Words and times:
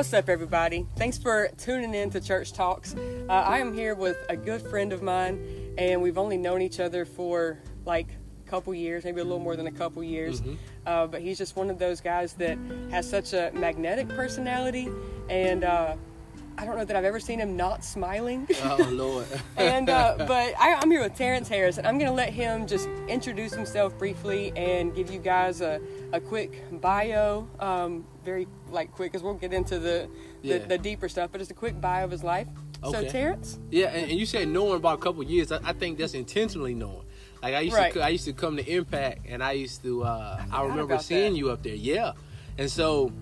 what's 0.00 0.14
up, 0.14 0.30
everybody? 0.30 0.86
Thanks 0.96 1.18
for 1.18 1.50
tuning 1.58 1.94
in 1.94 2.08
to 2.08 2.22
Church 2.22 2.54
Talks. 2.54 2.94
Uh, 2.94 3.32
I 3.32 3.58
am 3.58 3.74
here 3.74 3.94
with 3.94 4.16
a 4.30 4.34
good 4.34 4.62
friend 4.62 4.94
of 4.94 5.02
mine, 5.02 5.74
and 5.76 6.00
we've 6.00 6.16
only 6.16 6.38
known 6.38 6.62
each 6.62 6.80
other 6.80 7.04
for 7.04 7.58
like 7.84 8.08
a 8.46 8.48
couple 8.48 8.72
years, 8.72 9.04
maybe 9.04 9.20
a 9.20 9.24
little 9.24 9.38
more 9.38 9.56
than 9.56 9.66
a 9.66 9.70
couple 9.70 10.02
years. 10.02 10.42
Uh, 10.86 11.06
but 11.06 11.20
he's 11.20 11.36
just 11.36 11.54
one 11.54 11.68
of 11.68 11.78
those 11.78 12.00
guys 12.00 12.32
that 12.32 12.56
has 12.90 13.06
such 13.06 13.34
a 13.34 13.50
magnetic 13.52 14.08
personality, 14.08 14.88
and 15.28 15.64
uh, 15.64 15.94
I 16.56 16.64
don't 16.64 16.78
know 16.78 16.84
that 16.86 16.96
I've 16.96 17.04
ever 17.04 17.20
seen 17.20 17.38
him 17.38 17.54
not 17.54 17.84
smiling. 17.84 18.48
Oh 18.64 18.88
Lord. 18.90 19.26
and 19.58 19.90
uh, 19.90 20.14
but 20.18 20.54
I, 20.58 20.76
I'm 20.80 20.90
here 20.90 21.02
with 21.02 21.14
Terrence 21.14 21.46
Harris, 21.46 21.76
and 21.76 21.86
I'm 21.86 21.98
going 21.98 22.10
to 22.10 22.16
let 22.16 22.32
him 22.32 22.66
just 22.66 22.88
introduce 23.10 23.52
himself 23.52 23.96
briefly 23.98 24.52
and 24.56 24.94
give 24.94 25.10
you 25.10 25.18
guys 25.18 25.60
a, 25.60 25.80
a 26.12 26.20
quick 26.20 26.62
bio, 26.80 27.48
um, 27.58 28.04
very 28.24 28.46
like 28.70 28.92
quick, 28.92 29.12
because 29.12 29.22
we'll 29.22 29.34
get 29.34 29.52
into 29.52 29.78
the, 29.78 30.08
the 30.42 30.48
Yeah. 30.48 30.58
the 30.58 30.78
deeper 30.78 31.08
stuff. 31.08 31.30
But 31.32 31.38
just 31.38 31.50
a 31.50 31.54
quick 31.54 31.80
bio 31.80 32.04
of 32.04 32.10
his 32.10 32.22
life. 32.24 32.46
So 32.82 33.04
Terrence, 33.06 33.58
yeah, 33.70 33.88
and, 33.88 34.10
and 34.10 34.18
you 34.18 34.24
said 34.24 34.48
knowing 34.48 34.76
about 34.76 34.98
a 34.98 35.02
couple 35.02 35.22
years. 35.22 35.52
I, 35.52 35.60
I 35.62 35.72
think 35.74 35.98
that's 35.98 36.14
intentionally 36.14 36.74
knowing. 36.74 37.04
Like 37.42 37.54
I 37.54 37.60
used 37.60 37.76
Right. 37.76 37.92
to, 37.92 38.00
I 38.00 38.08
used 38.08 38.24
to 38.24 38.32
come 38.32 38.56
to 38.56 38.66
Impact, 38.66 39.26
and 39.28 39.42
I 39.42 39.52
used 39.52 39.82
to. 39.82 40.04
Uh, 40.04 40.36
I, 40.40 40.44
forgot 40.44 40.68
remember 40.68 40.98
seeing 40.98 41.32
that. 41.34 41.38
you 41.38 41.50
up 41.50 41.62
there. 41.62 41.74
Yeah, 41.74 42.12
and 42.56 42.70
so 42.70 43.12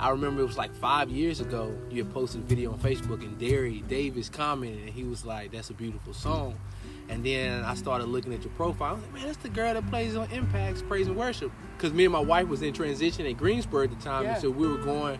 I 0.00 0.08
remember 0.08 0.40
it 0.42 0.46
was 0.46 0.56
like 0.56 0.74
five 0.76 1.10
years 1.10 1.40
ago. 1.40 1.76
You 1.90 2.02
had 2.04 2.14
posted 2.14 2.40
a 2.40 2.44
video 2.44 2.72
on 2.72 2.78
Facebook, 2.78 3.22
and 3.22 3.38
Derry 3.38 3.80
Davis 3.88 4.30
commented, 4.30 4.80
and 4.80 4.88
he 4.90 5.04
was 5.04 5.26
like, 5.26 5.52
"That's 5.52 5.68
a 5.68 5.74
beautiful 5.74 6.14
song." 6.14 6.54
And 7.08 7.24
then 7.24 7.62
I 7.64 7.74
started 7.74 8.06
looking 8.06 8.32
at 8.32 8.42
your 8.42 8.52
profile. 8.54 8.90
I 8.90 8.94
was 8.94 9.02
like, 9.02 9.12
"Man, 9.14 9.26
that's 9.26 9.36
the 9.38 9.48
girl 9.50 9.74
that 9.74 9.86
plays 9.90 10.16
on 10.16 10.26
Impact's 10.30 10.82
Praise 10.82 11.06
and 11.06 11.16
Worship." 11.16 11.52
Because 11.76 11.92
me 11.92 12.04
and 12.04 12.12
my 12.12 12.20
wife 12.20 12.48
was 12.48 12.62
in 12.62 12.72
transition 12.72 13.26
at 13.26 13.36
Greensboro 13.36 13.84
at 13.84 13.90
the 13.90 13.96
time, 14.04 14.24
Yeah. 14.24 14.32
and 14.34 14.42
so 14.42 14.50
we 14.50 14.66
were 14.66 14.78
going 14.78 15.18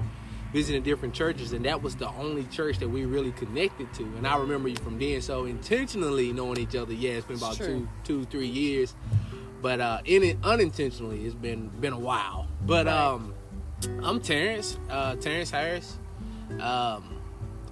visiting 0.53 0.83
different 0.85 1.13
churches, 1.13 1.53
and 1.53 1.65
that 1.65 1.83
was 1.83 1.97
the 1.97 2.09
only 2.11 2.45
church 2.45 2.79
that 2.79 2.89
we 2.89 3.05
really 3.05 3.33
connected 3.33 3.93
to. 3.93 4.05
And 4.17 4.25
I 4.27 4.37
remember 4.37 4.69
you 4.69 4.77
from 4.77 4.99
then. 5.01 5.21
So 5.21 5.47
intentionally 5.47 6.33
knowing 6.33 6.59
each 6.59 6.77
other, 6.77 6.93
yeah, 6.95 7.11
it's 7.15 7.27
been 7.27 7.37
about 7.39 7.57
Sure. 7.57 7.67
two, 7.67 7.89
two, 8.05 8.25
three 8.27 8.47
years. 8.47 8.95
But 9.61 9.81
uh, 9.81 9.99
in 10.05 10.23
it, 10.23 10.39
unintentionally, 10.45 11.25
it's 11.27 11.35
been 11.35 11.69
been 11.81 11.93
a 11.93 11.99
while. 11.99 12.47
But 12.65 12.87
Right. 12.87 12.95
um, 12.97 13.35
I'm 14.03 14.21
Terrence, 14.21 14.79
uh, 14.89 15.17
Terrence 15.17 15.51
Harris. 15.51 15.99
Um, 16.61 17.03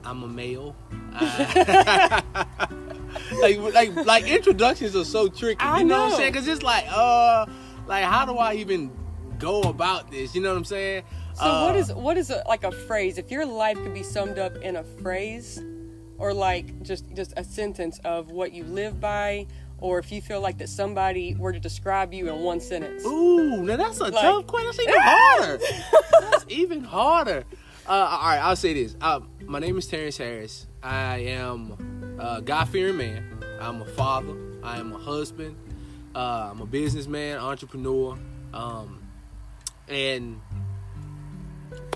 I'm 0.04 0.22
a 0.24 0.28
male. 0.28 0.74
Uh, 1.14 2.20
like, 3.40 3.58
like, 3.74 3.94
like 4.06 4.26
introductions 4.26 4.94
are 4.96 5.04
so 5.04 5.28
tricky. 5.28 5.60
I 5.60 5.78
you 5.80 5.84
know, 5.84 6.02
what. 6.04 6.12
I'm 6.12 6.16
saying? 6.18 6.32
Because 6.32 6.48
it's 6.48 6.62
like, 6.62 6.84
uh, 6.90 7.46
like 7.86 8.04
how 8.04 8.24
do 8.26 8.36
I 8.38 8.54
even 8.54 8.90
go 9.38 9.62
about 9.62 10.10
this? 10.10 10.34
You 10.34 10.40
know 10.42 10.50
what 10.50 10.58
I'm 10.58 10.64
saying? 10.64 11.02
so 11.34 11.44
what 11.64 11.74
Uh, 11.74 11.78
is 11.78 11.92
what 11.92 12.16
is 12.18 12.30
a, 12.30 12.42
like 12.46 12.64
a 12.64 12.72
phrase? 12.72 13.18
If 13.18 13.30
your 13.30 13.46
life 13.46 13.76
could 13.82 13.94
be 13.94 14.02
summed 14.02 14.38
up 14.38 14.56
in 14.58 14.76
a 14.76 14.84
phrase, 14.84 15.62
or 16.18 16.32
like 16.34 16.82
just 16.82 17.04
just 17.14 17.32
a 17.36 17.44
sentence 17.44 17.98
of 18.04 18.30
what 18.30 18.52
you 18.52 18.64
live 18.64 19.00
by, 19.00 19.46
or 19.78 19.98
if 19.98 20.12
you 20.12 20.20
feel 20.22 20.40
like 20.40 20.58
that 20.58 20.68
somebody 20.68 21.34
were 21.34 21.52
to 21.52 21.58
describe 21.60 22.12
you 22.14 22.28
in 22.32 22.40
one 22.40 22.60
sentence. 22.60 23.04
Ooh, 23.04 23.62
now 23.64 23.76
that's 23.76 23.98
a 24.00 24.04
Like- 24.04 24.12
tough 24.14 24.46
question. 24.46 24.84
That's 24.86 24.88
even 24.88 25.00
harder. 25.02 25.58
that's 26.30 26.44
even 26.48 26.84
harder. 26.84 27.44
Uh, 27.88 27.90
all 27.92 28.28
right, 28.28 28.38
I'll 28.38 28.54
say 28.54 28.74
this. 28.74 28.94
Uh, 29.00 29.20
my 29.44 29.58
name 29.58 29.76
is 29.76 29.88
Terrence 29.88 30.16
Harris. 30.16 30.68
I 30.84 31.18
am 31.18 31.74
a 32.18 32.42
God-fearing 32.42 32.96
man. 32.96 33.44
I'm 33.60 33.82
a 33.82 33.86
father. 33.86 34.34
I 34.62 34.78
am 34.78 34.92
a 34.92 34.98
husband. 34.98 35.56
Uh, 36.14 36.50
I'm 36.50 36.60
a 36.60 36.66
businessman, 36.66 37.38
entrepreneur, 37.38 38.18
um, 38.52 39.02
and 39.88 40.40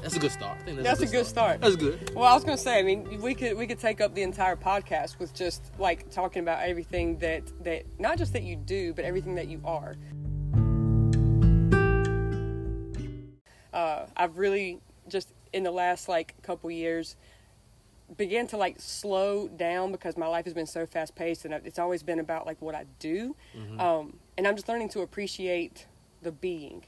that's 0.02 0.16
a 0.16 0.20
good 0.20 0.30
start. 0.30 0.62
Think 0.62 0.82
That's 0.82 1.00
a 1.00 1.06
good 1.06 1.26
start. 1.26 1.60
That's 1.60 1.76
good. 1.76 2.14
Well, 2.14 2.24
I 2.24 2.34
was 2.34 2.44
gonna 2.44 2.56
say, 2.56 2.78
I 2.78 2.82
mean, 2.82 3.20
we 3.20 3.34
could 3.34 3.56
we 3.56 3.66
could 3.66 3.78
take 3.78 4.00
up 4.00 4.14
the 4.14 4.22
entire 4.22 4.56
podcast 4.56 5.18
with 5.18 5.34
just 5.34 5.72
like 5.78 6.10
talking 6.10 6.42
about 6.42 6.62
everything 6.62 7.18
that 7.18 7.42
that 7.64 7.84
not 7.98 8.16
just 8.16 8.32
that 8.34 8.42
you 8.42 8.56
do, 8.56 8.94
but 8.94 9.04
everything 9.04 9.34
that 9.34 9.48
you 9.48 9.60
are. 9.64 9.96
Uh, 13.72 14.06
I've 14.16 14.38
really 14.38 14.80
just 15.08 15.32
in 15.52 15.62
the 15.62 15.70
last 15.70 16.08
like 16.08 16.40
couple 16.42 16.70
years 16.70 17.16
began 18.16 18.46
to 18.48 18.56
like 18.56 18.76
slow 18.80 19.48
down 19.48 19.90
because 19.92 20.16
my 20.16 20.26
life 20.26 20.44
has 20.44 20.54
been 20.54 20.66
so 20.66 20.86
fast 20.86 21.14
paced 21.14 21.44
and 21.44 21.52
it's 21.54 21.78
always 21.78 22.02
been 22.02 22.20
about 22.20 22.46
like 22.46 22.60
what 22.62 22.74
I 22.74 22.84
do, 22.98 23.34
um, 23.80 24.18
and 24.36 24.46
I'm 24.46 24.54
just 24.54 24.68
learning 24.68 24.90
to 24.90 25.00
appreciate 25.00 25.86
the 26.22 26.32
being. 26.32 26.84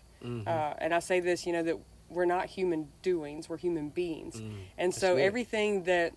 Uh, 0.47 0.75
and 0.79 0.93
I 0.95 0.99
say 1.01 1.21
this, 1.21 1.47
you 1.47 1.53
know, 1.53 1.63
that 1.63 1.79
we're 2.11 2.25
not 2.25 2.47
human 2.47 2.89
doings; 3.03 3.49
we're 3.49 3.57
human 3.57 3.89
beings, 3.89 4.41
and 4.77 4.95
so 4.95 5.17
everything 5.17 5.85
that 5.85 6.13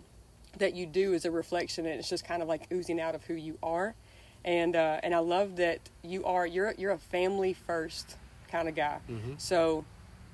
that 0.57 0.73
you 0.75 0.85
do 0.85 1.13
is 1.13 1.23
a 1.25 1.31
reflection, 1.31 1.85
and 1.85 1.99
it's 1.99 2.09
just 2.09 2.25
kind 2.25 2.41
of 2.41 2.47
like 2.47 2.71
oozing 2.73 2.99
out 2.99 3.15
of 3.15 3.23
who 3.25 3.33
you 3.35 3.57
are. 3.63 3.95
And 4.43 4.75
uh, 4.75 4.99
and 5.03 5.13
I 5.13 5.19
love 5.19 5.57
that 5.57 5.79
you 6.03 6.25
are 6.25 6.45
you're 6.47 6.73
you're 6.77 6.91
a 6.91 6.97
family 6.97 7.53
first 7.53 8.17
kind 8.51 8.67
of 8.67 8.75
guy. 8.75 8.99
So 9.37 9.85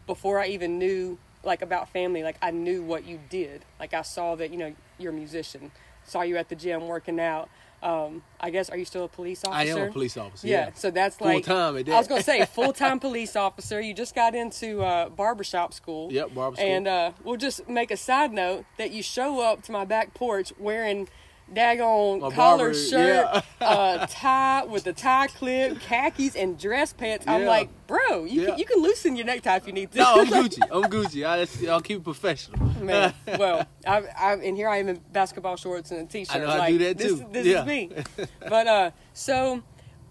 before 0.05 0.39
I 0.39 0.47
even 0.47 0.79
knew 0.79 1.17
like 1.43 1.61
about 1.61 1.89
family, 1.89 2.23
like 2.23 2.37
I 2.41 2.51
knew 2.51 2.83
what 2.83 3.05
you 3.05 3.19
did. 3.29 3.65
Like 3.79 3.93
I 3.93 4.01
saw 4.01 4.35
that 4.35 4.51
you 4.51 4.57
know 4.57 4.73
you're 4.97 5.11
a 5.11 5.15
musician. 5.15 5.71
Saw 6.05 6.21
you 6.21 6.37
at 6.37 6.49
the 6.49 6.55
gym 6.55 6.87
working 6.87 7.19
out. 7.19 7.49
Um, 7.83 8.23
I 8.39 8.49
guess 8.49 8.69
are 8.71 8.77
you 8.77 8.85
still 8.85 9.03
a 9.03 9.07
police 9.07 9.43
officer? 9.45 9.55
I 9.59 9.65
am 9.79 9.89
a 9.89 9.91
police 9.91 10.17
officer. 10.17 10.47
Yeah, 10.47 10.67
Yeah. 10.67 10.73
so 10.73 10.89
that's 10.89 11.21
like 11.21 11.45
Full-time 11.45 11.77
at 11.77 11.87
I 11.89 11.97
was 11.97 12.07
gonna 12.07 12.23
say 12.23 12.43
full 12.53 12.73
time 12.73 12.99
police 12.99 13.35
officer. 13.35 13.79
You 13.79 13.93
just 13.93 14.15
got 14.15 14.33
into 14.33 14.81
uh, 14.81 15.09
barbershop 15.09 15.73
school. 15.73 16.11
Yep, 16.11 16.33
barber 16.33 16.55
school. 16.55 16.67
And 16.67 16.87
uh, 16.87 17.11
we'll 17.23 17.37
just 17.37 17.69
make 17.69 17.91
a 17.91 17.97
side 17.97 18.33
note 18.33 18.65
that 18.77 18.91
you 18.91 19.03
show 19.03 19.41
up 19.41 19.61
to 19.63 19.71
my 19.71 19.85
back 19.85 20.13
porch 20.15 20.51
wearing 20.57 21.07
daggone 21.53 22.19
My 22.21 22.29
collar 22.31 22.73
shirt, 22.73 23.43
uh, 23.61 24.05
tie 24.09 24.65
with 24.65 24.83
the 24.83 24.93
tie 24.93 25.27
clip, 25.27 25.79
khakis, 25.79 26.35
and 26.35 26.57
dress 26.59 26.93
pants. 26.93 27.25
I'm 27.27 27.41
Yeah. 27.43 27.47
like, 27.47 27.69
bro, 27.87 28.25
you 28.25 28.41
Yeah. 28.41 28.49
can 28.49 28.57
you 28.59 28.65
can 28.65 28.81
loosen 28.81 29.15
your 29.15 29.25
necktie 29.25 29.55
if 29.55 29.67
you 29.67 29.73
need 29.73 29.91
to. 29.91 29.97
No, 29.99 30.15
I'm 30.17 30.25
Gucci. 30.37 30.61
I'm 30.71 30.83
Gucci. 30.89 31.25
I, 31.25 31.71
I'll 31.71 31.81
keep 31.81 31.97
it 31.99 32.03
professional. 32.03 32.59
Man, 32.81 33.13
well, 33.27 33.65
I, 33.85 34.03
I, 34.17 34.33
and 34.33 34.57
here 34.57 34.67
I 34.69 34.77
am 34.77 34.89
in 34.89 34.99
basketball 35.11 35.55
shorts 35.55 35.91
and 35.91 36.01
a 36.01 36.05
t-shirt. 36.11 36.35
I 36.35 36.39
know 36.39 36.49
I 36.49 36.71
do 36.71 36.77
that 36.79 36.97
this, 36.97 37.13
too. 37.19 37.27
This 37.31 37.45
Yeah. 37.47 37.61
is 37.61 37.65
me. 37.67 37.91
But 38.49 38.67
uh, 38.67 38.91
so, 39.13 39.63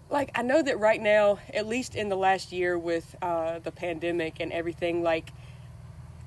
like, 0.09 0.31
I 0.35 0.41
know 0.41 0.61
that 0.61 0.79
right 0.79 1.01
now, 1.01 1.39
at 1.53 1.67
least 1.67 1.95
in 1.95 2.09
the 2.09 2.15
last 2.17 2.51
year 2.51 2.77
with 2.77 3.15
uh, 3.21 3.59
the 3.59 3.71
pandemic 3.71 4.39
and 4.39 4.51
everything, 4.51 5.03
like, 5.03 5.31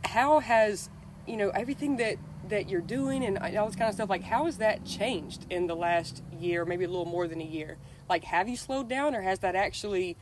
how 0.04 0.41
has 0.41 0.88
you 1.27 1.37
know 1.37 1.50
everything 1.50 1.97
that 1.98 2.16
that 2.50 2.69
you're 2.69 2.81
doing 2.81 3.25
and 3.25 3.38
all 3.56 3.66
this 3.66 3.77
kind 3.77 3.88
of 3.88 3.94
stuff, 3.94 4.11
like, 4.11 4.22
how 4.22 4.44
has 4.44 4.59
that 4.59 4.84
changed 4.84 5.47
in 5.50 5.66
the 5.66 5.75
last 5.75 6.22
year, 6.38 6.65
maybe 6.65 6.84
a 6.84 6.88
little 6.88 7.06
more 7.06 7.27
than 7.27 7.41
a 7.41 7.44
year? 7.44 7.78
Like, 8.09 8.25
have 8.25 8.49
you 8.49 8.56
slowed 8.56 8.88
down, 8.88 9.15
or 9.15 9.22
has 9.22 9.38
that 9.41 9.55
actually 9.55 10.16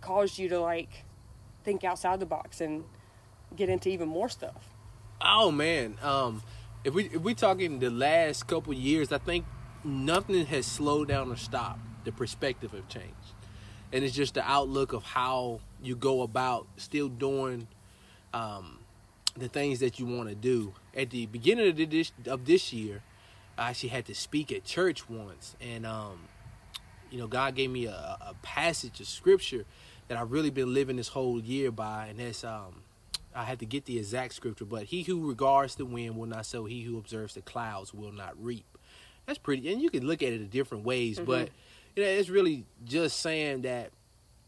caused 0.00 0.38
you 0.38 0.48
to 0.48 0.60
like 0.60 1.04
think 1.64 1.82
outside 1.84 2.20
the 2.20 2.26
box 2.26 2.60
and 2.60 2.84
get 3.56 3.68
into 3.68 3.88
even 3.88 4.08
more 4.08 4.28
stuff? 4.28 4.74
Oh 5.20 5.50
man, 5.50 5.96
um, 6.02 6.42
if 6.84 6.94
we 6.94 7.04
if 7.06 7.22
we 7.22 7.34
talking 7.34 7.78
the 7.78 7.90
last 7.90 8.46
couple 8.46 8.72
years, 8.74 9.12
I 9.12 9.18
think 9.18 9.46
nothing 9.82 10.46
has 10.46 10.66
slowed 10.66 11.08
down 11.08 11.30
or 11.30 11.36
stopped. 11.36 11.80
The 12.04 12.12
perspective 12.12 12.72
have 12.72 12.88
changed, 12.88 13.32
and 13.92 14.04
it's 14.04 14.14
just 14.14 14.34
the 14.34 14.42
outlook 14.42 14.92
of 14.92 15.02
how 15.02 15.60
you 15.82 15.96
go 15.96 16.22
about 16.22 16.66
still 16.76 17.08
doing 17.08 17.66
um, 18.34 18.80
the 19.36 19.48
things 19.48 19.80
that 19.80 19.98
you 19.98 20.06
want 20.06 20.28
to 20.28 20.34
do. 20.34 20.74
At 20.96 21.10
the 21.10 21.26
beginning 21.26 21.68
of 21.68 21.90
this 21.90 22.12
of 22.26 22.44
this 22.44 22.72
year, 22.72 23.02
I 23.58 23.70
actually 23.70 23.90
had 23.90 24.06
to 24.06 24.14
speak 24.14 24.52
at 24.52 24.64
church 24.64 25.08
once, 25.08 25.56
and 25.60 25.84
um, 25.86 26.28
you 27.10 27.18
know, 27.18 27.26
God 27.26 27.54
gave 27.54 27.70
me 27.70 27.86
a, 27.86 27.90
a 27.92 28.34
passage 28.42 29.00
of 29.00 29.06
scripture 29.06 29.64
that 30.08 30.18
I've 30.18 30.32
really 30.32 30.50
been 30.50 30.74
living 30.74 30.96
this 30.96 31.08
whole 31.08 31.40
year 31.40 31.70
by, 31.70 32.06
and 32.06 32.18
that's 32.18 32.44
um, 32.44 32.82
I 33.34 33.44
had 33.44 33.58
to 33.60 33.66
get 33.66 33.84
the 33.86 33.98
exact 33.98 34.34
scripture, 34.34 34.64
but 34.64 34.84
he 34.84 35.02
who 35.02 35.28
regards 35.28 35.76
the 35.76 35.84
wind 35.84 36.16
will 36.16 36.26
not 36.26 36.46
sow; 36.46 36.64
he 36.64 36.82
who 36.82 36.98
observes 36.98 37.34
the 37.34 37.42
clouds 37.42 37.92
will 37.94 38.12
not 38.12 38.34
reap. 38.42 38.64
That's 39.26 39.38
pretty, 39.38 39.72
and 39.72 39.80
you 39.80 39.90
can 39.90 40.06
look 40.06 40.22
at 40.22 40.32
it 40.32 40.40
in 40.40 40.48
different 40.48 40.84
ways, 40.84 41.18
but 41.18 41.50
you 41.96 42.02
know, 42.02 42.08
it's 42.08 42.28
really 42.28 42.64
just 42.84 43.20
saying 43.20 43.62
that 43.62 43.90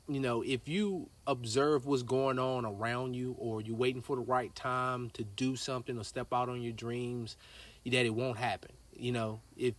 you 0.08 0.20
know 0.20 0.42
if 0.42 0.68
you 0.68 1.08
observe 1.26 1.86
what's 1.86 2.02
going 2.02 2.38
on 2.38 2.64
around 2.64 3.14
you, 3.14 3.34
or 3.38 3.60
you're 3.60 3.76
waiting 3.76 4.02
for 4.02 4.16
the 4.16 4.22
right 4.22 4.54
time 4.54 5.10
to 5.10 5.24
do 5.24 5.56
something 5.56 5.98
or 5.98 6.04
step 6.04 6.28
out 6.32 6.48
on 6.48 6.62
your 6.62 6.72
dreams, 6.72 7.36
that 7.84 8.06
it 8.06 8.14
won't 8.14 8.38
happen. 8.38 8.72
You 8.96 9.12
know, 9.12 9.40
if 9.56 9.74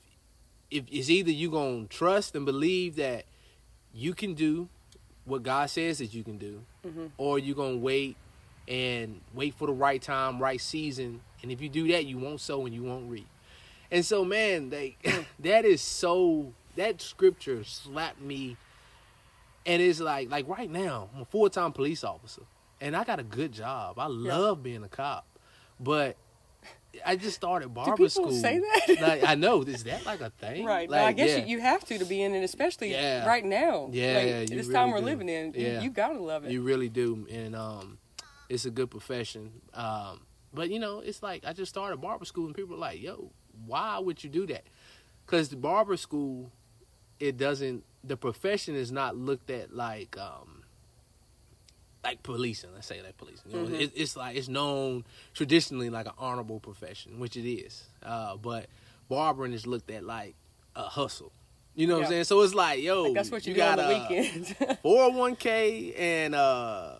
if 0.69 0.85
it's 0.91 1.09
either 1.09 1.31
you're 1.31 1.51
gonna 1.51 1.85
trust 1.85 2.35
and 2.35 2.45
believe 2.45 2.95
that 2.97 3.25
you 3.93 4.13
can 4.13 4.33
do 4.33 4.69
what 5.25 5.43
God 5.43 5.69
says 5.69 5.97
that 5.99 6.13
you 6.13 6.23
can 6.23 6.37
do, 6.37 6.63
mm-hmm. 6.85 7.07
or 7.17 7.39
you're 7.39 7.55
gonna 7.55 7.77
wait 7.77 8.15
and 8.67 9.21
wait 9.33 9.53
for 9.53 9.67
the 9.67 9.73
right 9.73 10.01
time, 10.01 10.39
right 10.41 10.59
season. 10.59 11.21
And 11.41 11.51
if 11.51 11.61
you 11.61 11.69
do 11.69 11.87
that, 11.89 12.05
you 12.05 12.17
won't 12.17 12.41
sow 12.41 12.65
and 12.65 12.73
you 12.73 12.83
won't 12.83 13.09
reap. 13.09 13.27
And 13.91 14.05
so, 14.05 14.25
man, 14.25 14.69
they, 14.69 14.97
mm. 15.03 15.25
that 15.39 15.65
is 15.65 15.81
so. 15.81 16.53
That 16.75 17.01
scripture 17.01 17.63
slapped 17.63 18.21
me, 18.21 18.55
and 19.67 19.81
it's 19.81 19.99
like, 19.99 20.31
like 20.31 20.47
right 20.47 20.69
now, 20.71 21.09
I'm 21.15 21.21
a 21.21 21.25
full 21.25 21.49
time 21.49 21.71
police 21.73 22.03
officer, 22.03 22.43
and 22.81 22.95
I 22.95 23.03
got 23.03 23.19
a 23.19 23.23
good 23.23 23.51
job. 23.51 23.99
I 23.99 24.07
love 24.07 24.63
being 24.63 24.83
a 24.83 24.87
cop, 24.89 25.27
but 25.79 26.17
I 27.05 27.15
just 27.15 27.35
started 27.35 27.73
barber 27.73 28.09
school 28.09 28.25
people 28.25 28.37
school. 28.37 28.41
say 28.41 28.59
that? 28.59 29.01
like, 29.01 29.23
I 29.23 29.35
know. 29.35 29.61
Is 29.67 29.83
that 29.83 30.05
like 30.05 30.21
a 30.21 30.31
thing? 30.31 30.65
Right. 30.65 30.89
Like, 30.89 31.01
no, 31.01 31.05
I 31.05 31.11
guess 31.11 31.29
yeah. 31.37 31.45
you, 31.45 31.57
you 31.57 31.59
have 31.61 31.85
to 31.85 31.97
to 31.99 32.05
be 32.05 32.21
in 32.23 32.33
it, 32.33 32.43
especially 32.43 32.91
Yeah. 32.91 33.27
right 33.27 33.45
now. 33.45 33.89
Yeah, 33.91 34.13
Like, 34.15 34.25
yeah, 34.25 34.39
you 34.39 34.47
this 34.47 34.67
really 34.67 34.73
time 34.73 34.91
we're 34.91 34.99
do. 34.99 35.05
living 35.05 35.29
in, 35.29 35.53
you- 35.53 35.61
Yeah. 35.67 35.81
you, 35.81 35.89
gotta 35.91 36.19
love 36.19 36.45
it. 36.45 36.51
You 36.51 36.61
really 36.63 36.89
do, 36.89 37.27
and 37.29 37.55
um, 37.55 37.99
it's 38.49 38.65
a 38.65 38.71
good 38.71 38.89
profession. 38.89 39.51
Um, 39.75 40.21
but 40.53 40.69
you 40.71 40.79
know, 40.79 41.01
it's 41.01 41.21
like 41.21 41.45
I 41.45 41.53
just 41.53 41.69
started 41.69 41.97
barber 42.01 42.25
school, 42.25 42.45
and 42.47 42.55
people 42.55 42.75
are 42.75 42.79
like, 42.79 42.99
"Yo, 43.01 43.31
why 43.65 43.99
would 43.99 44.23
you 44.23 44.29
do 44.29 44.47
that?" 44.47 44.63
Because 45.25 45.49
the 45.49 45.57
barber 45.57 45.97
school, 45.97 46.51
it 47.19 47.37
doesn't. 47.37 47.83
The 48.07 48.17
profession 48.17 48.75
is 48.75 48.91
not 48.91 49.15
looked 49.17 49.49
at 49.49 49.75
like 49.75 50.17
um, 50.17 50.63
like 52.03 52.23
policing. 52.23 52.69
Let's 52.73 52.87
say 52.87 53.01
like 53.01 53.17
policing. 53.17 53.51
You 53.51 53.57
know, 53.59 53.67
Mhm. 53.67 53.81
it, 53.81 53.91
it's 53.95 54.15
like 54.15 54.35
it's 54.37 54.47
known 54.47 55.03
traditionally 55.33 55.89
like 55.89 56.05
an 56.05 56.13
honorable 56.17 56.59
profession, 56.59 57.19
which 57.19 57.35
it 57.35 57.47
is. 57.49 57.83
Uh, 58.03 58.37
but 58.37 58.67
barbering 59.09 59.53
is 59.53 59.67
looked 59.67 59.91
at 59.91 60.03
like 60.03 60.35
a 60.75 60.83
hustle. 60.83 61.31
You 61.75 61.85
know 61.85 61.97
what 61.97 62.05
I'm 62.05 62.09
saying? 62.09 62.23
So 62.23 62.41
it's 62.41 62.55
like, 62.55 62.81
yo, 62.81 63.03
Like, 63.03 63.13
that's 63.13 63.29
what 63.31 63.45
you, 63.45 63.53
do 63.53 63.57
got 63.59 63.77
on 63.77 63.87
the 63.87 63.93
weekends. 63.99 64.49
401k 64.83 65.93
and 65.99 66.33
uh 66.33 66.95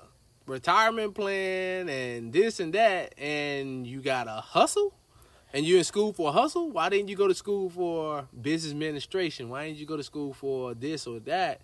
retirement 0.45 1.13
plan 1.15 1.89
and 1.89 2.31
this 2.31 2.59
and 2.59 2.73
that 2.73 3.13
and 3.19 3.85
you 3.87 3.99
got 4.01 4.27
a 4.27 4.39
hustle 4.41 4.93
and 5.53 5.65
you're 5.65 5.77
in 5.79 5.83
school 5.83 6.13
for 6.13 6.29
a 6.29 6.31
hustle? 6.31 6.69
Why 6.71 6.89
didn't 6.89 7.07
you 7.09 7.15
go 7.15 7.27
to 7.27 7.35
school 7.35 7.69
for 7.69 8.27
business 8.39 8.71
administration? 8.71 9.49
Why 9.49 9.65
didn't 9.67 9.79
you 9.79 9.85
go 9.85 9.97
to 9.97 10.03
school 10.03 10.33
for 10.33 10.73
this 10.73 11.07
or 11.07 11.19
that? 11.21 11.61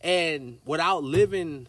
And 0.00 0.58
without 0.64 1.04
living 1.04 1.68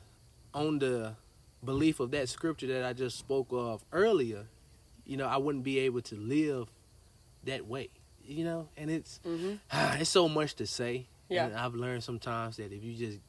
on 0.53 0.79
the 0.79 1.15
belief 1.63 1.99
of 2.01 2.11
that 2.11 2.27
scripture 2.27 2.67
that 2.67 2.83
i 2.83 2.91
just 2.91 3.17
spoke 3.17 3.47
of 3.51 3.85
earlier 3.93 4.45
you 5.05 5.15
know 5.15 5.25
i 5.25 5.37
wouldn't 5.37 5.63
be 5.63 5.79
able 5.79 6.01
to 6.01 6.13
live 6.15 6.67
that 7.45 7.65
way 7.65 7.87
you 8.25 8.43
know? 8.43 8.67
And 8.77 8.89
it's 8.91 9.19
hmm 9.23 9.53
it's 9.73 10.09
so 10.09 10.27
much 10.29 10.55
to 10.55 10.67
say. 10.67 11.07
Yeah. 11.29 11.45
and 11.45 11.55
i've 11.55 11.73
learned 11.73 12.03
sometimes 12.03 12.57
that 12.57 12.71
if 12.73 12.83
you 12.83 12.93
just 12.95 13.19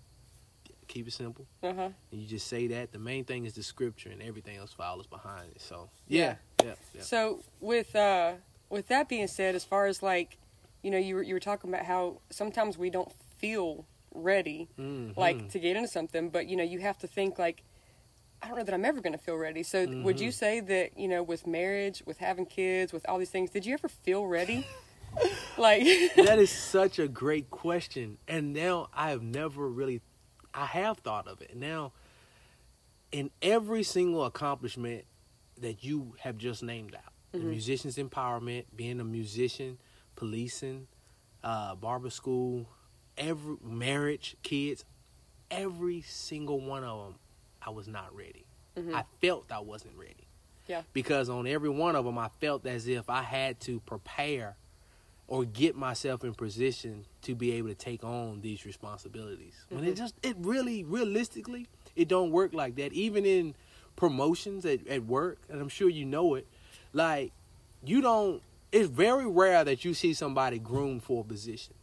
keep 0.89 1.07
it 1.07 1.13
simple 1.13 1.47
Uh-huh. 1.63 1.91
and 2.11 2.21
you 2.21 2.27
just 2.27 2.47
say 2.49 2.67
that 2.69 2.91
the 2.93 2.99
main 2.99 3.25
thing 3.25 3.45
is 3.47 3.55
the 3.55 3.63
scripture 3.63 4.11
and 4.11 4.21
everything 4.21 4.57
else 4.57 4.73
follows 4.73 5.07
behind 5.07 5.51
it. 5.55 5.61
So 5.61 5.89
yeah. 6.09 6.21
yeah 6.21 6.35
yeah, 6.65 7.03
So 7.03 7.41
with 7.61 7.95
uh 7.97 8.35
with 8.71 8.89
that 8.89 9.09
being 9.09 9.27
said, 9.27 9.55
as 9.55 9.65
far 9.65 9.87
as 9.87 10.03
like, 10.03 10.39
you 10.83 10.91
know, 10.91 10.99
you 10.99 11.15
were 11.17 11.23
you 11.23 11.35
were 11.35 11.41
talking 11.41 11.71
about 11.73 11.87
how 11.87 12.21
sometimes 12.31 12.77
we 12.79 12.91
don't 12.91 13.13
feel 13.39 13.87
ready 14.15 14.69
Mhm. 14.79 15.17
like 15.17 15.49
to 15.51 15.59
get 15.59 15.77
into 15.77 15.89
something, 15.89 16.29
but 16.31 16.47
you 16.47 16.57
know, 16.57 16.65
you 16.65 16.79
have 16.81 16.99
to 16.99 17.07
think 17.07 17.39
like 17.39 17.63
I 18.43 18.49
don't 18.49 18.59
know 18.59 18.65
that 18.65 18.75
I'm 18.75 18.85
ever 18.85 19.01
going 19.01 19.13
to 19.15 19.19
feel 19.19 19.37
ready. 19.37 19.63
So 19.63 19.87
would 20.03 20.21
you 20.21 20.29
Mhm. 20.29 20.35
say 20.35 20.61
that, 20.61 20.99
you 20.99 21.09
know, 21.09 21.23
with 21.23 21.47
marriage, 21.47 22.03
with 22.05 22.19
having 22.19 22.45
kids, 22.45 22.93
with 22.93 23.09
all 23.09 23.19
these 23.19 23.31
things, 23.31 23.51
did 23.51 23.65
you 23.65 23.73
ever 23.75 23.89
feel 23.89 24.27
ready? 24.27 24.65
like 25.57 25.83
that 26.17 26.39
is 26.39 26.51
such 26.51 26.99
a 26.99 27.07
great 27.07 27.49
question 27.51 28.19
and 28.27 28.53
now 28.53 28.89
i 28.93 29.11
have 29.11 29.23
never 29.23 29.69
really 29.69 30.01
i 30.53 30.67
have 30.67 30.99
thought 30.99 31.29
of 31.29 31.41
it 31.41 31.57
now 31.57 31.93
in 33.13 33.31
every 33.41 33.85
single 33.85 34.25
accomplishment 34.25 35.05
that 35.61 35.85
you 35.85 36.15
have 36.21 36.37
just 36.39 36.63
named 36.63 36.95
out 36.95 37.13
the 37.33 37.39
Mhm. 37.39 37.45
musician's 37.51 37.97
empowerment 37.97 38.65
being 38.77 39.01
a 39.01 39.05
musician 39.05 39.79
policing 40.17 40.87
uh, 41.43 41.75
barber 41.75 42.11
school 42.11 42.67
every 43.19 43.57
marriage 43.63 44.37
kids 44.43 44.85
every 45.51 46.01
single 46.03 46.61
one 46.61 46.83
of 46.85 47.05
them 47.05 47.19
i 47.63 47.71
was 47.71 47.87
not 47.87 48.15
ready 48.15 48.45
Mhm. 48.77 48.95
i 48.95 49.05
felt 49.21 49.51
i 49.53 49.59
wasn't 49.61 49.95
ready 49.97 50.27
Yeah. 50.69 50.83
because 50.93 51.29
on 51.29 51.47
every 51.47 51.69
one 51.69 51.97
of 51.97 52.05
them 52.05 52.17
i 52.19 52.29
felt 52.41 52.67
as 52.67 52.89
if 52.89 53.11
i 53.11 53.23
had 53.23 53.61
to 53.61 53.81
prepare 53.81 54.57
or 55.27 55.45
get 55.45 55.75
myself 55.77 56.23
in 56.25 56.35
position 56.35 57.05
to 57.23 57.35
be 57.35 57.53
able 57.53 57.69
to 57.69 57.75
take 57.75 58.03
on 58.05 58.41
these 58.41 58.65
responsibilities 58.65 59.67
when 59.71 59.85
it 59.85 59.93
Mhm. 59.95 59.97
just 59.97 60.15
it 60.23 60.37
really 60.39 60.83
realistically 60.85 61.67
it 61.97 62.09
don't 62.09 62.31
work 62.31 62.53
like 62.55 62.75
that 62.77 62.93
even 62.93 63.25
in 63.27 63.55
promotions 63.97 64.65
at, 64.67 64.87
at 64.89 65.05
work 65.05 65.39
and 65.49 65.61
i'm 65.61 65.69
sure 65.69 65.89
you 65.89 66.05
know 66.05 66.35
it 66.35 66.47
like 66.93 67.33
you 67.85 68.01
don't 68.01 68.43
it's 68.73 68.89
very 68.89 69.27
rare 69.27 69.63
that 69.65 69.85
you 69.85 69.95
see 69.95 70.13
somebody 70.13 70.59
groomed 70.59 71.03
for 71.03 71.21
a 71.23 71.25
position 71.25 71.75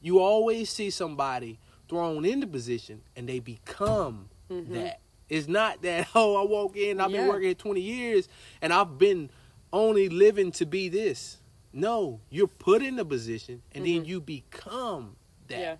you 0.00 0.18
always 0.20 0.70
see 0.70 0.90
somebody 0.90 1.58
thrown 1.88 2.24
into 2.24 2.46
position 2.46 3.00
and 3.16 3.28
they 3.28 3.38
become 3.40 4.28
Mhm. 4.50 4.68
that 4.72 5.00
it's 5.28 5.46
not 5.48 5.82
that 5.82 6.08
oh 6.14 6.40
i 6.40 6.44
walk 6.44 6.76
in 6.76 7.00
i've 7.00 7.10
been 7.12 7.26
working 7.28 7.46
here 7.48 7.54
20 7.54 7.80
years 7.80 8.28
and 8.62 8.72
i've 8.72 8.98
been 8.98 9.30
only 9.72 10.08
living 10.08 10.50
to 10.52 10.66
be 10.66 10.88
this 10.88 11.38
no 11.72 12.20
you're 12.30 12.46
put 12.48 12.82
in 12.82 12.96
the 12.96 13.04
position 13.04 13.62
and 13.72 13.84
then 13.84 14.02
Mhm. 14.02 14.06
you 14.06 14.20
become 14.20 15.16
that 15.48 15.58
Yeah. 15.60 15.76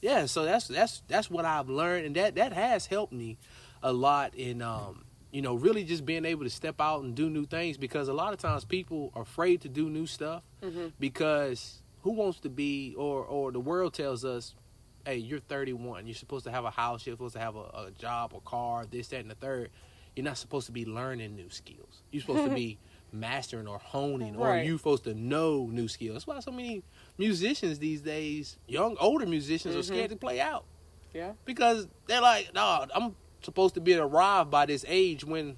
yeah 0.00 0.26
so 0.26 0.44
that's 0.44 0.66
that's 0.68 1.02
that's 1.08 1.30
what 1.30 1.44
i've 1.44 1.68
learned 1.68 2.06
and 2.06 2.16
that 2.16 2.34
that 2.36 2.52
has 2.52 2.86
helped 2.86 3.12
me 3.12 3.38
a 3.82 3.92
lot 3.92 4.34
in 4.36 4.62
um 4.62 5.01
you 5.32 5.42
know 5.42 5.54
really 5.54 5.82
just 5.84 6.04
being 6.06 6.24
able 6.24 6.44
to 6.44 6.50
step 6.50 6.80
out 6.80 7.02
and 7.02 7.14
do 7.14 7.28
new 7.30 7.46
things 7.46 7.76
because 7.78 8.08
a 8.08 8.12
lot 8.12 8.32
of 8.32 8.38
times 8.38 8.64
people 8.64 9.10
are 9.14 9.22
afraid 9.22 9.60
to 9.62 9.68
do 9.68 9.88
new 9.88 10.06
stuff 10.06 10.42
Mhm. 10.62 10.92
because 11.00 11.82
who 12.02 12.12
wants 12.12 12.38
to 12.40 12.48
be 12.48 12.94
or 12.96 13.24
or 13.24 13.50
the 13.52 13.60
world 13.60 13.94
tells 13.94 14.24
us 14.24 14.54
hey 15.06 15.16
you're 15.16 15.40
31 15.40 16.06
you're 16.06 16.14
supposed 16.14 16.44
to 16.44 16.50
have 16.50 16.64
a 16.64 16.70
house. 16.70 17.06
You're 17.06 17.14
supposed 17.16 17.34
to 17.34 17.40
have 17.40 17.56
a, 17.56 17.60
a 17.86 17.90
job 17.98 18.32
a 18.36 18.40
car 18.40 18.84
this 18.90 19.08
that 19.08 19.20
and 19.20 19.30
the 19.30 19.34
third. 19.34 19.70
You're 20.14 20.24
not 20.24 20.36
supposed 20.36 20.66
to 20.66 20.72
be 20.72 20.84
learning 20.84 21.34
new 21.36 21.48
skills. 21.48 22.02
You're 22.10 22.20
supposed 22.20 22.44
to 22.48 22.54
be 22.54 22.78
mastering 23.12 23.66
or 23.66 23.78
honing 23.78 24.36
or 24.36 24.56
you're 24.58 24.76
supposed 24.78 25.04
to 25.04 25.14
know 25.14 25.66
new 25.72 25.88
skills. 25.88 26.14
That's 26.16 26.26
why 26.26 26.40
so 26.40 26.50
many 26.50 26.82
musicians 27.18 27.78
these 27.78 28.00
days 28.02 28.58
young 28.68 28.96
older 29.00 29.26
musicians 29.26 29.74
are 29.74 29.80
Mhm. 29.80 29.84
scared 29.94 30.10
to 30.10 30.16
play 30.16 30.40
out. 30.40 30.64
Yeah. 31.14 31.32
because 31.44 31.88
they're 32.06 32.22
like 32.22 32.52
no 32.54 32.86
i'm 32.94 33.14
supposed 33.42 33.74
to 33.74 33.80
be 33.80 33.94
arrived 33.94 34.50
by 34.50 34.66
this 34.66 34.84
age 34.88 35.24
when 35.24 35.56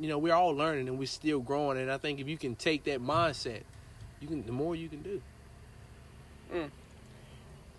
you 0.00 0.08
know 0.08 0.18
we're 0.18 0.34
all 0.34 0.50
learning 0.54 0.88
and 0.88 0.98
we're 0.98 1.06
still 1.06 1.40
growing 1.40 1.78
and 1.78 1.90
i 1.90 1.98
think 1.98 2.18
if 2.20 2.28
you 2.28 2.38
can 2.38 2.54
take 2.54 2.84
that 2.84 3.00
mindset 3.00 3.62
you 4.20 4.28
can 4.28 4.44
the 4.46 4.52
more 4.52 4.74
you 4.74 4.88
can 4.88 5.02
do 5.02 5.20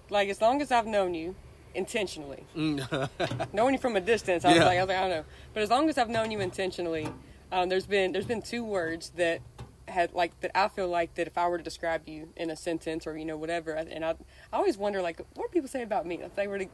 Like 0.10 0.30
as 0.30 0.42
long 0.42 0.62
as 0.62 0.72
I've 0.72 0.88
known 0.88 1.14
you 1.14 1.36
intentionally, 1.74 2.46
Mm. 2.56 3.10
knowing 3.54 3.74
you 3.74 3.80
from 3.80 3.96
a 3.96 4.02
distance, 4.02 4.46
I 4.46 4.50
was 4.50 4.60
like, 4.60 4.78
I 4.78 4.82
was 4.82 4.90
like, 4.90 4.98
I 4.98 5.02
don't 5.02 5.10
know. 5.10 5.26
But 5.54 5.64
as 5.64 5.70
long 5.70 5.90
as 5.90 5.98
I've 5.98 6.10
known 6.10 6.30
you 6.32 6.40
intentionally, 6.40 7.08
um, 7.52 7.70
there's 7.70 7.86
been 7.88 8.12
there's 8.12 8.26
been 8.26 8.42
two 8.42 8.64
words 8.64 9.12
that 9.16 9.42
had 9.88 10.14
like 10.14 10.40
that 10.42 10.52
I 10.56 10.68
feel 10.70 10.88
like 10.88 11.16
that 11.16 11.28
if 11.28 11.38
I 11.38 11.48
were 11.48 11.58
to 11.58 11.64
describe 11.64 12.08
you 12.08 12.30
in 12.36 12.50
a 12.50 12.56
sentence 12.56 13.08
or 13.08 13.18
you 13.18 13.26
know 13.26 13.38
whatever, 13.38 13.72
and 13.72 14.04
I, 14.06 14.12
I 14.52 14.58
always 14.58 14.78
wonder 14.78 15.02
like 15.02 15.20
what 15.36 15.52
do 15.52 15.54
people 15.54 15.70
say 15.70 15.82
about 15.84 16.06
me 16.06 16.16
if 16.22 16.36
they 16.36 16.48
were 16.48 16.60
to 16.60 16.68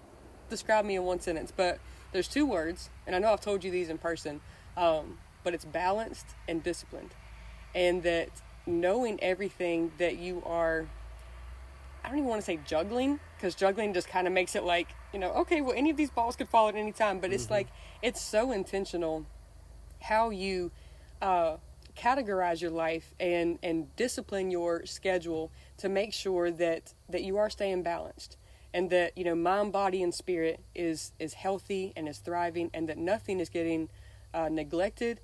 describe 0.49 0.85
me 0.85 0.95
in 0.95 1.03
one 1.03 1.19
sentence. 1.19 1.53
But 1.55 1.79
there's 2.11 2.27
two 2.27 2.45
words, 2.45 2.89
and 3.05 3.15
I 3.15 3.19
know 3.19 3.33
I've 3.33 3.41
told 3.41 3.63
you 3.63 3.71
these 3.71 3.89
in 3.89 3.97
person, 3.97 4.41
um, 4.75 5.19
but 5.43 5.53
it's 5.53 5.65
balanced 5.65 6.27
and 6.47 6.63
disciplined, 6.63 7.11
and 7.73 8.03
that 8.03 8.29
knowing 8.65 9.19
everything 9.21 9.91
that 9.97 10.17
you 10.17 10.43
are 10.45 10.87
I 12.03 12.09
don't 12.09 12.19
even 12.19 12.29
want 12.29 12.41
to 12.41 12.45
say 12.45 12.59
juggling 12.65 13.19
because 13.35 13.55
juggling 13.55 13.93
just 13.93 14.07
kind 14.07 14.25
of 14.25 14.33
makes 14.33 14.55
it 14.55 14.63
like 14.63 14.89
you 15.13 15.19
know 15.19 15.31
okay 15.31 15.61
well 15.61 15.73
any 15.75 15.89
of 15.89 15.97
these 15.97 16.09
balls 16.09 16.35
could 16.35 16.47
fall 16.47 16.69
at 16.69 16.75
any 16.75 16.91
time 16.91 17.19
but 17.19 17.33
it's 17.33 17.49
like 17.49 17.67
it's 18.01 18.21
so 18.21 18.51
intentional 18.51 19.25
how 20.01 20.29
you 20.29 20.71
uh, 21.21 21.57
categorize 21.95 22.61
your 22.61 22.71
life 22.71 23.13
and 23.19 23.59
and 23.61 23.93
discipline 23.95 24.49
your 24.49 24.85
schedule 24.85 25.51
to 25.77 25.89
make 25.89 26.13
sure 26.13 26.49
that 26.51 26.93
that 27.09 27.23
you 27.23 27.37
are 27.37 27.49
staying 27.49 27.83
balanced 27.83 28.37
and 28.73 28.89
that 28.89 29.17
you 29.17 29.23
know 29.23 29.35
mind 29.35 29.71
body 29.71 30.03
and 30.03 30.13
spirit 30.13 30.59
is 30.75 31.11
is 31.19 31.33
healthy 31.33 31.93
and 31.95 32.07
is 32.07 32.19
thriving 32.19 32.69
and 32.73 32.87
that 32.89 32.97
nothing 32.97 33.39
is 33.39 33.49
getting 33.49 33.89
uh, 34.33 34.49
neglected. 34.49 35.19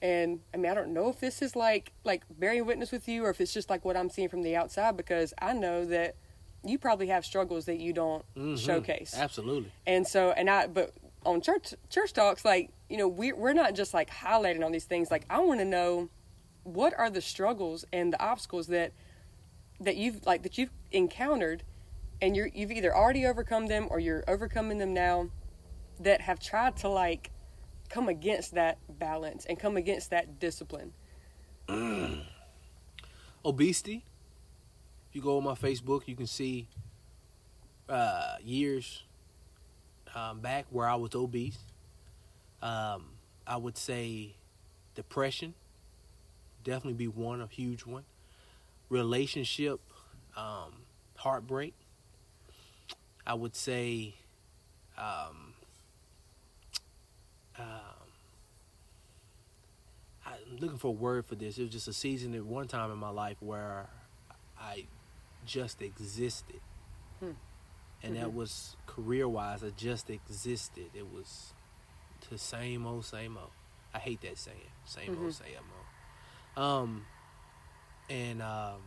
And 0.00 0.40
I 0.54 0.56
mean 0.58 0.70
I 0.70 0.74
don't 0.74 0.92
know 0.92 1.08
if 1.08 1.20
this 1.20 1.42
is 1.42 1.54
like 1.56 1.92
like 2.04 2.22
bearing 2.30 2.66
witness 2.66 2.90
with 2.92 3.08
you 3.08 3.24
or 3.24 3.30
if 3.30 3.40
it's 3.40 3.52
just 3.54 3.68
like 3.70 3.84
what 3.84 3.96
I'm 3.96 4.10
seeing 4.10 4.28
from 4.28 4.42
the 4.42 4.56
outside 4.56 4.96
because 4.96 5.32
I 5.40 5.52
know 5.52 5.84
that 5.86 6.16
you 6.64 6.76
probably 6.78 7.06
have 7.08 7.24
struggles 7.24 7.66
that 7.66 7.78
you 7.78 7.92
don't 7.92 8.24
Mhm. 8.36 8.58
showcase. 8.58 9.14
Absolutely. 9.16 9.70
And 9.86 10.06
so 10.06 10.30
and 10.32 10.48
I 10.50 10.66
but 10.66 10.92
on 11.26 11.40
church 11.40 11.74
church 11.90 12.12
talks 12.12 12.44
like 12.44 12.70
you 12.88 12.96
know 12.96 13.06
we're 13.08 13.34
we're 13.36 13.52
not 13.52 13.74
just 13.74 13.92
like 13.94 14.10
highlighting 14.10 14.64
on 14.64 14.72
these 14.72 14.84
things. 14.84 15.10
Like 15.10 15.24
I 15.30 15.38
want 15.40 15.60
to 15.60 15.64
know 15.64 16.08
what 16.64 16.92
are 16.98 17.10
the 17.10 17.20
struggles 17.22 17.84
and 17.92 18.12
the 18.12 18.20
obstacles 18.22 18.66
that 18.68 18.92
that 19.80 19.96
you've 19.96 20.26
like 20.26 20.42
that 20.42 20.58
you've 20.58 20.70
encountered 20.92 21.62
and 22.20 22.36
you're 22.36 22.48
you've 22.54 22.70
either 22.70 22.94
already 22.94 23.26
overcome 23.26 23.66
them 23.66 23.86
or 23.90 23.98
you're 23.98 24.24
overcoming 24.28 24.78
them 24.78 24.92
now 24.92 25.28
that 26.00 26.20
have 26.20 26.38
tried 26.38 26.76
to 26.76 26.88
like 26.88 27.30
come 27.88 28.08
against 28.08 28.54
that 28.54 28.78
balance 28.98 29.44
and 29.46 29.58
come 29.58 29.76
against 29.76 30.10
that 30.10 30.38
discipline 30.38 30.92
obesity 33.44 34.04
if 35.08 35.16
you 35.16 35.22
go 35.22 35.36
on 35.36 35.44
my 35.44 35.54
facebook 35.54 36.02
you 36.06 36.16
can 36.16 36.26
see 36.26 36.68
uh, 37.88 38.36
years 38.42 39.04
um, 40.14 40.40
back 40.40 40.66
where 40.70 40.88
i 40.88 40.94
was 40.94 41.14
obese 41.14 41.58
um, 42.62 43.06
i 43.46 43.56
would 43.56 43.76
say 43.76 44.34
depression 44.94 45.54
definitely 46.68 46.94
be 46.94 47.08
one, 47.08 47.40
a 47.40 47.46
huge 47.46 47.86
one. 47.86 48.04
Relationship, 48.90 49.80
um, 50.36 50.72
heartbreak. 51.16 51.74
I 53.28 53.34
would 53.34 53.54
say, 53.54 54.14
um, 54.96 55.52
um, 57.58 57.64
I'm 60.24 60.56
looking 60.58 60.78
for 60.78 60.88
a 60.88 60.92
word 60.92 61.26
for 61.26 61.34
this. 61.34 61.58
It 61.58 61.62
was 61.64 61.70
just 61.72 61.88
a 61.88 61.92
season 61.92 62.34
at 62.34 62.44
one 62.44 62.68
time 62.68 62.90
in 62.90 62.96
my 62.98 63.10
life 63.10 63.36
where 63.40 63.90
I 64.58 64.86
just 65.44 65.82
existed. 65.82 66.60
Hmm. 67.20 67.32
And 68.02 68.16
that 68.16 68.28
Mhm. 68.28 68.34
was 68.34 68.76
career 68.86 69.28
wise, 69.28 69.62
I 69.62 69.70
just 69.70 70.08
existed. 70.08 70.90
It 70.94 71.10
was 71.12 71.52
the 72.30 72.38
same 72.38 72.86
old, 72.86 73.04
same 73.04 73.36
old. 73.36 73.50
I 73.92 73.98
hate 73.98 74.22
that 74.22 74.38
saying. 74.38 74.70
Same 74.86 75.10
old, 75.10 75.18
Mhm. 75.28 75.32
same 75.34 75.56
old. 76.56 76.64
Um, 76.64 77.06
and 78.08 78.40
um, 78.40 78.82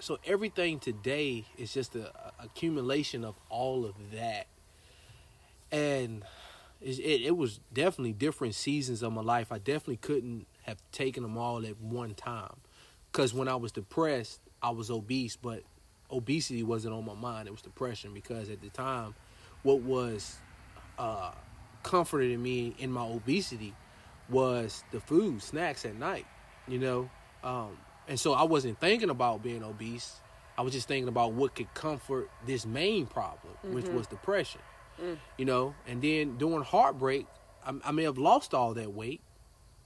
so 0.00 0.18
everything 0.24 0.80
today 0.80 1.44
is 1.56 1.72
just 1.72 1.94
a, 1.94 2.08
a 2.08 2.44
accumulation 2.44 3.24
of 3.24 3.36
all 3.48 3.84
of 3.84 3.94
that, 4.12 4.46
and 5.70 6.24
it, 6.80 6.98
it, 6.98 7.36
was 7.36 7.60
definitely 7.72 8.12
different 8.12 8.54
seasons 8.54 9.02
of 9.02 9.12
my 9.12 9.20
life. 9.20 9.52
I 9.52 9.58
definitely 9.58 9.98
couldn't 9.98 10.46
have 10.62 10.78
taken 10.92 11.22
them 11.22 11.36
all 11.36 11.64
at 11.66 11.80
one 11.80 12.14
time, 12.14 12.56
because 13.12 13.34
when 13.34 13.48
I 13.48 13.56
was 13.56 13.72
depressed, 13.72 14.40
I 14.62 14.70
was 14.70 14.90
obese, 14.90 15.36
but 15.36 15.62
obesity 16.10 16.62
wasn't 16.62 16.94
on 16.94 17.04
my 17.04 17.14
mind. 17.14 17.48
It 17.48 17.52
was 17.52 17.62
depression 17.62 18.12
because 18.14 18.50
at 18.50 18.60
the 18.60 18.70
time, 18.70 19.14
what 19.62 19.82
was 19.82 20.36
uh, 20.98 21.32
comforting 21.82 22.42
me 22.42 22.74
in 22.78 22.90
my 22.90 23.04
obesity 23.04 23.74
was 24.28 24.84
the 24.92 25.00
food, 25.00 25.42
snacks 25.42 25.84
at 25.84 25.96
night, 25.96 26.26
you 26.68 26.78
know. 26.78 27.10
Um, 27.42 27.78
and 28.10 28.18
so 28.18 28.34
I 28.34 28.42
wasn't 28.42 28.78
thinking 28.80 29.08
about 29.08 29.40
being 29.42 29.62
obese. 29.62 30.16
I 30.58 30.62
was 30.62 30.72
just 30.74 30.88
thinking 30.88 31.08
about 31.08 31.32
what 31.32 31.54
could 31.54 31.72
comfort 31.74 32.28
this 32.44 32.66
main 32.66 33.06
problem, 33.06 33.54
which 33.62 33.86
Mhm. 33.86 33.92
was 33.92 34.06
depression, 34.08 34.60
Mm. 35.00 35.16
you 35.38 35.44
know. 35.44 35.74
And 35.86 36.02
then 36.02 36.36
during 36.36 36.62
heartbreak, 36.62 37.26
I, 37.64 37.72
I 37.84 37.92
may 37.92 38.02
have 38.02 38.18
lost 38.18 38.52
all 38.52 38.74
that 38.74 38.92
weight, 38.92 39.20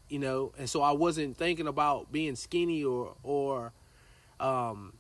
you 0.08 0.18
know. 0.18 0.52
And 0.58 0.68
so 0.68 0.80
I 0.80 0.92
wasn't 0.92 1.36
thinking 1.36 1.68
about 1.68 2.10
being 2.10 2.34
skinny 2.34 2.82
or 2.82 3.14
or, 3.22 3.72
um, 4.40 4.94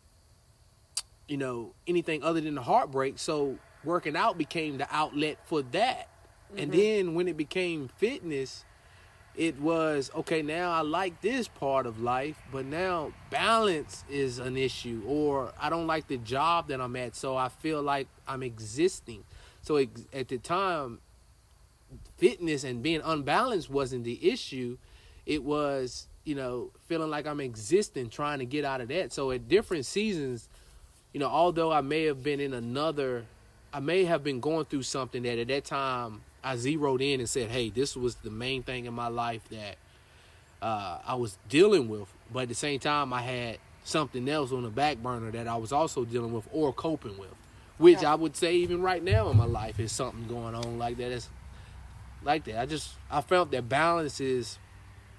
you 1.26 1.38
know, 1.38 1.72
anything 1.86 2.22
other 2.22 2.42
than 2.42 2.54
the 2.56 2.62
heartbreak. 2.62 3.18
So 3.18 3.58
working 3.84 4.16
out 4.16 4.36
became 4.36 4.76
the 4.76 4.86
outlet 4.94 5.38
for 5.46 5.62
that. 5.62 6.08
And 6.58 6.70
Mhm. 6.70 6.76
then 6.76 7.14
when 7.14 7.26
it 7.26 7.38
became 7.38 7.88
fitness, 7.88 8.66
it 9.36 9.60
was 9.60 10.10
okay, 10.14 10.42
now 10.42 10.70
I 10.70 10.82
like 10.82 11.20
this 11.20 11.48
part 11.48 11.86
of 11.86 12.00
life, 12.00 12.36
but 12.52 12.66
now 12.66 13.12
balance 13.30 14.04
is 14.08 14.38
an 14.38 14.56
issue, 14.56 15.02
or 15.06 15.52
I 15.60 15.70
don't 15.70 15.86
like 15.86 16.06
the 16.06 16.18
job 16.18 16.68
that 16.68 16.80
I'm 16.80 16.94
at, 16.96 17.16
so 17.16 17.36
I 17.36 17.48
feel 17.48 17.82
like 17.82 18.06
I'm 18.28 18.42
existing. 18.42 19.24
So 19.62 19.76
ex- 19.76 20.06
at 20.12 20.28
the 20.28 20.38
time, 20.38 21.00
fitness 22.16 22.64
and 22.64 22.82
being 22.82 23.00
unbalanced 23.04 23.70
wasn't 23.70 24.04
the 24.04 24.30
issue. 24.30 24.78
It 25.26 25.42
was, 25.42 26.06
you 26.24 26.34
know, 26.34 26.70
feeling 26.86 27.10
like 27.10 27.26
I'm 27.26 27.40
existing, 27.40 28.10
trying 28.10 28.38
to 28.38 28.44
get 28.44 28.64
out 28.64 28.80
of 28.80 28.88
that. 28.88 29.12
So 29.12 29.30
at 29.30 29.48
different 29.48 29.86
seasons, 29.86 30.48
you 31.12 31.20
know, 31.20 31.28
although 31.28 31.72
I 31.72 31.80
may 31.80 32.04
have 32.04 32.22
been 32.22 32.40
in 32.40 32.52
another, 32.52 33.24
I 33.72 33.80
may 33.80 34.04
have 34.04 34.22
been 34.22 34.40
going 34.40 34.66
through 34.66 34.82
something 34.82 35.22
that 35.24 35.38
at 35.38 35.48
that 35.48 35.64
time 35.64 36.20
I 36.44 36.56
zeroed 36.56 37.00
in 37.00 37.20
and 37.20 37.28
said, 37.28 37.50
hey, 37.50 37.70
this 37.70 37.96
was 37.96 38.16
the 38.16 38.30
main 38.30 38.62
thing 38.62 38.84
in 38.84 38.92
my 38.94 39.08
life 39.08 39.48
that 39.50 39.76
uh, 40.62 40.98
I 41.06 41.14
was 41.14 41.38
dealing 41.48 41.88
with. 41.88 42.06
But 42.32 42.44
at 42.44 42.48
the 42.48 42.54
same 42.54 42.78
time, 42.80 43.12
I 43.12 43.22
had 43.22 43.58
something 43.84 44.28
else 44.28 44.52
on 44.52 44.62
the 44.62 44.70
back 44.70 44.98
burner 44.98 45.30
that 45.30 45.46
I 45.48 45.56
was 45.56 45.72
also 45.72 46.04
dealing 46.04 46.32
with 46.32 46.46
or 46.52 46.72
coping 46.72 47.16
with, 47.18 47.34
which 47.78 48.02
Yeah. 48.02 48.12
I 48.12 48.14
would 48.14 48.36
say 48.36 48.56
even 48.56 48.80
right 48.82 49.02
now 49.02 49.30
in 49.30 49.36
my 49.36 49.44
life 49.46 49.78
is 49.80 49.92
something 49.92 50.26
going 50.28 50.54
on 50.54 50.78
like 50.78 50.96
that. 50.98 51.12
It's 51.12 51.28
like 52.22 52.44
that. 52.44 52.60
I 52.60 52.66
just 52.66 52.90
I 53.10 53.20
felt 53.20 53.50
that 53.50 53.68
balance 53.68 54.20
is 54.20 54.58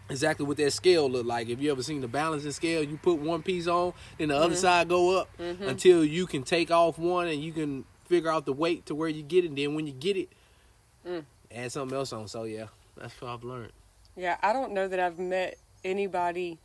exactly 0.09 0.45
what 0.45 0.57
that 0.57 0.71
scale 0.71 1.09
looked 1.09 1.27
like. 1.27 1.49
If 1.49 1.61
you 1.61 1.71
ever 1.71 1.83
seen 1.83 2.01
the 2.01 2.07
balancing 2.07 2.51
scale, 2.51 2.83
you 2.83 2.97
put 2.97 3.19
one 3.19 3.41
piece 3.43 3.67
on, 3.67 3.93
then 4.17 4.29
the 4.29 4.37
other 4.37 4.53
Mhm. 4.55 4.59
side 4.59 4.87
go 4.89 5.19
up 5.19 5.29
Mhm. 5.39 5.67
until 5.67 6.03
you 6.05 6.25
can 6.27 6.43
take 6.43 6.69
off 6.71 6.97
one 6.99 7.27
and 7.27 7.41
you 7.43 7.51
can 7.51 7.85
figure 8.05 8.29
out 8.31 8.45
the 8.45 8.53
weight 8.53 8.85
to 8.87 8.95
where 8.95 9.09
you 9.09 9.21
get 9.23 9.43
it. 9.45 9.49
And 9.49 9.57
then 9.57 9.73
when 9.75 9.85
you 9.87 9.93
get 9.93 10.15
it, 10.17 10.29
Mm. 11.05 11.23
add 11.51 11.71
something 11.71 11.95
else 11.97 12.11
on. 12.13 12.27
So 12.27 12.43
yeah, 12.43 12.67
that's 12.97 13.19
what 13.21 13.31
I've 13.31 13.43
learned. 13.43 13.71
Yeah, 14.15 14.37
I 14.41 14.53
don't 14.53 14.71
know 14.71 14.87
that 14.87 14.99
I've 14.99 15.19
met 15.19 15.57
anybody 15.83 16.59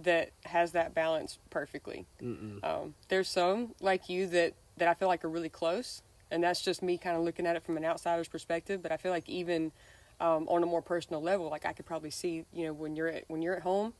that 0.00 0.30
has 0.46 0.72
that 0.72 0.94
balance 0.94 1.38
perfectly. 1.50 2.06
Um, 2.20 2.94
there's 3.08 3.28
some 3.28 3.74
like 3.80 4.08
you 4.08 4.26
that 4.28 4.54
that 4.76 4.88
I 4.88 4.94
feel 4.94 5.06
like 5.08 5.24
are 5.24 5.28
really 5.28 5.48
close, 5.48 6.02
and 6.30 6.42
that's 6.42 6.62
just 6.62 6.82
me 6.82 6.98
kind 6.98 7.16
of 7.16 7.22
looking 7.22 7.46
at 7.46 7.54
it 7.56 7.62
from 7.62 7.76
an 7.76 7.84
outsider's 7.84 8.28
perspective. 8.28 8.82
But 8.82 8.90
I 8.90 8.96
feel 8.96 9.12
like 9.12 9.28
even 9.28 9.70
um, 10.20 10.48
on 10.48 10.62
a 10.62 10.66
more 10.66 10.82
personal 10.82 11.22
level, 11.22 11.48
like 11.48 11.64
I 11.66 11.72
could 11.72 11.86
probably 11.86 12.10
see, 12.10 12.44
you 12.52 12.66
know, 12.66 12.72
when 12.72 12.96
you're 12.96 13.08
at, 13.08 13.24
when 13.28 13.42
you're 13.42 13.54
at 13.56 13.62
home, 13.62 13.92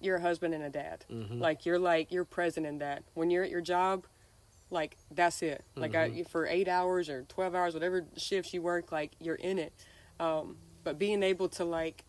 you're 0.00 0.16
a 0.16 0.20
husband 0.20 0.54
and 0.54 0.62
a 0.62 0.70
dad. 0.70 1.04
Mhm. 1.10 1.40
Like 1.40 1.66
you're 1.66 1.78
like 1.78 2.12
you're 2.12 2.24
present 2.24 2.66
in 2.66 2.78
that. 2.78 3.02
When 3.14 3.30
you're 3.30 3.42
at 3.42 3.50
your 3.50 3.60
job, 3.62 4.04
like 4.70 4.96
that's 5.10 5.42
it. 5.42 5.64
Like 5.74 5.94
I, 5.94 6.24
for 6.24 6.46
eight 6.46 6.68
hours 6.68 7.08
or 7.08 7.22
twelve 7.28 7.54
hours, 7.54 7.74
whatever 7.74 8.04
shifts 8.16 8.52
you 8.52 8.62
work, 8.62 8.92
like 8.92 9.12
you're 9.20 9.36
in 9.36 9.58
it. 9.58 9.72
Um, 10.18 10.56
but 10.84 10.98
being 10.98 11.22
able 11.22 11.48
to 11.50 11.64
like, 11.64 12.04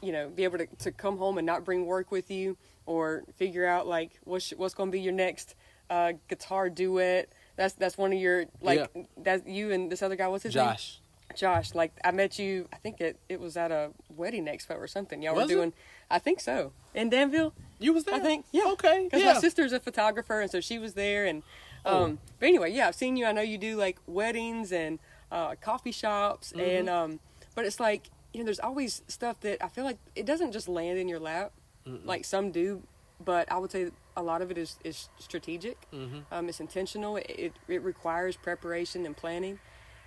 you 0.00 0.12
know, 0.12 0.28
be 0.28 0.44
able 0.44 0.58
to, 0.58 0.66
to 0.66 0.92
come 0.92 1.18
home 1.18 1.38
and 1.38 1.46
not 1.46 1.64
bring 1.64 1.86
work 1.86 2.10
with 2.10 2.30
you, 2.30 2.56
or 2.86 3.24
figure 3.36 3.66
out 3.66 3.86
like 3.86 4.12
what's 4.24 4.50
what's 4.50 4.74
going 4.74 4.88
to 4.88 4.92
be 4.92 5.00
your 5.00 5.12
next 5.12 5.54
uh, 5.90 6.12
guitar 6.28 6.68
duet. 6.68 7.32
That's 7.56 7.74
that's 7.74 7.98
one 7.98 8.12
of 8.12 8.18
your 8.18 8.46
like 8.60 8.90
that's 9.16 9.46
you 9.46 9.72
and 9.72 9.90
this 9.90 10.02
other 10.02 10.16
guy. 10.16 10.28
What's 10.28 10.44
his 10.44 10.54
name? 10.54 10.66
Josh. 10.66 10.98
Josh, 11.34 11.74
like 11.74 11.92
I 12.04 12.10
met 12.10 12.38
you, 12.38 12.68
I 12.74 12.76
think 12.76 13.00
it, 13.00 13.18
it 13.26 13.40
was 13.40 13.56
at 13.56 13.72
a 13.72 13.90
wedding 14.14 14.44
expo 14.44 14.76
or 14.76 14.86
something. 14.86 15.22
Y'all 15.22 15.34
Was 15.34 15.50
were 15.50 15.64
it? 15.64 15.74
I 16.12 16.18
think 16.18 16.40
so, 16.40 16.72
in 16.94 17.08
Danville. 17.10 17.52
You 17.80 17.92
was 17.92 18.04
there? 18.04 18.14
I 18.14 18.20
think, 18.20 18.44
yeah. 18.52 18.66
Okay. 18.74 19.04
Because 19.04 19.22
yeah. 19.22 19.32
my 19.32 19.40
sister's 19.40 19.72
a 19.72 19.80
photographer, 19.80 20.40
and 20.40 20.48
so 20.50 20.60
she 20.60 20.78
was 20.78 20.94
there. 20.94 21.24
And 21.26 21.42
Oh. 21.84 22.04
um, 22.04 22.18
but 22.38 22.46
anyway, 22.48 22.70
yeah, 22.70 22.86
I've 22.86 22.94
seen 22.94 23.16
you. 23.16 23.26
I 23.26 23.32
know 23.32 23.42
you 23.42 23.58
do 23.58 23.74
like 23.76 23.98
weddings 24.06 24.70
and 24.70 25.00
uh, 25.32 25.56
coffee 25.60 25.90
shops, 25.90 26.52
Mhm. 26.52 26.78
and 26.78 26.88
um, 26.88 27.20
but 27.56 27.64
it's 27.64 27.80
like 27.80 28.08
you 28.32 28.40
know, 28.40 28.44
there's 28.44 28.60
always 28.60 29.02
stuff 29.08 29.40
that 29.40 29.62
I 29.62 29.68
feel 29.68 29.84
like 29.84 29.98
it 30.14 30.24
doesn't 30.24 30.52
just 30.52 30.68
land 30.68 30.98
in 30.98 31.06
your 31.08 31.18
lap, 31.18 31.52
Mm-mm. 31.86 32.06
like 32.06 32.24
some 32.24 32.50
do. 32.52 32.82
But 33.22 33.50
I 33.52 33.58
would 33.58 33.70
say 33.72 33.90
a 34.16 34.22
lot 34.22 34.42
of 34.42 34.50
it 34.52 34.58
is 34.58 34.76
is 34.84 35.08
strategic. 35.18 35.90
Mhm. 35.90 36.22
Um, 36.30 36.48
it's 36.48 36.60
intentional. 36.60 37.16
It, 37.16 37.26
it 37.28 37.52
it 37.68 37.82
requires 37.82 38.36
preparation 38.36 39.04
and 39.06 39.16
planning, 39.16 39.58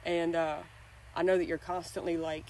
and 0.06 0.34
uh, 0.36 0.60
I 1.16 1.24
know 1.24 1.38
that 1.38 1.46
you're 1.46 1.58
constantly 1.58 2.16
like, 2.18 2.46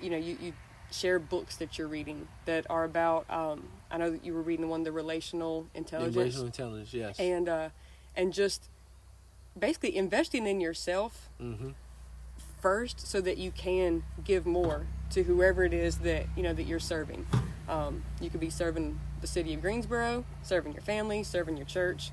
you 0.00 0.10
know, 0.10 0.16
you, 0.18 0.36
you 0.40 0.52
share 0.90 1.18
books 1.18 1.56
that 1.56 1.78
you're 1.78 1.88
reading 1.88 2.28
that 2.44 2.66
are 2.70 2.84
about. 2.84 3.28
Um, 3.30 3.68
I 3.90 3.98
know 3.98 4.10
that 4.10 4.24
you 4.24 4.34
were 4.34 4.42
reading 4.42 4.66
the 4.66 4.70
one, 4.70 4.82
the 4.82 4.92
relational 4.92 5.66
intelligence, 5.74 6.16
Emotional 6.16 6.46
intelligence. 6.46 6.94
Yes. 6.94 7.18
and 7.18 7.48
uh, 7.48 7.68
and 8.16 8.32
just 8.32 8.68
basically 9.58 9.96
investing 9.96 10.46
in 10.46 10.60
yourself 10.60 11.28
mm-hmm. 11.40 11.70
first, 12.60 13.06
so 13.06 13.20
that 13.20 13.38
you 13.38 13.50
can 13.50 14.04
give 14.24 14.46
more 14.46 14.86
to 15.10 15.24
whoever 15.24 15.64
it 15.64 15.72
is 15.72 15.98
that 15.98 16.26
you 16.36 16.42
know 16.42 16.52
that 16.52 16.64
you're 16.64 16.78
serving. 16.78 17.26
Um, 17.68 18.04
you 18.20 18.30
could 18.30 18.40
be 18.40 18.50
serving 18.50 19.00
the 19.20 19.26
city 19.26 19.54
of 19.54 19.60
Greensboro, 19.60 20.24
serving 20.42 20.72
your 20.72 20.82
family, 20.82 21.22
serving 21.24 21.56
your 21.56 21.66
church, 21.66 22.12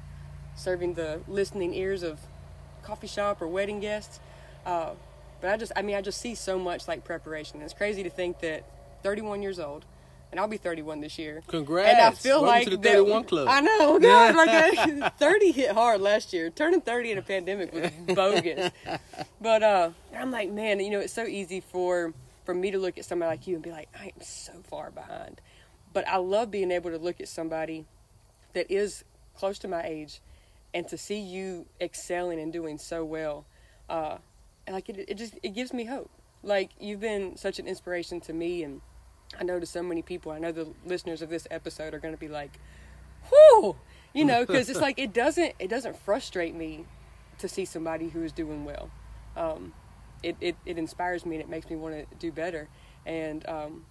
serving 0.55 0.95
the 0.95 1.21
listening 1.27 1.73
ears 1.73 2.01
of 2.01 2.19
coffee 2.81 3.07
shop 3.07 3.41
or 3.41 3.47
wedding 3.47 3.79
guests. 3.79 4.19
Uh, 4.65 4.91
but 5.43 5.51
I 5.51 5.57
just, 5.57 5.73
I 5.75 5.81
mean, 5.81 5.97
I 5.97 6.01
just 6.01 6.21
see 6.21 6.35
so 6.35 6.57
much 6.57 6.87
like 6.87 7.03
preparation. 7.03 7.61
It's 7.61 7.73
crazy 7.73 8.01
to 8.03 8.09
think 8.09 8.39
that 8.39 8.63
31 9.03 9.41
years 9.41 9.59
old, 9.59 9.83
and 10.31 10.39
I'll 10.39 10.47
be 10.47 10.55
31 10.55 11.01
this 11.01 11.19
year. 11.19 11.43
Congrats. 11.47 11.89
And 11.89 11.99
I 11.99 12.11
feel 12.11 12.41
Welcome 12.41 12.47
like 12.47 12.63
to 12.63 12.69
the 12.69 12.77
that- 12.77 12.93
31 12.93 13.23
Club. 13.25 13.47
I 13.49 13.59
know, 13.59 13.99
God, 14.01 14.35
like 14.35 14.49
I, 14.49 15.09
30 15.19 15.51
hit 15.51 15.71
hard 15.71 15.99
last 15.99 16.31
year. 16.31 16.49
Turning 16.49 16.79
30 16.79 17.11
in 17.11 17.17
a 17.17 17.21
pandemic 17.21 17.73
was 17.73 17.91
bogus. 18.15 18.71
But 19.41 19.63
uh, 19.63 19.89
I'm 20.17 20.31
like, 20.31 20.49
man, 20.49 20.79
you 20.79 20.91
know, 20.91 21.01
it's 21.01 21.11
so 21.11 21.25
easy 21.25 21.59
for 21.59 22.13
for 22.45 22.53
me 22.53 22.71
to 22.71 22.79
look 22.79 22.97
at 22.97 23.03
somebody 23.03 23.29
like 23.31 23.45
you 23.45 23.55
and 23.55 23.63
be 23.63 23.71
like, 23.71 23.89
I 23.99 24.05
am 24.05 24.21
so 24.21 24.53
far 24.69 24.91
behind. 24.91 25.41
But 25.91 26.07
I 26.07 26.17
love 26.17 26.51
being 26.51 26.71
able 26.71 26.91
to 26.91 26.97
look 26.97 27.19
at 27.19 27.27
somebody 27.27 27.83
that 28.53 28.71
is 28.71 29.03
close 29.35 29.59
to 29.59 29.67
my 29.67 29.83
age 29.83 30.21
and 30.73 30.87
to 30.87 30.97
see 30.97 31.19
you 31.19 31.65
excelling 31.81 32.39
and 32.39 32.53
doing 32.53 32.77
so 32.77 33.03
well. 33.03 33.45
Uh, 33.89 34.19
like 34.71 34.89
it, 34.89 35.05
it 35.07 35.17
just 35.17 35.35
it 35.43 35.49
gives 35.49 35.73
me 35.73 35.85
hope. 35.85 36.09
Like 36.41 36.71
you've 36.79 36.99
been 36.99 37.37
such 37.37 37.59
an 37.59 37.67
inspiration 37.67 38.19
to 38.21 38.33
me 38.33 38.63
and 38.63 38.81
I 39.39 39.43
know 39.43 39.59
to 39.59 39.65
so 39.65 39.81
many 39.83 40.01
people. 40.01 40.31
I 40.31 40.39
know 40.39 40.51
the 40.51 40.73
listeners 40.85 41.21
of 41.21 41.29
this 41.29 41.47
episode 41.49 41.93
are 41.93 41.99
going 41.99 42.13
to 42.13 42.19
be 42.19 42.27
like, 42.27 42.59
"Whoo!" 43.31 43.75
You 44.13 44.25
know, 44.25 44.45
because 44.45 44.69
it's 44.69 44.81
like 44.81 44.99
it 44.99 45.13
doesn't 45.13 45.53
it 45.59 45.69
doesn't 45.69 45.97
frustrate 45.97 46.55
me 46.55 46.85
to 47.39 47.47
see 47.47 47.65
somebody 47.65 48.09
who 48.09 48.23
is 48.23 48.31
doing 48.31 48.63
well. 48.65 48.91
Um, 49.35 49.73
it, 50.21 50.37
it 50.39 50.57
it 50.65 50.77
inspires 50.77 51.25
me 51.25 51.35
and 51.35 51.43
it 51.43 51.49
makes 51.49 51.69
me 51.69 51.75
want 51.75 51.95
to 51.95 52.15
do 52.17 52.31
better. 52.31 52.69
And 53.05 53.47
um, 53.49 53.85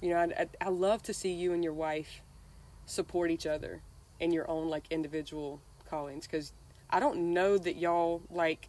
You 0.00 0.10
know, 0.10 0.16
I, 0.16 0.24
I, 0.42 0.48
I 0.60 0.68
love 0.70 1.02
to 1.04 1.14
see 1.14 1.32
you 1.32 1.52
and 1.52 1.62
your 1.62 1.72
wife 1.74 2.22
support 2.86 3.30
each 3.30 3.46
other 3.46 3.82
in 4.18 4.32
your 4.32 4.50
own 4.50 4.68
like 4.68 4.84
individual 4.90 5.60
callings 5.88 6.26
because 6.26 6.52
I 6.90 7.00
don't 7.00 7.32
know 7.32 7.58
that 7.58 7.76
y'all 7.76 8.22
like 8.30 8.68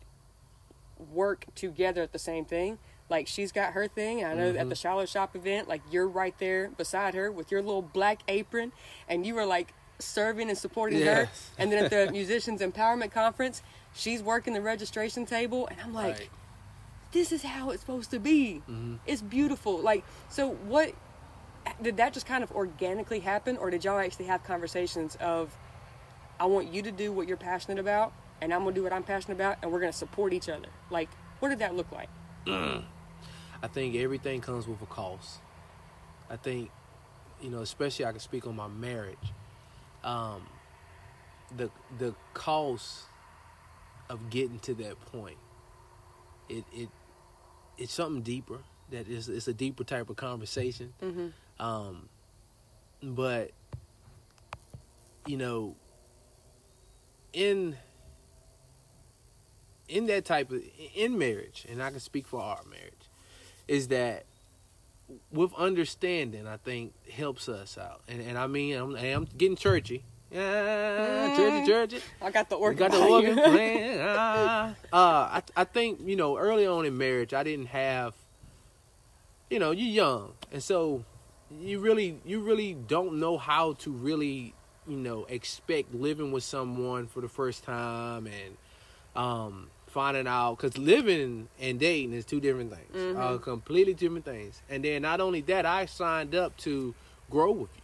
work 1.11 1.45
together 1.55 2.01
at 2.01 2.11
the 2.11 2.19
same 2.19 2.45
thing. 2.45 2.77
Like 3.09 3.27
she's 3.27 3.51
got 3.51 3.73
her 3.73 3.87
thing. 3.87 4.23
I 4.23 4.33
know 4.33 4.49
at 4.49 4.53
the 4.53 4.59
mm-hmm. 4.59 4.73
Shallow 4.73 5.05
Shop 5.05 5.35
event, 5.35 5.67
like 5.67 5.81
you're 5.91 6.07
right 6.07 6.37
there 6.39 6.69
beside 6.69 7.13
her 7.13 7.31
with 7.31 7.51
your 7.51 7.61
little 7.61 7.81
black 7.81 8.21
apron, 8.27 8.71
and 9.09 9.25
you 9.25 9.35
were 9.35 9.45
like 9.45 9.73
serving 9.99 10.49
and 10.49 10.57
supporting 10.57 11.01
her. 11.01 11.29
And 11.57 11.71
then 11.71 11.85
at 11.85 11.91
the 11.91 12.11
Musicians 12.13 12.61
Empowerment 12.61 13.11
Conference, 13.11 13.61
she's 13.93 14.23
working 14.23 14.53
the 14.53 14.61
registration 14.61 15.25
table, 15.25 15.67
and 15.67 15.79
I'm 15.81 15.93
like, 15.93 16.19
Right. 16.19 16.29
this 17.11 17.31
is 17.31 17.43
how 17.43 17.69
it's 17.71 17.81
supposed 17.81 18.11
to 18.11 18.19
be. 18.19 18.61
Mm-hmm. 18.69 18.95
It's 19.05 19.21
beautiful. 19.21 19.79
Like, 19.79 20.03
so 20.29 20.51
what 20.51 20.93
did 21.81 21.97
that 21.97 22.13
just 22.13 22.25
kind 22.25 22.43
of 22.43 22.51
organically 22.51 23.19
happen, 23.19 23.57
or 23.57 23.69
did 23.69 23.83
y'all 23.83 23.99
actually 23.99 24.25
have 24.25 24.43
conversations 24.43 25.17
of, 25.19 25.55
I 26.39 26.45
want 26.45 26.73
you 26.73 26.81
to 26.83 26.91
do 26.91 27.11
what 27.11 27.27
you're 27.27 27.37
passionate 27.37 27.79
about, 27.79 28.13
and 28.41 28.53
I'm 28.53 28.63
gonna 28.63 28.75
do 28.75 28.83
what 28.83 28.93
I'm 28.93 29.03
passionate 29.03 29.35
about, 29.35 29.57
and 29.61 29.71
we're 29.71 29.79
gonna 29.79 29.93
support 29.93 30.33
each 30.33 30.49
other? 30.49 30.67
Like, 30.89 31.09
what 31.39 31.49
did 31.49 31.59
that 31.59 31.75
look 31.75 31.91
like? 31.91 32.09
I 33.63 33.67
think 33.67 33.95
everything 33.95 34.41
comes 34.41 34.67
with 34.67 34.81
a 34.81 34.87
cost. 34.87 35.39
I 36.29 36.35
think, 36.35 36.71
you 37.41 37.49
know, 37.49 37.59
especially 37.59 38.05
I 38.05 38.11
can 38.11 38.19
speak 38.19 38.47
on 38.47 38.55
my 38.55 38.67
marriage. 38.67 39.17
Um, 40.03 40.47
the 41.55 41.69
the 41.99 42.15
cost 42.33 43.03
of 44.09 44.29
getting 44.29 44.59
to 44.59 44.73
that 44.75 44.99
point, 45.11 45.37
it 46.49 46.63
it 46.73 46.89
it's 47.77 47.93
something 47.93 48.21
deeper. 48.21 48.59
That 48.89 49.07
is 49.07 49.29
it's 49.29 49.47
a 49.47 49.53
deeper 49.53 49.83
type 49.83 50.09
of 50.09 50.15
conversation. 50.15 50.93
Mm-hmm. 51.01 51.63
Um, 51.63 52.09
but 53.03 53.51
you 55.27 55.37
know, 55.37 55.75
in 57.33 57.75
in 59.91 60.05
that 60.07 60.25
type 60.25 60.51
of 60.51 60.61
in 60.95 61.17
marriage, 61.17 61.65
and 61.69 61.83
I 61.83 61.89
can 61.91 61.99
speak 61.99 62.25
for 62.27 62.41
our 62.41 62.61
marriage, 62.69 63.09
is 63.67 63.89
that 63.89 64.25
with 65.31 65.53
understanding, 65.55 66.47
I 66.47 66.57
think 66.57 66.93
helps 67.11 67.49
us 67.49 67.77
out. 67.77 68.01
And 68.07 68.21
and 68.21 68.37
I 68.37 68.47
mean, 68.47 68.75
I'm, 68.75 68.95
I'm 68.95 69.27
getting 69.37 69.57
churchy. 69.57 70.03
Yeah, 70.31 71.35
churchy, 71.35 71.67
churchy. 71.67 72.01
I 72.21 72.31
got 72.31 72.49
the 72.49 72.55
organ. 72.55 72.79
got 72.79 72.91
the 72.91 73.05
organ 73.05 73.35
playing. 73.35 73.99
ah. 74.01 74.73
Uh, 74.93 75.39
I 75.39 75.41
I 75.55 75.63
think 75.65 75.99
you 76.05 76.15
know 76.15 76.37
early 76.37 76.65
on 76.65 76.85
in 76.85 76.97
marriage, 76.97 77.33
I 77.33 77.43
didn't 77.43 77.67
have. 77.67 78.15
You 79.49 79.59
know, 79.59 79.71
you're 79.71 79.89
young, 79.89 80.33
and 80.53 80.63
so 80.63 81.03
you 81.59 81.79
really 81.79 82.17
you 82.25 82.39
really 82.39 82.73
don't 82.73 83.19
know 83.19 83.37
how 83.37 83.73
to 83.73 83.91
really 83.91 84.53
you 84.87 84.95
know 84.95 85.25
expect 85.25 85.93
living 85.93 86.31
with 86.31 86.43
someone 86.43 87.07
for 87.07 87.21
the 87.21 87.27
first 87.27 87.63
time 87.63 88.27
and 88.27 88.57
um 89.21 89.69
finding 89.91 90.27
out 90.27 90.57
because 90.57 90.77
living 90.77 91.47
and 91.59 91.79
dating 91.79 92.13
is 92.13 92.25
two 92.25 92.39
different 92.39 92.73
things 92.73 93.17
uh, 93.17 93.37
completely 93.37 93.93
different 93.93 94.25
things. 94.25 94.61
And 94.69 94.83
then 94.83 95.01
not 95.01 95.19
only 95.21 95.41
that 95.41 95.65
i 95.65 95.85
signed 95.85 96.33
up 96.35 96.55
to 96.57 96.93
grow 97.29 97.51
with 97.51 97.69
you 97.75 97.80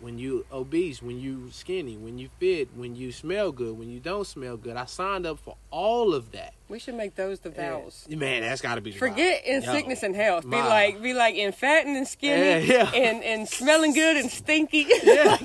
when 0.00 0.18
you 0.18 0.46
obese 0.52 1.02
when 1.02 1.18
you 1.18 1.50
skinny 1.50 1.96
when 1.96 2.18
you 2.18 2.28
fit 2.38 2.68
when 2.76 2.94
you 2.94 3.10
smell 3.10 3.50
good 3.50 3.76
when 3.76 3.90
you 3.90 3.98
don't 3.98 4.26
smell 4.28 4.56
good 4.56 4.76
i 4.76 4.84
signed 4.84 5.26
up 5.26 5.38
for 5.40 5.56
all 5.72 6.14
of 6.14 6.30
that 6.30 6.54
We 6.68 6.78
should 6.78 6.94
make 6.94 7.14
those 7.16 7.40
the 7.40 7.50
vows. 7.50 8.06
And- 8.08 8.20
man 8.20 8.42
that's 8.42 8.60
got 8.60 8.76
to 8.76 8.80
be 8.80 8.92
Forget 8.92 9.44
in 9.46 9.62
Yo. 9.62 9.72
sickness 9.72 10.02
and 10.04 10.14
health. 10.14 10.44
Be 10.48 10.56
like, 10.56 11.02
be 11.02 11.14
like 11.14 11.34
in 11.34 11.50
fatting 11.52 11.96
and 11.96 12.06
skinny, 12.06 12.66
Yeah, 12.66 12.90
yeah. 12.92 12.92
and 12.94 13.24
and 13.24 13.48
smelling 13.48 13.92
good 13.94 14.16
and 14.18 14.30
stinky. 14.30 14.86
Yeah, 15.02 15.36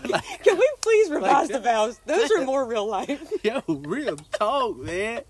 Can 0.43 0.57
we 0.57 0.69
please 0.81 1.09
revise 1.09 1.47
that. 1.47 1.63
the 1.63 1.69
vows? 1.69 1.99
Those 2.05 2.29
are 2.31 2.43
more 2.45 2.65
real 2.65 2.85
life. 2.87 3.31
Yo, 3.43 3.61
real 3.67 4.17
talk, 4.33 4.77
man. 4.77 5.21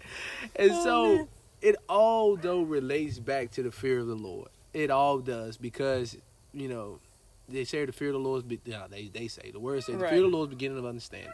And 0.55 0.71
Oh, 0.71 0.83
so 0.83 1.15
man. 1.15 1.27
it 1.61 1.75
all 1.87 2.35
though 2.37 2.63
relates 2.63 3.19
back 3.19 3.51
to 3.51 3.63
the 3.63 3.71
fear 3.71 3.99
of 3.99 4.07
the 4.07 4.15
Lord. 4.15 4.49
It 4.73 4.89
all 4.89 5.19
does 5.19 5.57
because 5.57 6.17
you 6.53 6.67
know 6.67 6.99
they 7.49 7.63
say 7.65 7.85
the 7.85 7.91
fear 7.91 8.09
of 8.09 8.13
the 8.13 8.19
Lord 8.19 8.39
is. 8.39 8.43
Be, 8.43 8.59
no, 8.65 8.85
they 8.89 9.07
they 9.07 9.27
say 9.27 9.51
the 9.51 9.59
word 9.59 9.83
says 9.83 9.97
the 9.99 10.07
fear 10.07 10.17
of 10.25 10.31
the 10.31 10.37
Lord 10.37 10.49
is 10.49 10.55
beginning 10.55 10.77
of 10.77 10.85
understanding, 10.85 11.31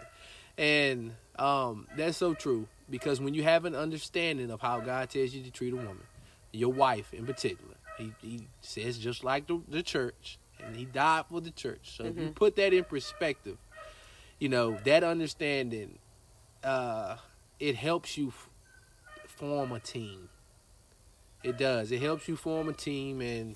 and 0.58 1.14
um, 1.38 1.88
that's 1.96 2.18
so 2.18 2.34
true 2.34 2.68
because 2.90 3.22
when 3.22 3.34
you 3.34 3.44
have 3.44 3.66
an 3.66 3.76
understanding 3.76 4.50
of 4.52 4.62
how 4.62 4.80
God 4.80 5.10
tells 5.10 5.34
you 5.34 5.44
to 5.44 5.52
treat 5.52 5.74
a 5.74 5.76
woman, 5.76 6.04
your 6.52 6.74
wife 6.74 7.14
in 7.14 7.26
particular, 7.26 7.76
he, 7.98 8.14
he 8.22 8.48
says 8.62 8.98
just 8.98 9.24
like 9.24 9.48
the, 9.48 9.62
the 9.68 9.84
church, 9.84 10.40
and 10.66 10.76
he 10.76 10.86
died 10.86 11.26
for 11.30 11.40
the 11.42 11.52
church. 11.52 11.96
So 11.98 12.06
if 12.06 12.18
you 12.18 12.24
Mhm. 12.30 12.36
put 12.36 12.56
that 12.56 12.74
in 12.74 12.84
perspective, 12.84 13.58
you 14.40 14.50
know 14.50 14.78
that 14.84 15.04
understanding 15.04 16.00
uh, 16.64 17.18
it 17.60 17.76
helps 17.76 18.18
you 18.18 18.30
f- 18.30 18.50
form 19.28 19.72
a 19.72 19.80
team. 19.80 20.30
It 21.44 21.58
does. 21.58 21.92
It 21.92 22.02
helps 22.02 22.28
you 22.28 22.36
form 22.36 22.68
a 22.68 22.74
team, 22.74 23.22
and 23.22 23.56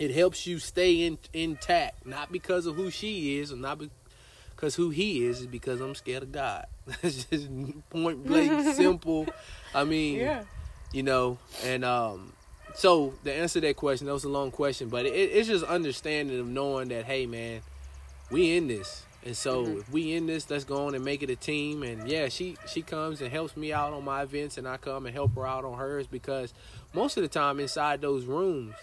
it 0.00 0.10
helps 0.10 0.46
you 0.46 0.58
stay 0.58 1.02
in, 1.06 1.18
intact. 1.32 2.04
Not 2.06 2.32
because 2.32 2.66
of 2.66 2.74
who 2.74 2.90
she 2.90 3.38
is, 3.38 3.52
or 3.52 3.56
not 3.56 3.80
because 4.56 4.74
who 4.74 4.90
he 4.90 5.24
is, 5.26 5.40
is 5.42 5.46
because 5.46 5.80
I'm 5.80 5.94
scared 5.94 6.24
of 6.24 6.32
God. 6.32 6.66
It's 7.02 7.24
just 7.26 7.48
point 7.90 8.26
blank, 8.26 8.64
simple. 8.74 9.28
I 9.74 9.84
mean, 9.84 10.16
Yeah. 10.20 10.42
you 10.92 11.02
know, 11.04 11.38
and 11.64 11.84
um, 11.84 12.32
so 12.74 13.14
to 13.24 13.32
answer 13.32 13.60
to 13.60 13.66
that 13.68 13.76
question, 13.76 14.06
that 14.06 14.12
was 14.14 14.24
a 14.24 14.28
long 14.28 14.50
question, 14.50 14.88
but 14.88 15.06
it, 15.06 15.10
it's 15.10 15.46
just 15.48 15.64
understanding 15.64 16.40
of 16.40 16.46
knowing 16.48 16.88
that, 16.88 17.04
hey, 17.04 17.26
man, 17.26 17.60
we 18.30 18.56
in 18.56 18.66
this, 18.68 19.04
and 19.24 19.36
so 19.36 19.64
Mhm. 19.66 19.80
if 19.80 19.90
we 19.90 20.14
in 20.14 20.26
this, 20.26 20.48
let's 20.48 20.64
go 20.64 20.86
on 20.86 20.94
and 20.94 21.04
make 21.04 21.22
it 21.22 21.28
a 21.30 21.36
team. 21.36 21.82
And 21.82 22.08
yeah, 22.08 22.28
she 22.30 22.56
she 22.66 22.80
comes 22.80 23.20
and 23.20 23.30
helps 23.30 23.54
me 23.56 23.70
out 23.72 23.92
on 23.92 24.02
my 24.04 24.22
events, 24.22 24.56
and 24.56 24.66
I 24.66 24.78
come 24.78 25.04
and 25.04 25.14
help 25.14 25.34
her 25.34 25.46
out 25.46 25.64
on 25.66 25.76
hers 25.78 26.06
because 26.06 26.54
most 26.94 27.16
of 27.18 27.22
the 27.22 27.28
time 27.28 27.60
inside 27.60 28.00
those 28.00 28.24
rooms, 28.24 28.74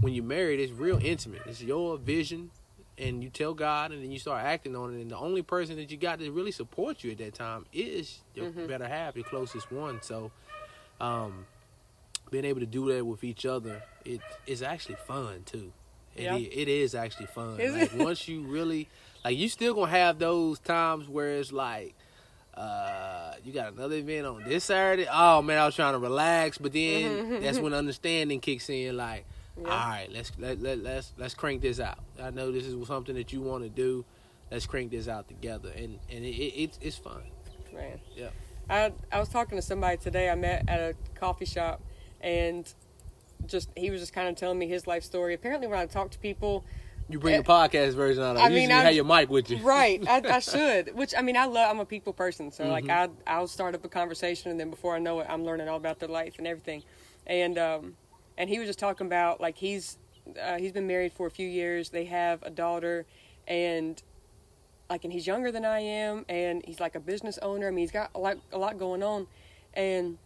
when 0.00 0.12
you're 0.14 0.24
married, 0.24 0.60
it's 0.60 0.72
real 0.72 0.98
intimate. 1.02 1.42
It's 1.46 1.62
your 1.62 1.96
vision. 1.98 2.50
And 2.98 3.24
you 3.24 3.30
tell 3.30 3.54
God, 3.54 3.90
and 3.90 4.02
then 4.02 4.12
you 4.12 4.18
start 4.18 4.44
acting 4.44 4.76
on 4.76 4.94
it. 4.94 5.00
And 5.00 5.10
the 5.10 5.16
only 5.16 5.42
person 5.42 5.76
that 5.76 5.90
you 5.90 5.96
got 5.96 6.18
to 6.18 6.30
really 6.30 6.52
support 6.52 7.02
you 7.02 7.10
at 7.12 7.18
that 7.18 7.34
time 7.34 7.64
is 7.72 8.20
your 8.34 8.50
Mhm. 8.50 8.68
better 8.68 8.86
half, 8.86 9.16
your 9.16 9.24
closest 9.24 9.72
one. 9.72 10.02
So, 10.02 10.30
um, 11.00 11.46
being 12.30 12.44
able 12.44 12.60
to 12.60 12.66
do 12.66 12.92
that 12.92 13.04
with 13.04 13.24
each 13.24 13.46
other, 13.46 13.82
it 14.04 14.20
is 14.46 14.62
actually 14.62 14.96
fun 15.06 15.42
too. 15.44 15.72
It, 16.14 16.24
Yeah. 16.24 16.36
it 16.36 16.68
is 16.68 16.94
actually 16.94 17.26
fun. 17.26 17.58
Is 17.58 17.72
like 17.74 17.92
it? 17.94 17.98
once 17.98 18.28
you 18.28 18.42
really 18.42 18.88
like, 19.24 19.36
you 19.38 19.48
still 19.48 19.72
gonna 19.74 19.90
have 19.90 20.18
those 20.18 20.58
times 20.58 21.08
where 21.08 21.38
it's 21.38 21.50
like, 21.52 21.94
uh, 22.54 23.32
you 23.44 23.52
got 23.52 23.72
another 23.72 23.96
event 23.96 24.26
on 24.26 24.44
this 24.44 24.64
Saturday. 24.64 25.06
Oh 25.10 25.40
man, 25.40 25.58
I 25.58 25.64
was 25.66 25.74
trying 25.74 25.94
to 25.94 25.98
relax, 25.98 26.58
but 26.58 26.72
then 26.74 27.40
that's 27.40 27.58
when 27.58 27.72
understanding 27.74 28.40
kicks 28.40 28.68
in. 28.68 28.96
Like, 28.98 29.24
Yeah. 29.60 29.68
all 29.68 29.88
right, 29.88 30.08
let's 30.10 30.32
let, 30.38 30.60
let 30.62 30.78
let's 30.82 31.12
let's 31.18 31.34
crank 31.34 31.60
this 31.62 31.78
out. 31.80 31.98
I 32.22 32.30
know 32.30 32.50
this 32.52 32.64
is 32.64 32.86
something 32.86 33.14
that 33.16 33.32
you 33.32 33.40
want 33.42 33.62
to 33.64 33.68
do. 33.68 34.04
Let's 34.50 34.66
crank 34.66 34.90
this 34.90 35.08
out 35.08 35.28
together, 35.28 35.70
and 35.76 35.98
and 36.10 36.24
it, 36.24 36.28
it, 36.36 36.54
it's 36.62 36.78
it's 36.80 36.96
fun. 36.96 37.22
Man. 37.74 38.00
Yeah. 38.16 38.28
I 38.70 38.92
I 39.10 39.18
was 39.20 39.28
talking 39.28 39.56
to 39.58 39.62
somebody 39.62 39.96
today 39.98 40.30
I 40.30 40.34
met 40.34 40.64
at 40.68 40.80
a 40.80 40.94
coffee 41.18 41.44
shop 41.46 41.82
and 42.20 42.72
just 43.46 43.70
he 43.76 43.90
was 43.90 44.00
just 44.00 44.12
kind 44.12 44.28
of 44.28 44.36
telling 44.36 44.58
me 44.58 44.68
his 44.68 44.86
life 44.86 45.02
story. 45.02 45.34
Apparently 45.34 45.66
when 45.66 45.78
I 45.78 45.86
talk 45.86 46.10
to 46.12 46.18
people, 46.18 46.64
You 47.08 47.18
bring 47.18 47.34
Eh, 47.34 47.38
the 47.38 47.44
podcast 47.44 47.94
version 47.94 48.22
out. 48.22 48.36
I 48.36 48.46
I 48.46 48.48
mean, 48.50 48.70
I'm- 48.70 48.84
have 48.84 48.94
your 48.94 49.04
mic 49.04 49.28
with 49.30 49.50
you. 49.50 49.58
right, 49.58 50.02
I, 50.08 50.22
I 50.24 50.38
should. 50.52 50.94
Which 50.94 51.14
I 51.16 51.22
mean 51.22 51.36
I 51.36 51.46
love 51.46 51.70
I'm 51.70 51.80
a 51.80 51.84
people 51.86 52.12
person. 52.12 52.50
So 52.52 52.66
like 52.68 52.88
I 52.88 53.08
Mm-hmm. 53.08 53.14
I'll 53.26 53.48
start 53.48 53.74
up 53.74 53.84
a 53.84 53.88
conversation 53.88 54.50
and 54.50 54.60
then 54.60 54.70
before 54.70 54.94
I 54.94 54.98
know 54.98 55.20
it 55.20 55.26
I'm 55.28 55.44
learning 55.44 55.68
all 55.68 55.76
about 55.76 55.98
their 55.98 56.08
life 56.10 56.34
and 56.38 56.46
everything. 56.46 56.82
And 57.26 57.58
um 57.58 57.96
and 58.38 58.48
he 58.48 58.58
was 58.58 58.68
just 58.68 58.78
talking 58.78 59.06
about 59.06 59.40
like 59.40 59.56
he's 59.56 59.98
uh, 60.40 60.56
he's 60.58 60.72
been 60.72 60.86
married 60.86 61.12
for 61.12 61.26
a 61.26 61.30
few 61.30 61.48
years. 61.48 61.90
They 61.90 62.04
have 62.06 62.42
a 62.42 62.50
daughter 62.50 63.06
and 63.48 64.00
like 64.88 65.04
and 65.04 65.12
he's 65.12 65.26
younger 65.26 65.50
than 65.50 65.64
I 65.64 65.80
am 65.80 66.24
and 66.28 66.62
he's 66.64 66.80
like 66.80 66.94
a 66.94 67.00
business 67.00 67.38
owner. 67.42 67.68
I 67.68 67.70
mean 67.70 67.78
he's 67.78 67.90
got 67.92 68.10
a 68.14 68.18
lot 68.18 68.38
a 68.52 68.58
lot 68.58 68.78
going 68.78 69.02
on 69.02 69.26
and 69.74 70.18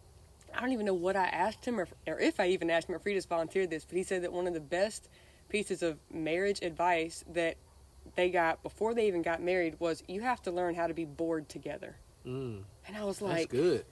I 0.55 0.61
don't 0.61 0.71
even 0.71 0.85
know 0.85 0.93
what 0.93 1.15
I 1.15 1.25
asked 1.25 1.65
him 1.65 1.79
or, 1.79 1.87
or 2.07 2.19
if 2.19 2.39
I 2.39 2.47
even 2.47 2.69
asked 2.69 2.87
him 2.89 2.95
or 2.95 2.97
if 2.97 3.03
he 3.03 3.13
just 3.13 3.29
volunteered 3.29 3.69
this, 3.69 3.85
but 3.85 3.97
he 3.97 4.03
said 4.03 4.23
that 4.23 4.31
one 4.33 4.47
of 4.47 4.53
the 4.53 4.59
best 4.59 5.09
pieces 5.49 5.83
of 5.83 5.97
marriage 6.11 6.61
advice 6.61 7.23
that 7.33 7.57
they 8.15 8.29
got 8.29 8.63
before 8.63 8.93
they 8.93 9.07
even 9.07 9.21
got 9.21 9.41
married 9.41 9.75
was 9.79 10.03
you 10.07 10.21
have 10.21 10.41
to 10.43 10.51
learn 10.51 10.75
how 10.75 10.87
to 10.87 10.93
be 10.93 11.05
bored 11.05 11.47
together. 11.49 11.95
Mm, 12.25 12.63
And 12.87 12.97
I 12.97 13.03
was 13.03 13.21
like, 13.21 13.49
that's 13.49 13.51
good. 13.51 13.85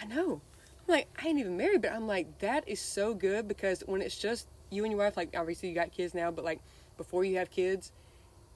I 0.00 0.06
know. 0.06 0.40
Like, 0.90 1.08
I 1.22 1.28
ain't 1.28 1.38
even 1.38 1.56
married, 1.56 1.82
but 1.82 1.92
I'm 1.92 2.06
like, 2.06 2.38
that 2.40 2.68
is 2.68 2.80
so 2.80 3.14
good 3.14 3.48
because 3.48 3.82
when 3.86 4.02
it's 4.02 4.18
just 4.18 4.48
you 4.70 4.84
and 4.84 4.92
your 4.92 5.00
wife, 5.00 5.16
like 5.16 5.34
obviously 5.36 5.68
you 5.68 5.74
got 5.74 5.92
kids 5.92 6.14
now, 6.14 6.30
but 6.30 6.44
like 6.44 6.60
before 6.96 7.24
you 7.24 7.36
have 7.38 7.50
kids, 7.50 7.92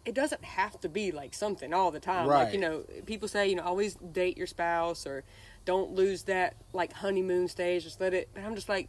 it 0.04 0.14
doesn't 0.14 0.44
have 0.44 0.78
to 0.80 0.88
be 0.88 1.12
like 1.12 1.34
something 1.34 1.72
all 1.72 1.90
the 1.90 2.00
time. 2.00 2.26
Like, 2.26 2.52
you 2.52 2.60
know, 2.60 2.84
people 3.06 3.26
say, 3.28 3.48
you 3.48 3.56
know, 3.56 3.62
always 3.62 3.94
date 3.94 4.36
your 4.36 4.46
spouse 4.46 5.06
or 5.06 5.24
don't 5.64 5.92
lose 5.92 6.24
that 6.24 6.56
like 6.72 6.92
honeymoon 6.92 7.48
stage, 7.48 7.84
just 7.84 8.00
let 8.00 8.12
it 8.12 8.28
but 8.34 8.44
I'm 8.44 8.54
just 8.54 8.68
like 8.68 8.88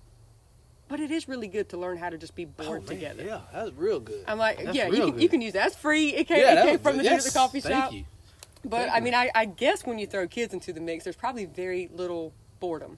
but 0.88 1.00
it 1.00 1.10
is 1.10 1.28
really 1.28 1.48
good 1.48 1.70
to 1.70 1.78
learn 1.78 1.98
how 1.98 2.10
to 2.10 2.18
just 2.18 2.36
be 2.36 2.46
bored 2.46 2.84
Oh, 2.86 2.88
together. 2.88 3.24
Yeah, 3.24 3.42
that's 3.52 3.72
real 3.74 4.00
good. 4.00 4.24
I'm 4.28 4.38
like, 4.38 4.64
That's 4.64 4.78
yeah, 4.78 4.88
you 4.88 5.12
can, 5.12 5.20
you 5.20 5.30
can 5.30 5.42
use 5.42 5.54
that. 5.54 5.64
That's 5.64 5.76
free. 5.76 6.10
It 6.10 6.28
came, 6.28 6.42
Yeah, 6.42 6.62
it 6.62 6.64
came 6.64 6.80
from 6.80 6.98
the 6.98 7.10
at 7.10 7.18
the 7.20 7.26
yes, 7.26 7.34
coffee 7.34 7.62
shop. 7.62 7.92
you. 7.92 8.06
But 8.64 8.90
Thank 8.90 8.94
I 8.96 9.00
mean, 9.00 9.14
I, 9.16 9.32
I 9.34 9.46
guess 9.46 9.86
when 9.86 9.98
you 9.98 10.06
throw 10.06 10.28
kids 10.28 10.54
into 10.54 10.74
the 10.74 10.82
mix, 10.82 11.04
there's 11.04 11.16
probably 11.16 11.46
very 11.46 11.90
little 11.92 12.34
boredom. 12.60 12.98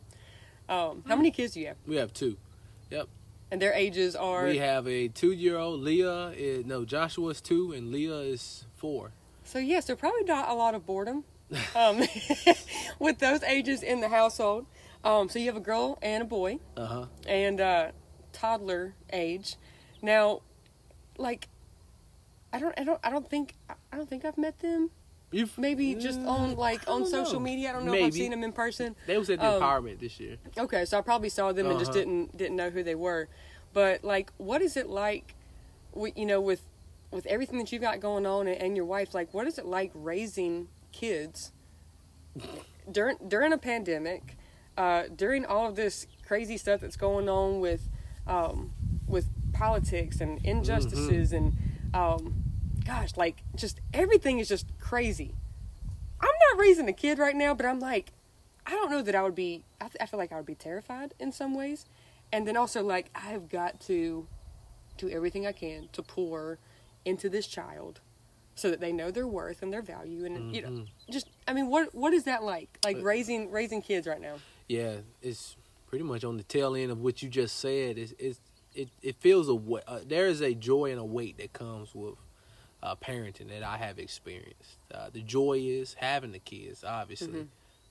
Um, 0.70 1.04
how 1.08 1.16
many 1.16 1.32
kids 1.32 1.54
do 1.54 1.62
you 1.62 1.68
have? 1.68 1.78
We 1.86 1.96
have 1.98 2.14
two. 2.14 2.38
Yep. 2.92 3.08
And 3.52 3.62
their 3.62 3.74
ages 3.74 4.16
are 4.16 4.46
We 4.46 4.58
have 4.58 4.88
a 4.88 5.08
two-year-old. 5.08 5.80
Leah 5.82 6.30
is 6.36 6.66
no 6.66 6.84
Joshua 6.86 7.30
is 7.30 7.42
two, 7.42 7.72
and 7.72 7.92
Leah 7.92 8.18
is 8.20 8.66
four. 8.76 9.12
so 9.44 9.60
yes, 9.60 9.86
there's 9.86 10.00
probably 10.00 10.24
not 10.26 10.50
a 10.50 10.54
lot 10.54 10.76
of 10.76 10.86
boredom 10.86 11.24
um, 11.76 12.02
with 13.00 13.20
those 13.20 13.42
ages 13.44 13.82
in 13.84 14.02
the 14.02 14.10
household. 14.10 14.66
Um, 15.06 15.30
so 15.30 15.40
you 15.40 15.46
have 15.46 15.56
a 15.56 15.62
girl 15.62 15.98
and 16.02 16.24
a 16.24 16.26
boy, 16.26 16.60
Uh 16.76 16.86
huh. 16.86 17.06
and 17.28 17.62
uh, 17.62 17.92
toddler 18.34 18.94
age. 19.14 19.56
Now, 20.02 20.42
like, 21.18 21.48
I 22.52 22.60
don't, 22.60 22.78
I 22.78 22.84
don't, 22.84 23.00
I 23.04 23.10
don't 23.10 23.30
think, 23.30 23.54
I 23.70 23.96
don't 23.96 24.10
think 24.10 24.26
I've 24.26 24.38
met 24.38 24.60
them. 24.60 24.90
You've 25.32 25.58
Maybe 25.58 25.94
just 25.96 26.22
on 26.22 26.52
Mm, 26.56 26.58
like 26.58 26.84
on 26.88 27.06
social 27.06 27.34
know. 27.34 27.40
media. 27.42 27.70
I 27.70 27.72
don't 27.74 27.86
know 27.86 27.94
if 27.94 28.04
I've 28.04 28.14
seen 28.14 28.32
them 28.32 28.44
in 28.44 28.54
person. 28.54 28.96
They 29.06 29.18
was 29.18 29.30
at 29.30 29.40
the 29.40 29.46
Um, 29.46 29.62
empowerment 29.62 30.00
this 30.00 30.20
year. 30.20 30.38
Okay, 30.58 30.86
so 30.86 30.98
I 30.98 31.02
probably 31.02 31.30
saw 31.30 31.52
them 31.52 31.68
and 31.70 31.78
just 31.78 31.92
Uh-huh. 31.92 32.00
didn't 32.00 32.38
didn't 32.38 32.56
know 32.56 32.70
who 32.70 32.82
they 32.84 32.96
were. 32.96 33.28
But 33.74 34.04
like, 34.04 34.32
what 34.38 34.62
is 34.62 34.78
it 34.78 34.88
like? 34.88 35.36
You 36.16 36.26
know, 36.26 36.40
with 36.40 36.62
with 37.12 37.26
everything 37.26 37.58
that 37.60 37.72
you've 37.72 37.82
got 37.82 38.00
going 38.00 38.26
on 38.26 38.48
and, 38.48 38.62
and 38.62 38.76
your 38.78 38.86
wife, 38.86 39.14
like, 39.14 39.34
what 39.34 39.48
is 39.48 39.58
it 39.58 39.66
like 39.66 39.92
raising 39.94 40.68
kids 40.92 41.52
during 42.92 43.18
during 43.28 43.52
a 43.52 43.58
pandemic, 43.58 44.38
uh, 44.78 45.04
during 45.14 45.46
all 45.46 45.68
of 45.68 45.76
this 45.76 46.08
crazy 46.26 46.58
stuff 46.58 46.82
that's 46.82 46.96
going 46.98 47.28
on 47.28 47.60
with 47.60 47.90
um, 48.26 48.72
with 49.08 49.28
politics 49.54 50.22
and 50.22 50.40
injustices 50.46 51.34
and 51.34 51.58
um, 51.94 52.44
gosh, 52.88 53.10
like 53.18 53.44
just 53.56 53.80
everything 53.94 54.40
is 54.40 54.48
just 54.48 54.66
crazy. 54.80 55.36
I'm 56.22 56.30
not 56.52 56.60
raising 56.60 56.88
a 56.88 56.94
kid 56.94 57.20
right 57.20 57.36
now, 57.36 57.54
but 57.54 57.66
I'm 57.66 57.80
like, 57.80 58.14
I 58.66 58.72
don't 58.72 58.90
know 58.90 59.02
that 59.02 59.14
I 59.14 59.22
would 59.22 59.36
be. 59.36 59.64
I, 59.80 59.86
th- 59.86 59.98
I 60.00 60.06
feel 60.06 60.18
like 60.20 60.32
I 60.32 60.38
would 60.38 60.46
be 60.46 60.56
terrified 60.56 61.14
in 61.20 61.32
some 61.32 61.54
ways, 61.54 61.86
and 62.32 62.48
then 62.48 62.58
also 62.58 62.84
like 62.84 63.10
I've 63.14 63.50
got 63.50 63.80
to 63.82 64.28
do 64.98 65.10
everything 65.10 65.46
I 65.46 65.52
can 65.52 65.90
to 65.94 66.02
pour 66.02 66.58
into 67.06 67.30
this 67.30 67.46
child, 67.46 68.00
so 68.56 68.70
that 68.72 68.80
they 68.80 68.92
know 68.92 69.12
their 69.12 69.28
worth 69.28 69.62
and 69.62 69.72
their 69.72 69.82
value, 69.82 70.26
and 70.26 70.56
you 70.56 70.62
know, 70.62 70.86
just 71.10 71.30
I 71.48 71.54
mean, 71.54 71.68
what 71.68 71.94
what 71.94 72.14
is 72.14 72.24
that 72.24 72.44
like? 72.44 72.80
Like 72.84 72.98
But- 72.98 73.04
raising 73.04 73.52
raising 73.52 73.82
kids 73.82 74.08
right 74.08 74.22
now. 74.22 74.36
Yeah, 74.68 74.98
it's 75.22 75.56
pretty 75.88 76.04
much 76.04 76.24
on 76.26 76.36
the 76.38 76.44
tail 76.44 76.76
end 76.76 76.92
of 76.92 77.00
what 77.00 77.22
you 77.22 77.30
just 77.30 77.60
said. 77.60 77.98
It's, 77.98 78.14
it's 78.18 78.40
it 78.74 78.90
it 79.02 79.16
feels 79.18 79.48
a 79.50 79.54
uh, 79.90 80.00
there 80.06 80.28
is 80.28 80.42
a 80.42 80.54
joy 80.54 80.92
and 80.92 81.00
a 81.00 81.06
weight 81.06 81.38
that 81.38 81.54
comes 81.54 81.94
with 81.96 82.16
uh, 82.88 82.96
parenting 82.96 83.50
that 83.50 83.64
I 83.64 83.78
have 83.78 84.00
experienced. 84.00 84.78
Uh, 84.94 85.10
the 85.12 85.22
joy 85.22 85.60
is 85.62 85.94
having 85.96 86.32
the 86.32 86.40
kids, 86.40 86.84
obviously, 86.86 87.48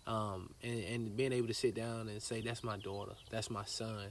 um, 0.06 0.54
and 0.62 0.84
and 0.84 1.16
being 1.16 1.32
able 1.32 1.48
to 1.48 1.54
sit 1.54 1.74
down 1.74 2.08
and 2.08 2.22
say 2.22 2.40
that's 2.40 2.64
my 2.64 2.78
daughter, 2.78 3.12
that's 3.30 3.50
my 3.50 3.64
son, 3.64 4.06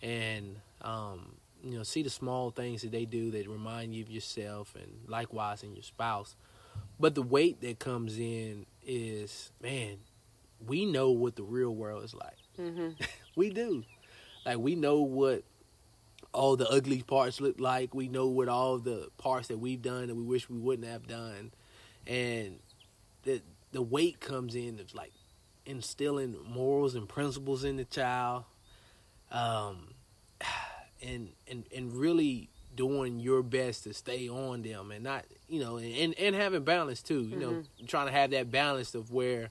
and 0.00 0.56
um, 0.82 1.34
you 1.64 1.76
know 1.76 1.82
see 1.82 2.02
the 2.02 2.10
small 2.10 2.50
things 2.50 2.82
that 2.82 2.92
they 2.92 3.04
do 3.04 3.32
that 3.32 3.48
remind 3.48 3.94
you 3.94 4.02
of 4.02 4.10
yourself, 4.10 4.74
and 4.76 4.92
likewise 5.08 5.64
in 5.64 5.74
your 5.74 5.82
spouse. 5.82 6.36
But 7.00 7.14
the 7.16 7.22
weight 7.22 7.60
that 7.62 7.80
comes 7.80 8.18
in 8.18 8.66
is 8.86 9.50
man, 9.60 9.98
we 10.64 10.86
know 10.86 11.10
what 11.10 11.34
the 11.34 11.42
real 11.42 11.74
world 11.74 12.04
is 12.04 12.14
like. 12.14 12.38
Mm-hmm. 12.58 12.90
We 13.34 13.48
do. 13.48 13.82
Like 14.44 14.58
we 14.58 14.74
know 14.74 15.00
what 15.00 15.42
all 16.32 16.56
the 16.56 16.68
ugly 16.68 17.02
parts 17.02 17.40
look 17.40 17.60
like. 17.60 17.94
We 17.94 18.08
know 18.08 18.26
what 18.26 18.48
all 18.48 18.78
the 18.78 19.08
parts 19.18 19.48
that 19.48 19.58
we've 19.58 19.82
done 19.82 20.08
that 20.08 20.14
we 20.14 20.22
wish 20.22 20.48
we 20.48 20.58
wouldn't 20.58 20.88
have 20.88 21.06
done. 21.06 21.52
And 22.06 22.58
the 23.24 23.42
the 23.72 23.82
weight 23.82 24.20
comes 24.20 24.54
in 24.54 24.78
of 24.80 24.94
like 24.94 25.12
instilling 25.64 26.36
morals 26.48 26.94
and 26.94 27.08
principles 27.08 27.64
in 27.64 27.76
the 27.76 27.84
child. 27.84 28.44
Um 29.30 29.94
and 31.02 31.30
and 31.48 31.64
and 31.74 31.92
really 31.92 32.48
doing 32.74 33.20
your 33.20 33.42
best 33.42 33.84
to 33.84 33.92
stay 33.92 34.28
on 34.28 34.62
them 34.62 34.90
and 34.90 35.04
not 35.04 35.26
you 35.48 35.60
know 35.60 35.76
and 35.76 36.14
and 36.18 36.34
having 36.34 36.64
balance 36.64 37.02
too 37.02 37.20
you 37.22 37.36
know 37.36 37.62
trying 37.86 38.06
to 38.06 38.12
have 38.12 38.30
that 38.30 38.50
balance 38.50 38.94
of 38.94 39.10
where 39.10 39.50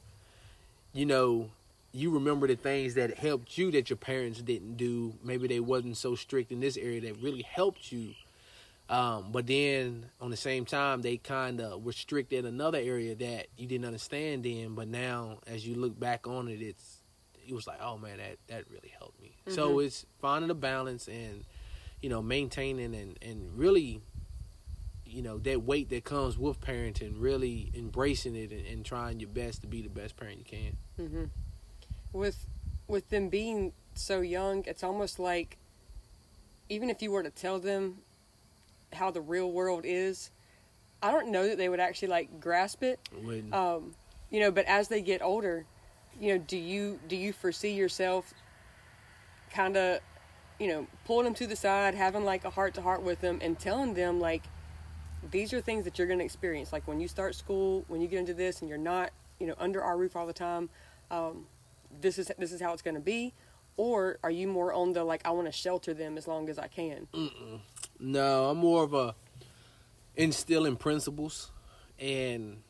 you 0.91 1.05
know 1.05 1.51
you 1.93 2.11
remember 2.11 2.47
the 2.47 2.55
things 2.55 2.93
that 2.95 3.17
helped 3.17 3.57
you 3.57 3.71
that 3.71 3.89
your 3.89 3.97
parents 3.97 4.41
didn't 4.41 4.77
do? 4.77 5.13
Maybe 5.23 5.47
they 5.47 5.59
wasn't 5.59 5.97
so 5.97 6.15
strict 6.15 6.51
in 6.51 6.59
this 6.59 6.77
area 6.77 7.01
that 7.01 7.21
really 7.21 7.41
helped 7.41 7.91
you. 7.91 8.13
Um, 8.89 9.27
but 9.31 9.47
then 9.47 10.07
on 10.19 10.31
the 10.31 10.37
same 10.37 10.65
time 10.65 11.01
they 11.01 11.15
kind 11.15 11.61
of 11.61 11.81
were 11.81 11.93
strict 11.93 12.33
in 12.33 12.45
another 12.45 12.77
area 12.77 13.15
that 13.15 13.47
you 13.55 13.65
didn't 13.65 13.85
understand 13.85 14.43
then 14.43 14.75
but 14.75 14.89
now 14.89 15.37
as 15.47 15.65
you 15.65 15.75
look 15.75 15.97
back 15.97 16.27
on 16.27 16.49
it 16.49 16.61
it's 16.61 16.97
it 17.47 17.53
was 17.53 17.67
like 17.67 17.79
oh 17.81 17.97
man 17.97 18.17
that 18.17 18.35
that 18.47 18.69
really 18.69 18.91
helped 18.99 19.21
me. 19.21 19.31
So 19.47 19.79
it's 19.79 20.05
finding 20.19 20.49
a 20.49 20.53
balance 20.53 21.07
and 21.07 21.45
you 22.01 22.09
know 22.09 22.21
maintaining 22.21 22.93
and 22.93 23.17
and 23.21 23.57
really 23.57 24.01
you 25.05 25.21
know 25.21 25.37
that 25.39 25.63
weight 25.63 25.89
that 25.89 26.03
comes 26.03 26.37
with 26.37 26.59
parenting 26.59 27.13
really 27.17 27.71
embracing 27.73 28.35
it 28.35 28.51
and, 28.51 28.65
and 28.65 28.85
trying 28.85 29.21
your 29.21 29.29
best 29.29 29.61
to 29.61 29.67
be 29.67 29.81
the 29.81 29.89
best 29.89 30.17
parent 30.17 30.39
you 30.39 30.43
can. 30.43 30.77
Mm-hmm. 30.99 31.23
With 32.13 32.45
with 32.87 33.09
them 33.09 33.29
being 33.29 33.73
so 33.93 34.21
young, 34.21 34.63
it's 34.65 34.83
almost 34.83 35.19
like 35.19 35.57
even 36.69 36.89
if 36.89 37.01
you 37.01 37.11
were 37.11 37.23
to 37.23 37.29
tell 37.29 37.59
them 37.59 37.99
how 38.93 39.11
the 39.11 39.21
real 39.21 39.51
world 39.51 39.83
is, 39.85 40.31
I 41.01 41.11
don't 41.11 41.29
know 41.29 41.47
that 41.47 41.57
they 41.57 41.69
would 41.69 41.79
actually 41.79 42.09
like 42.09 42.39
grasp 42.39 42.83
it. 42.83 42.99
Um, 43.53 43.95
you 44.29 44.39
know, 44.39 44.51
but 44.51 44.65
as 44.65 44.87
they 44.87 45.01
get 45.01 45.21
older, 45.21 45.65
you 46.19 46.33
know, 46.33 46.43
do 46.45 46.57
you 46.57 46.99
do 47.07 47.15
you 47.15 47.33
foresee 47.33 47.73
yourself 47.73 48.33
kind 49.53 49.75
of, 49.75 49.99
you 50.59 50.67
know, 50.67 50.87
pulling 51.05 51.25
them 51.25 51.33
to 51.35 51.47
the 51.47 51.55
side, 51.55 51.95
having 51.95 52.23
like 52.23 52.45
a 52.45 52.49
heart 52.49 52.73
to 52.75 52.81
heart 52.81 53.01
with 53.01 53.21
them, 53.21 53.39
and 53.41 53.59
telling 53.59 53.93
them 53.93 54.19
like 54.19 54.43
these 55.31 55.53
are 55.53 55.61
things 55.61 55.85
that 55.85 55.97
you're 55.97 56.07
going 56.07 56.19
to 56.19 56.25
experience. 56.25 56.71
Like 56.73 56.87
when 56.87 56.99
you 56.99 57.07
start 57.07 57.35
school, 57.35 57.83
when 57.87 58.01
you 58.01 58.07
get 58.07 58.19
into 58.19 58.33
this, 58.33 58.61
and 58.61 58.69
you're 58.69 58.77
not, 58.77 59.11
you 59.39 59.47
know, 59.47 59.55
under 59.59 59.81
our 59.81 59.97
roof 59.97 60.15
all 60.15 60.27
the 60.27 60.33
time. 60.33 60.69
Um, 61.09 61.45
this 61.99 62.17
is 62.17 62.31
this 62.37 62.51
is 62.51 62.61
how 62.61 62.73
it's 62.73 62.81
going 62.81 62.95
to 62.95 63.01
be. 63.01 63.33
Or 63.77 64.19
are 64.23 64.31
you 64.31 64.47
more 64.47 64.73
on 64.73 64.93
the 64.93 65.03
like 65.03 65.21
I 65.25 65.31
want 65.31 65.47
to 65.47 65.51
shelter 65.51 65.93
them 65.93 66.17
as 66.17 66.27
long 66.27 66.49
as 66.49 66.59
I 66.59 66.67
can? 66.67 67.07
No, 67.99 68.49
I'm 68.49 68.57
more 68.57 68.83
of 68.83 68.93
a 68.93 69.15
instilling 70.15 70.75
principles 70.75 71.51
and 71.99 72.61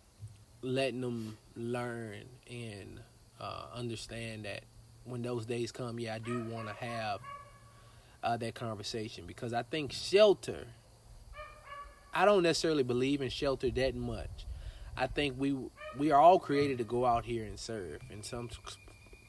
letting 0.62 1.02
them 1.02 1.38
learn 1.56 2.24
and 2.50 3.00
uh, 3.40 3.66
understand 3.74 4.46
that 4.46 4.64
when 5.06 5.22
those 5.22 5.46
days 5.46 5.72
come, 5.72 6.00
yeah, 6.00 6.16
I 6.16 6.20
do 6.20 6.44
want 6.44 6.68
to 6.68 6.74
have 6.76 7.20
uh, 8.24 8.38
that 8.38 8.56
conversation 8.56 9.26
because 9.26 9.54
I 9.54 9.64
think 9.64 9.92
shelter. 9.92 10.68
I 12.14 12.26
don't 12.26 12.44
necessarily 12.44 12.84
believe 12.84 13.22
in 13.22 13.30
shelter 13.30 13.72
that 13.72 13.96
much. 13.96 14.46
I 14.98 15.08
think 15.08 15.36
we 15.38 15.56
we 15.98 16.12
are 16.12 16.20
all 16.20 16.40
created 16.40 16.78
to 16.80 16.84
go 16.84 17.06
out 17.06 17.26
here 17.26 17.46
and 17.46 17.60
serve 17.60 18.02
in 18.10 18.24
some 18.24 18.50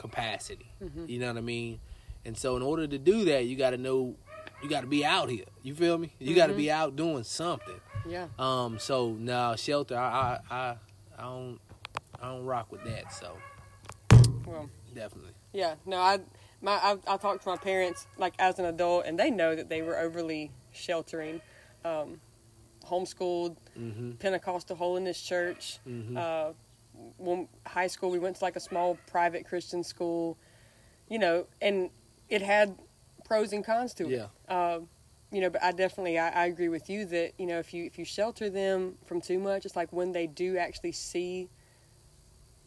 capacity. 0.03 0.67
You 1.07 1.19
know 1.21 1.29
what 1.29 1.39
I 1.39 1.41
mean? 1.43 1.79
And 2.25 2.37
so, 2.37 2.57
in 2.57 2.63
order 2.63 2.87
to 2.87 2.99
do 2.99 3.25
that, 3.27 3.47
you 3.47 3.57
got 3.57 3.71
to 3.71 3.79
know 3.79 4.15
you 4.63 4.69
got 4.69 4.83
to 4.83 4.87
be 4.87 5.05
out 5.05 5.31
here. 5.31 5.45
You 5.63 5.75
feel 5.75 5.97
me? 5.99 6.13
You 6.19 6.35
got 6.37 6.49
to 6.49 6.55
be 6.55 6.71
out 6.71 6.95
doing 6.97 7.25
something. 7.25 7.81
Yeah. 8.07 8.27
Um. 8.39 8.79
So 8.79 9.13
no 9.13 9.55
shelter. 9.57 9.97
I 9.97 10.39
I 10.51 10.55
I, 10.55 10.77
I 11.19 11.23
don't 11.23 11.59
I 12.21 12.29
don't 12.29 12.45
rock 12.45 12.71
with 12.71 12.85
that. 12.85 13.13
So 13.13 13.37
Well. 14.47 14.69
definitely. 14.95 15.33
Yeah, 15.53 15.75
no, 15.87 15.99
I 15.99 16.21
my 16.61 16.73
I, 16.73 16.97
I 17.07 17.17
talked 17.17 17.43
to 17.45 17.49
my 17.49 17.57
parents 17.57 18.07
like 18.19 18.35
as 18.39 18.59
an 18.59 18.65
adult, 18.67 19.07
and 19.07 19.19
they 19.19 19.31
know 19.31 19.55
that 19.55 19.69
they 19.69 19.83
were 19.83 19.99
overly 19.99 20.51
sheltering, 20.73 21.41
um, 21.85 22.21
homeschooled, 22.89 23.57
Mm-hmm. 23.79 24.13
Pentecostal 24.13 24.77
holiness 24.77 25.21
church. 25.21 25.79
Mhm. 25.89 26.17
Uh, 26.17 26.53
when 27.19 27.49
high 27.67 27.87
school, 27.87 28.11
we 28.11 28.19
went 28.19 28.37
to 28.37 28.45
like 28.45 28.57
a 28.57 28.61
small 28.61 28.99
private 29.07 29.47
Christian 29.47 29.83
school, 29.85 30.37
you 31.09 31.19
know, 31.19 31.47
and 31.61 31.91
it 32.29 32.43
had 32.43 32.77
pros 33.25 33.53
and 33.53 33.65
cons 33.65 33.95
to 33.95 34.09
it. 34.09 34.29
Yeah. 34.49 34.75
Um, 34.75 34.89
you 35.31 35.41
know, 35.41 35.49
but 35.49 35.63
I 35.63 35.73
definitely 35.73 36.19
I, 36.19 36.29
I 36.29 36.47
agree 36.47 36.69
with 36.69 36.91
you 36.91 37.07
that 37.07 37.33
you 37.39 37.47
know 37.47 37.59
if 37.59 37.73
you 37.73 37.85
if 37.85 37.99
you 37.99 38.05
shelter 38.05 38.51
them 38.51 38.97
from 39.07 39.21
too 39.21 39.39
much, 39.39 39.65
it's 39.65 39.77
like 39.77 39.93
when 39.93 40.13
they 40.13 40.27
do 40.27 40.59
actually 40.59 40.93
see 40.93 41.49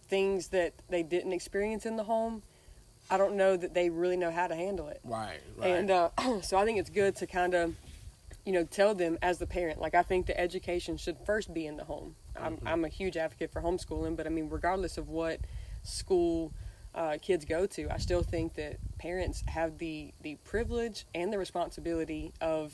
things 0.07 0.49
that 0.49 0.73
they 0.89 1.03
didn't 1.03 1.33
experience 1.33 1.85
in 1.85 1.95
the 1.95 2.03
home, 2.03 2.41
I 3.09 3.17
don't 3.17 3.35
know 3.35 3.55
that 3.55 3.73
they 3.73 3.89
really 3.89 4.17
know 4.17 4.31
how 4.31 4.47
to 4.47 4.55
handle 4.55 4.87
it. 4.87 4.99
Right. 5.03 5.39
Right. 5.57 5.69
And 5.69 5.91
uh, 5.91 6.09
so 6.41 6.57
I 6.57 6.65
think 6.65 6.79
it's 6.79 6.89
good 6.89 7.15
to 7.17 7.27
kind 7.27 7.53
of, 7.53 7.75
you 8.45 8.53
know, 8.53 8.63
tell 8.63 8.95
them 8.95 9.17
as 9.21 9.37
the 9.37 9.47
parent. 9.47 9.79
Like 9.79 9.95
I 9.95 10.03
think 10.03 10.25
the 10.25 10.39
education 10.39 10.97
should 10.97 11.17
first 11.25 11.53
be 11.53 11.67
in 11.67 11.77
the 11.77 11.83
home. 11.83 12.15
I'm, 12.39 12.59
I'm 12.65 12.85
a 12.85 12.89
huge 12.89 13.17
advocate 13.17 13.51
for 13.51 13.61
homeschooling, 13.61 14.15
but 14.15 14.25
I 14.25 14.29
mean, 14.29 14.49
regardless 14.49 14.97
of 14.97 15.09
what 15.09 15.39
school 15.83 16.51
uh, 16.93 17.17
kids 17.21 17.45
go 17.45 17.65
to, 17.65 17.89
I 17.93 17.97
still 17.97 18.23
think 18.23 18.55
that 18.55 18.77
parents 18.97 19.43
have 19.47 19.77
the 19.77 20.13
the 20.21 20.35
privilege 20.43 21.05
and 21.13 21.31
the 21.33 21.37
responsibility 21.37 22.33
of 22.41 22.73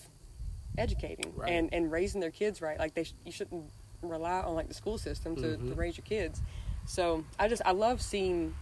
educating 0.78 1.34
Right. 1.36 1.52
and 1.52 1.74
and 1.74 1.92
raising 1.92 2.22
their 2.22 2.32
kids 2.32 2.62
right. 2.62 2.78
Like 2.80 2.94
they, 2.94 3.04
sh- 3.04 3.14
you 3.26 3.32
shouldn't 3.32 3.66
rely 4.02 4.40
on 4.42 4.56
like 4.56 4.68
the 4.68 4.74
school 4.74 4.98
system 4.98 5.36
to, 5.38 5.58
to 5.58 5.58
Mhm. 5.58 5.78
raise 5.78 5.98
your 5.98 6.06
kids. 6.06 6.42
So 6.86 7.24
I 7.40 7.48
just 7.48 7.62
I 7.66 7.72
love 7.72 8.02
seeing 8.02 8.56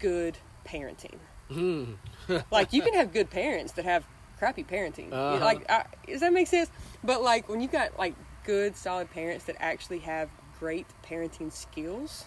good 0.00 0.36
parenting. 0.66 1.16
Hmm. 1.50 1.84
like 2.50 2.72
you 2.72 2.82
can 2.82 2.94
have 2.94 3.12
good 3.12 3.30
parents 3.30 3.72
that 3.72 3.84
have 3.84 4.04
crappy 4.38 4.64
parenting. 4.64 5.04
You 5.06 5.10
know, 5.10 5.16
Uh-huh. 5.34 5.44
Like, 5.44 5.70
I, 5.70 5.84
does 6.06 6.20
that 6.20 6.32
make 6.32 6.46
sense? 6.46 6.70
But 7.02 7.22
like 7.22 7.48
when 7.48 7.60
you 7.60 7.68
got 7.68 7.98
like 7.98 8.14
good, 8.48 8.74
solid 8.74 9.10
parents 9.10 9.44
that 9.44 9.56
actually 9.60 9.98
have 9.98 10.30
great 10.58 10.86
parenting 11.06 11.52
skills 11.52 12.24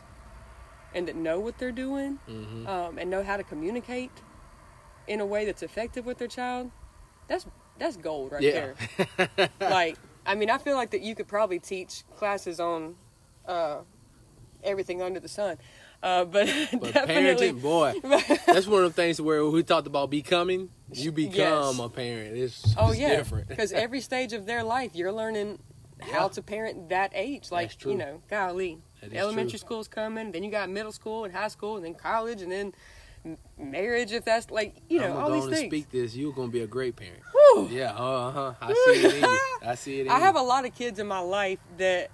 and 0.93 1.07
that 1.07 1.15
know 1.15 1.39
what 1.39 1.57
they're 1.57 1.71
doing 1.71 2.19
Mhm. 2.29 2.67
um, 2.67 2.97
and 2.99 3.09
know 3.09 3.23
how 3.23 3.37
to 3.37 3.43
communicate 3.43 4.11
in 5.07 5.19
a 5.19 5.25
way 5.25 5.45
that's 5.45 5.63
effective 5.63 6.05
with 6.05 6.19
their 6.19 6.27
child, 6.27 6.69
that's 7.27 7.45
that's 7.79 7.97
gold 7.97 8.31
right 8.31 8.43
Yeah. 8.43 8.73
there. 9.09 9.49
like, 9.59 9.97
I 10.27 10.35
mean, 10.35 10.51
I 10.51 10.59
feel 10.59 10.75
like 10.75 10.91
that 10.91 11.01
you 11.01 11.15
could 11.15 11.27
probably 11.27 11.57
teach 11.57 12.03
classes 12.15 12.59
on 12.59 12.95
uh, 13.47 13.79
everything 14.63 15.01
under 15.01 15.19
the 15.19 15.27
sun. 15.27 15.57
Uh, 16.03 16.25
but, 16.25 16.47
But 16.79 16.93
definitely, 16.93 17.51
parenting, 17.53 17.61
boy, 17.63 17.95
that's 18.45 18.67
one 18.67 18.83
of 18.83 18.93
the 18.93 19.01
things 19.01 19.19
where 19.19 19.43
we 19.43 19.63
talked 19.63 19.87
about 19.87 20.11
becoming. 20.11 20.69
You 20.93 21.11
become 21.11 21.33
Yes. 21.33 21.79
a 21.79 21.89
parent. 21.89 22.37
It's, 22.37 22.75
Oh 22.77 22.91
it's 22.91 22.99
yeah, 22.99 23.15
different. 23.15 23.47
because 23.47 23.71
every 23.73 24.01
stage 24.01 24.33
of 24.33 24.45
their 24.45 24.63
life, 24.63 24.91
you're 24.93 25.11
learning 25.13 25.57
how 26.01 26.27
to 26.29 26.41
parent 26.41 26.89
that 26.89 27.11
age. 27.13 27.51
Like 27.51 27.83
you 27.85 27.95
know, 27.95 28.21
golly, 28.29 28.79
elementary 29.13 29.51
true. 29.51 29.59
school's 29.59 29.87
coming, 29.87 30.31
then 30.31 30.43
you 30.43 30.51
got 30.51 30.69
middle 30.69 30.91
school 30.91 31.25
and 31.25 31.33
high 31.33 31.47
school, 31.47 31.77
and 31.77 31.85
then 31.85 31.93
college, 31.93 32.41
and 32.41 32.51
then 32.51 32.73
marriage. 33.57 34.11
If 34.11 34.25
that's 34.25 34.49
like 34.51 34.75
you 34.89 34.99
know 34.99 35.17
I'm 35.17 35.23
all 35.23 35.31
these 35.31 35.41
go 35.41 35.47
on 35.47 35.53
and 35.53 35.55
things. 35.55 35.69
speak 35.69 35.89
this. 35.91 36.15
You're 36.15 36.33
gonna 36.33 36.51
be 36.51 36.61
a 36.61 36.67
great 36.67 36.95
parent. 36.95 37.21
Yeah, 37.69 37.93
uh 37.93 38.31
huh. 38.31 38.53
I 38.61 38.73
see 38.73 39.05
it 39.05 39.15
in 39.15 39.21
you. 39.21 39.39
I 39.63 39.75
see 39.75 39.99
it 40.01 40.07
I 40.07 40.17
you. 40.17 40.23
have 40.23 40.35
a 40.35 40.41
lot 40.41 40.65
of 40.65 40.73
kids 40.73 40.99
in 40.99 41.07
my 41.07 41.19
life 41.19 41.59
that 41.77 42.09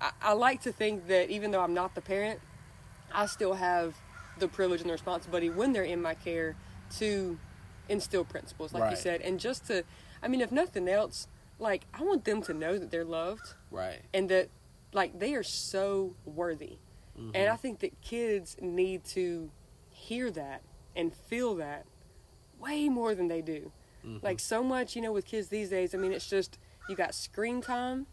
I, 0.00 0.10
I 0.20 0.32
like 0.34 0.62
to 0.62 0.72
think 0.72 1.08
that 1.08 1.30
even 1.30 1.50
though 1.50 1.62
I'm 1.62 1.74
not 1.74 1.94
the 1.94 2.00
parent, 2.00 2.40
I 3.12 3.26
still 3.26 3.54
have 3.54 3.94
the 4.38 4.48
privilege 4.48 4.80
and 4.80 4.88
the 4.88 4.92
responsibility 4.92 5.48
when 5.50 5.72
they're 5.72 5.82
in 5.82 6.02
my 6.02 6.14
care 6.14 6.56
to 6.98 7.38
instill 7.88 8.24
principles, 8.24 8.72
like 8.72 8.90
you 8.90 8.96
said, 8.96 9.20
and 9.22 9.40
just 9.40 9.66
to, 9.68 9.84
I 10.22 10.28
mean, 10.28 10.40
if 10.40 10.52
nothing 10.52 10.88
else, 10.88 11.28
like 11.58 11.86
I 11.94 12.02
want 12.02 12.24
them 12.24 12.42
to 12.42 12.54
know 12.54 12.78
that 12.78 12.90
they're 12.90 13.04
loved 13.04 13.54
right. 13.70 14.00
and 14.12 14.28
that 14.28 14.48
like 14.92 15.18
they 15.18 15.34
are 15.34 15.42
so 15.42 16.14
worthy. 16.24 16.78
Mm-hmm. 17.18 17.30
And 17.34 17.48
I 17.48 17.56
think 17.56 17.80
that 17.80 18.00
kids 18.00 18.56
need 18.60 19.04
to 19.06 19.50
hear 19.90 20.30
that 20.32 20.62
and 20.94 21.14
feel 21.14 21.54
that 21.56 21.86
way 22.58 22.88
more 22.88 23.14
than 23.14 23.28
they 23.28 23.40
do. 23.42 23.72
Mm-hmm. 24.04 24.24
Like 24.24 24.38
so 24.40 24.62
much, 24.62 24.94
you 24.96 25.02
know, 25.02 25.12
with 25.12 25.26
kids 25.26 25.48
these 25.48 25.70
days, 25.70 25.94
I 25.94 25.98
mean, 25.98 26.12
it's 26.12 26.28
just 26.28 26.58
you 26.88 26.96
got 26.96 27.14
screen 27.14 27.60
time. 27.60 28.06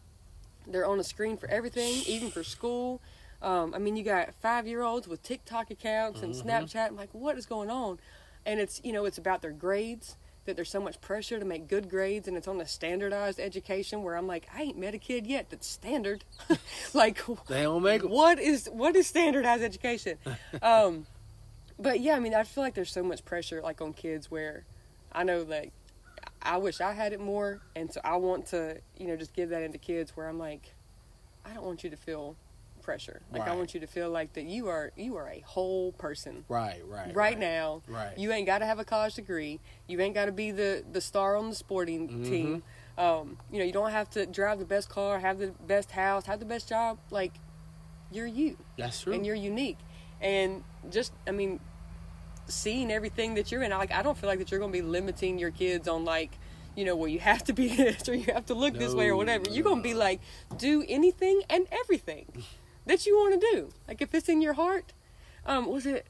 They're 0.65 0.85
on 0.85 0.99
a 0.99 1.03
screen 1.03 1.37
for 1.37 1.49
everything, 1.49 2.01
even 2.07 2.31
for 2.31 2.43
school. 2.43 3.01
Um, 3.41 3.73
I 3.75 3.77
mean, 3.79 3.97
you 3.97 4.03
got 4.03 4.33
five 4.33 4.65
year 4.65 4.81
olds 4.81 5.07
with 5.07 5.21
TikTok 5.21 5.69
accounts 5.69 6.21
and 6.21 6.33
Mhm. 6.33 6.43
Snapchat. 6.45 6.87
I'm 6.87 6.95
like, 6.95 7.13
what 7.13 7.37
is 7.37 7.45
going 7.45 7.69
on? 7.69 7.99
And 8.45 8.59
it's, 8.61 8.79
you 8.83 8.93
know, 8.93 9.03
it's 9.05 9.17
about 9.17 9.41
their 9.41 9.51
grades, 9.51 10.15
that 10.45 10.55
there's 10.55 10.69
so 10.69 10.81
much 10.81 10.99
pressure 11.01 11.39
to 11.39 11.45
make 11.45 11.67
good 11.67 11.89
grades, 11.89 12.27
and 12.27 12.35
it's 12.35 12.47
on 12.47 12.59
a 12.59 12.67
standardized 12.67 13.39
education 13.39 14.03
where 14.03 14.15
I'm 14.15 14.27
like, 14.27 14.47
I 14.53 14.63
ain't 14.63 14.77
met 14.77 14.93
a 14.93 14.97
kid 14.97 15.25
yet 15.25 15.49
that's 15.49 15.67
standard. 15.67 16.23
like, 16.93 17.21
They 17.47 17.63
don't 17.63 17.83
make 17.83 18.01
what 18.03 18.39
is 18.39 18.67
what 18.71 18.95
is 18.95 19.07
standardized 19.07 19.63
education? 19.63 20.17
um, 20.61 21.05
but 21.79 21.99
yeah, 21.99 22.15
I 22.15 22.19
mean, 22.19 22.33
I 22.33 22.43
feel 22.43 22.63
like 22.63 22.73
there's 22.73 22.91
so 22.91 23.03
much 23.03 23.23
pressure 23.25 23.61
like 23.61 23.81
on 23.81 23.93
kids 23.93 24.29
where 24.29 24.65
I 25.11 25.23
know 25.23 25.43
like 25.43 25.71
I 26.41 26.57
wish 26.57 26.81
I 26.81 26.93
had 26.93 27.13
it 27.13 27.19
more, 27.19 27.61
and 27.75 27.91
so 27.91 28.01
I 28.03 28.17
want 28.17 28.47
to 28.47 28.79
you 28.97 29.07
know 29.07 29.15
just 29.15 29.33
give 29.33 29.49
that 29.49 29.63
into 29.63 29.77
kids 29.77 30.15
where 30.15 30.27
I'm 30.27 30.39
like, 30.39 30.73
I 31.45 31.53
don't 31.53 31.63
want 31.63 31.83
you 31.83 31.89
to 31.89 31.97
feel 31.97 32.35
pressure. 32.83 33.21
Like 33.31 33.47
I 33.47 33.55
want 33.55 33.73
you 33.73 33.79
to 33.79 33.87
feel 33.87 34.09
like 34.09 34.33
that 34.33 34.43
you 34.45 34.67
are 34.67 34.91
you 34.95 35.15
are 35.15 35.27
a 35.27 35.39
whole 35.45 35.91
person 35.93 36.45
Right, 36.47 36.81
right, 36.85 37.15
right, 37.15 37.39
now. 37.39 37.81
Right. 37.87 38.15
You 38.17 38.31
ain't 38.31 38.45
got 38.45 38.59
to 38.59 38.65
have 38.65 38.77
a 38.79 38.85
college 38.85 39.15
degree. 39.15 39.59
You 39.87 39.99
ain't 40.01 40.13
got 40.13 40.25
to 40.25 40.31
be 40.31 40.51
the 40.51 40.83
the 40.91 41.01
star 41.01 41.35
on 41.35 41.49
the 41.49 41.55
sporting 41.55 42.07
Mhm. 42.09 42.27
team. 42.29 42.63
Um, 42.97 43.37
you 43.51 43.57
know, 43.57 43.65
you 43.65 43.73
don't 43.73 43.89
have 43.91 44.09
to 44.11 44.27
drive 44.27 44.59
the 44.59 44.65
best 44.65 44.87
car, 44.89 45.19
have 45.19 45.39
the 45.39 45.47
best 45.65 45.91
house, 45.91 46.27
have 46.27 46.39
the 46.39 46.45
best 46.45 46.69
job. 46.69 46.99
Like, 47.09 47.33
you're 48.11 48.27
you, 48.27 48.57
That's 48.77 49.01
true. 49.01 49.13
and 49.13 49.25
you're 49.25 49.33
unique. 49.35 49.79
And 50.21 50.63
just, 50.91 51.11
I 51.27 51.31
mean, 51.31 51.59
seeing 52.47 52.91
everything 52.91 53.33
that 53.35 53.51
you're 53.51 53.63
in, 53.63 53.73
I 53.73 53.77
like, 53.77 53.91
I 53.91 54.03
don't 54.03 54.17
feel 54.17 54.29
like 54.29 54.37
that 54.39 54.51
you're 54.51 54.59
going 54.59 54.71
to 54.71 54.77
be 54.77 54.83
limiting 54.83 55.39
your 55.39 55.49
kids 55.49 55.87
on 55.87 56.05
like, 56.05 56.37
you 56.75 56.85
know, 56.85 56.95
well, 56.95 57.07
you 57.07 57.19
have 57.19 57.43
to 57.45 57.53
be 57.53 57.67
this 57.75 58.07
or 58.07 58.13
you 58.13 58.31
have 58.33 58.45
to 58.47 58.53
look 58.53 58.75
this 58.75 58.93
way 58.93 59.05
or 59.07 59.11
No, 59.11 59.17
whatever. 59.17 59.49
You're 59.49 59.63
going 59.63 59.77
to 59.77 59.83
be 59.83 59.93
like, 59.95 60.19
do 60.57 60.83
anything 60.87 61.41
and 61.49 61.65
everything 61.71 62.25
that 62.85 63.05
you 63.05 63.15
want 63.17 63.39
to 63.39 63.47
do. 63.51 63.69
Like, 63.87 64.01
if 64.01 64.13
it's 64.13 64.29
in 64.29 64.41
your 64.41 64.53
heart, 64.53 64.93
um, 65.45 65.67
was 65.67 65.85
it, 65.85 66.07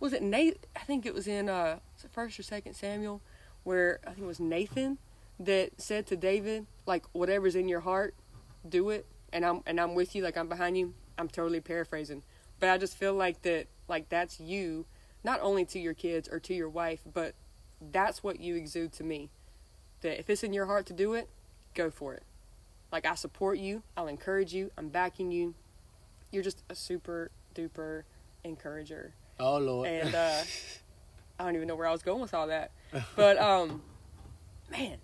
was 0.00 0.12
it 0.12 0.22
Nate? 0.22 0.66
I 0.74 0.80
think 0.80 1.06
it 1.06 1.14
was 1.14 1.26
in 1.26 1.48
uh, 1.48 1.78
was 1.94 2.04
it 2.04 2.10
first 2.12 2.38
or 2.38 2.42
second 2.42 2.74
Samuel, 2.74 3.20
where 3.64 4.00
I 4.06 4.10
think 4.10 4.20
it 4.20 4.26
was 4.26 4.40
Nathan 4.40 4.98
that 5.38 5.80
said 5.80 6.06
to 6.06 6.16
David, 6.16 6.66
like, 6.86 7.04
whatever's 7.12 7.56
in 7.56 7.68
your 7.68 7.80
heart, 7.80 8.14
do 8.68 8.90
it, 8.90 9.06
and 9.32 9.44
I'm 9.44 9.62
and 9.66 9.80
I'm 9.80 9.94
with 9.94 10.14
you, 10.14 10.22
like 10.22 10.36
I'm 10.36 10.48
behind 10.48 10.78
you. 10.78 10.94
I'm 11.18 11.28
totally 11.28 11.60
paraphrasing, 11.60 12.22
but 12.60 12.68
I 12.68 12.78
just 12.78 12.96
feel 12.96 13.14
like 13.14 13.42
that, 13.42 13.68
like 13.88 14.08
that's 14.08 14.38
you, 14.38 14.86
not 15.24 15.40
only 15.40 15.64
to 15.66 15.78
your 15.78 15.94
kids 15.94 16.28
or 16.28 16.38
to 16.40 16.54
your 16.54 16.68
wife, 16.68 17.00
but 17.12 17.34
that's 17.80 18.22
what 18.22 18.40
you 18.40 18.54
exude 18.54 18.92
to 18.94 19.04
me. 19.04 19.30
That 20.02 20.18
if 20.18 20.28
it's 20.28 20.42
in 20.42 20.52
your 20.52 20.66
heart 20.66 20.86
to 20.86 20.92
do 20.92 21.14
it, 21.14 21.28
go 21.74 21.90
for 21.90 22.14
it. 22.14 22.22
Like 22.92 23.06
I 23.06 23.14
support 23.14 23.58
you, 23.58 23.82
I'll 23.96 24.08
encourage 24.08 24.52
you, 24.52 24.70
I'm 24.76 24.88
backing 24.88 25.32
you. 25.32 25.54
You're 26.36 26.44
just 26.44 26.62
a 26.68 26.74
super 26.74 27.30
duper 27.54 28.02
encourager 28.44 29.14
oh 29.40 29.56
Lord. 29.56 29.88
and 29.88 30.14
uh, 30.14 30.42
I 31.40 31.44
don't 31.44 31.56
even 31.56 31.66
know 31.66 31.76
where 31.76 31.86
I 31.86 31.92
was 31.92 32.02
going 32.02 32.20
with 32.20 32.34
all 32.34 32.48
that. 32.48 32.72
But 33.16 33.38
um, 33.38 33.80
man, 34.70 34.98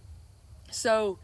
so 0.71 1.19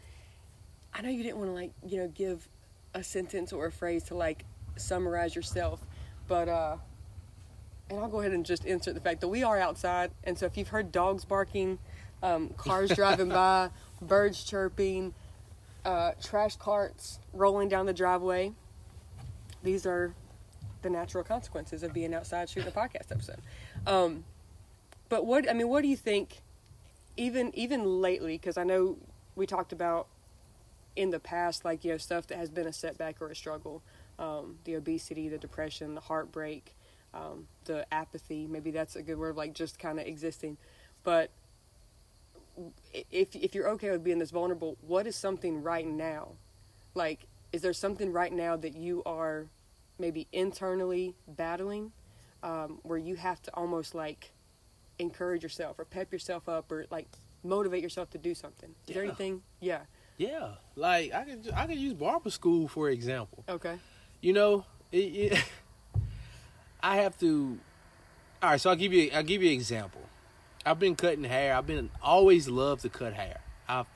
I 0.95 1.03
know 1.03 1.09
you 1.09 1.21
didn't 1.21 1.37
want 1.37 1.51
to 1.51 1.53
like 1.53 1.73
you 1.87 1.97
know 1.97 2.07
give 2.07 2.49
a 2.95 3.03
sentence 3.03 3.53
or 3.53 3.67
a 3.67 3.71
phrase 3.71 4.01
to 4.05 4.15
like 4.15 4.45
summarize 4.77 5.35
yourself, 5.35 5.79
but 6.27 6.49
uh, 6.49 6.77
and 7.91 7.99
I'll 7.99 8.07
go 8.07 8.21
ahead 8.21 8.31
and 8.31 8.43
just 8.43 8.65
insert 8.65 8.95
the 8.95 9.01
fact 9.01 9.21
that 9.21 9.27
we 9.27 9.43
are 9.43 9.59
outside, 9.59 10.09
and 10.23 10.39
so 10.39 10.47
if 10.47 10.57
you've 10.57 10.69
heard 10.69 10.91
dogs 10.91 11.23
barking, 11.23 11.77
um, 12.23 12.49
cars 12.57 12.89
driving 12.95 13.29
by, 13.29 13.69
birds 14.01 14.43
chirping, 14.43 15.13
uh, 15.85 16.13
trash 16.19 16.55
carts 16.55 17.19
rolling 17.31 17.69
down 17.69 17.85
the 17.85 17.93
driveway, 17.93 18.53
these 19.63 19.85
are 19.85 20.13
the 20.81 20.89
natural 20.89 21.23
consequences 21.23 21.83
of 21.83 21.93
being 21.93 22.13
outside 22.13 22.49
shooting 22.49 22.69
a 22.69 22.71
podcast 22.71 23.11
episode. 23.11 23.41
Um, 23.85 24.23
but 25.09 25.25
what 25.25 25.49
I 25.49 25.53
mean, 25.53 25.67
what 25.67 25.81
do 25.81 25.87
you 25.87 25.97
think? 25.97 26.41
Even 27.17 27.51
even 27.55 28.01
lately, 28.01 28.37
because 28.37 28.57
I 28.57 28.63
know 28.63 28.97
we 29.35 29.45
talked 29.45 29.73
about 29.73 30.07
in 30.95 31.09
the 31.09 31.19
past, 31.19 31.65
like 31.65 31.83
you 31.83 31.91
know, 31.91 31.97
stuff 31.97 32.27
that 32.27 32.37
has 32.37 32.49
been 32.49 32.67
a 32.67 32.73
setback 32.73 33.21
or 33.21 33.29
a 33.29 33.35
struggle, 33.35 33.81
um, 34.17 34.57
the 34.63 34.75
obesity, 34.75 35.27
the 35.27 35.37
depression, 35.37 35.95
the 35.95 36.01
heartbreak, 36.01 36.75
um, 37.13 37.47
the 37.65 37.85
apathy. 37.93 38.47
Maybe 38.47 38.71
that's 38.71 38.95
a 38.95 39.01
good 39.01 39.17
word, 39.17 39.35
like 39.35 39.53
just 39.53 39.79
kind 39.79 39.99
of 39.99 40.05
existing. 40.05 40.57
But 41.03 41.31
if 43.11 43.35
if 43.35 43.55
you're 43.55 43.69
okay 43.69 43.91
with 43.91 44.03
being 44.03 44.19
this 44.19 44.31
vulnerable, 44.31 44.77
what 44.81 45.07
is 45.07 45.15
something 45.15 45.61
right 45.63 45.87
now? 45.87 46.29
Like, 46.95 47.27
is 47.51 47.61
there 47.61 47.73
something 47.73 48.11
right 48.11 48.31
now 48.31 48.55
that 48.55 48.75
you 48.75 49.01
are 49.05 49.47
maybe 49.97 50.27
internally 50.31 51.15
battling, 51.27 51.91
um, 52.43 52.79
where 52.83 52.97
you 52.97 53.15
have 53.15 53.41
to 53.43 53.53
almost 53.53 53.95
like 53.95 54.31
encourage 54.97 55.43
yourself 55.43 55.79
or 55.79 55.85
pep 55.85 56.11
yourself 56.11 56.47
up 56.47 56.71
or 56.71 56.85
like 56.91 57.07
motivate 57.43 57.81
yourself 57.81 58.09
to 58.11 58.17
do 58.17 58.33
something? 58.35 58.73
Is 58.87 58.93
there 58.93 59.03
anything? 59.03 59.41
Yeah. 59.59 59.81
yeah, 60.17 60.51
like 60.75 61.13
I 61.13 61.23
could 61.23 61.51
I 61.55 61.65
could 61.67 61.77
use 61.77 61.93
barber 61.93 62.29
school 62.29 62.67
for 62.67 62.89
example. 62.89 63.43
Okay. 63.49 63.77
You 64.21 64.33
know, 64.33 64.65
it, 64.91 64.97
it, 64.97 65.43
I 66.83 66.97
have 66.97 67.17
to. 67.19 67.57
All 68.41 68.51
right, 68.51 68.61
so 68.61 68.69
I'll 68.69 68.75
give 68.75 68.93
you 68.93 69.09
I'll 69.13 69.23
give 69.23 69.41
you 69.41 69.49
an 69.49 69.55
example. 69.55 70.01
I've 70.65 70.79
been 70.79 70.95
cutting 70.95 71.23
hair. 71.23 71.55
I've 71.55 71.65
been 71.65 71.89
always 72.01 72.47
loved 72.47 72.83
to 72.83 72.89
cut 72.89 73.13
hair. 73.13 73.41
I've 73.67 73.87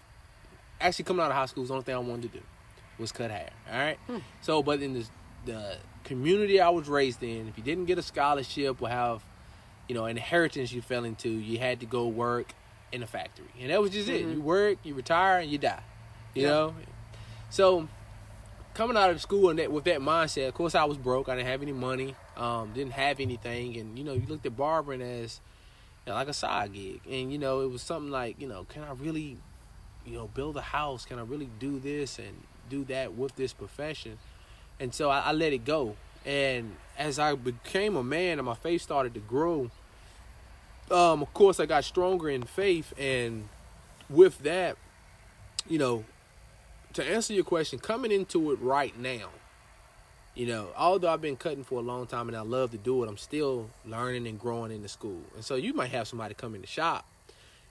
actually 0.82 1.06
coming 1.06 1.24
out 1.24 1.32
of 1.32 1.38
high 1.38 1.46
school, 1.46 1.64
is 1.64 1.70
the 1.70 1.76
only 1.76 1.86
thing 1.86 1.96
I 1.96 2.00
wanted 2.00 2.32
to 2.32 2.40
do 2.40 2.44
was 3.00 3.12
cut 3.12 3.32
hair. 3.32 3.50
All 3.72 3.78
right. 3.80 3.98
So, 4.42 4.62
but 4.64 4.82
in 4.82 4.94
the 4.94 5.06
the 5.46 5.78
community 6.06 6.60
I 6.62 6.70
was 6.70 6.88
raised 6.88 7.22
in, 7.24 7.48
if 7.48 7.58
you 7.58 7.64
didn't 7.64 7.86
get 7.86 7.98
a 7.98 8.02
scholarship 8.02 8.82
or 8.82 8.88
have, 8.90 9.24
you 9.90 9.96
know, 9.96 10.06
an 10.06 10.12
inheritance 10.18 10.72
you 10.72 10.82
fell 10.82 11.04
into, 11.04 11.30
you 11.30 11.58
had 11.60 11.80
to 11.82 11.86
go 11.86 12.08
work 12.08 12.54
in 12.92 13.04
a 13.04 13.08
factory, 13.08 13.48
and 13.60 13.70
that 13.72 13.82
was 13.82 13.92
just 13.92 14.08
it. 14.10 14.26
Mhm. 14.26 14.34
You 14.36 14.42
work, 14.42 14.78
you 14.84 14.94
retire, 14.94 15.40
and 15.40 15.50
you 15.52 15.58
die. 15.58 15.82
You 16.36 16.44
Yeah. 16.44 16.48
know. 16.50 16.76
So, 17.50 17.88
coming 18.74 18.96
out 18.98 19.10
of 19.10 19.22
school 19.22 19.50
and 19.50 19.60
that 19.60 19.72
with 19.72 19.84
that 19.86 20.00
mindset, 20.00 20.48
of 20.48 20.54
course, 20.54 20.76
I 20.76 20.84
was 20.86 20.98
broke. 20.98 21.28
I 21.30 21.36
didn't 21.36 21.48
have 21.48 21.62
any 21.62 21.72
money. 21.74 22.16
Um, 22.38 22.72
didn't 22.74 22.94
have 22.94 23.20
anything, 23.20 23.78
and 23.78 23.98
you 23.98 24.04
know, 24.04 24.14
you 24.14 24.26
looked 24.28 24.46
at 24.46 24.56
barbering 24.58 25.02
as 25.02 25.40
you 26.06 26.12
know, 26.12 26.16
like 26.18 26.28
a 26.28 26.34
side 26.34 26.74
gig, 26.74 27.02
and 27.10 27.32
you 27.32 27.38
know, 27.38 27.62
it 27.62 27.70
was 27.72 27.82
something 27.82 28.12
like, 28.12 28.40
you 28.40 28.48
know, 28.48 28.66
can 28.66 28.84
I 28.84 28.92
really, 28.94 29.38
you 30.06 30.14
know, 30.18 30.28
build 30.28 30.58
a 30.58 30.62
house? 30.62 31.06
Can 31.06 31.20
I 31.20 31.24
really 31.24 31.50
do 31.60 31.80
this 31.80 32.18
and 32.20 32.44
do 32.74 32.84
that 32.86 33.14
with 33.14 33.36
this 33.36 33.54
profession? 33.54 34.18
And 34.80 34.94
so 34.94 35.10
I, 35.10 35.20
I 35.20 35.32
let 35.32 35.54
it 35.54 35.66
go. 35.66 35.96
And 36.26 36.76
as 36.98 37.20
I 37.20 37.36
became 37.36 37.96
a 37.96 38.04
man 38.04 38.40
and 38.40 38.46
my 38.46 38.56
faith 38.56 38.82
started 38.82 39.14
to 39.14 39.20
grow, 39.20 39.70
um, 40.92 41.22
of 41.22 41.34
course, 41.34 41.60
I 41.60 41.66
got 41.66 41.84
stronger 41.84 42.30
in 42.30 42.44
faith, 42.44 42.94
and 42.98 43.48
with 44.10 44.40
that, 44.40 44.78
you 45.68 45.78
know, 45.78 46.04
to 46.94 47.04
answer 47.04 47.34
your 47.34 47.46
question, 47.46 47.80
coming 47.80 48.12
into 48.12 48.52
it 48.52 48.60
right 48.60 48.98
now, 49.00 49.30
you 50.36 50.46
know, 50.46 50.70
although 50.78 51.12
I've 51.12 51.22
been 51.22 51.36
cutting 51.38 51.64
for 51.64 51.80
a 51.80 51.82
long 51.82 52.06
time 52.06 52.28
and 52.28 52.36
I 52.36 52.42
love 52.42 52.72
to 52.72 52.78
do 52.78 53.04
it, 53.04 53.08
I'm 53.10 53.18
still 53.18 53.70
learning 53.86 54.28
and 54.28 54.40
growing 54.40 54.72
in 54.72 54.82
the 54.82 54.88
school. 54.88 55.22
And 55.36 55.46
so 55.46 55.56
you 55.56 55.74
might 55.74 55.92
have 55.92 56.08
somebody 56.08 56.34
come 56.34 56.54
in 56.56 56.62
the 56.62 56.68
shop 56.68 57.06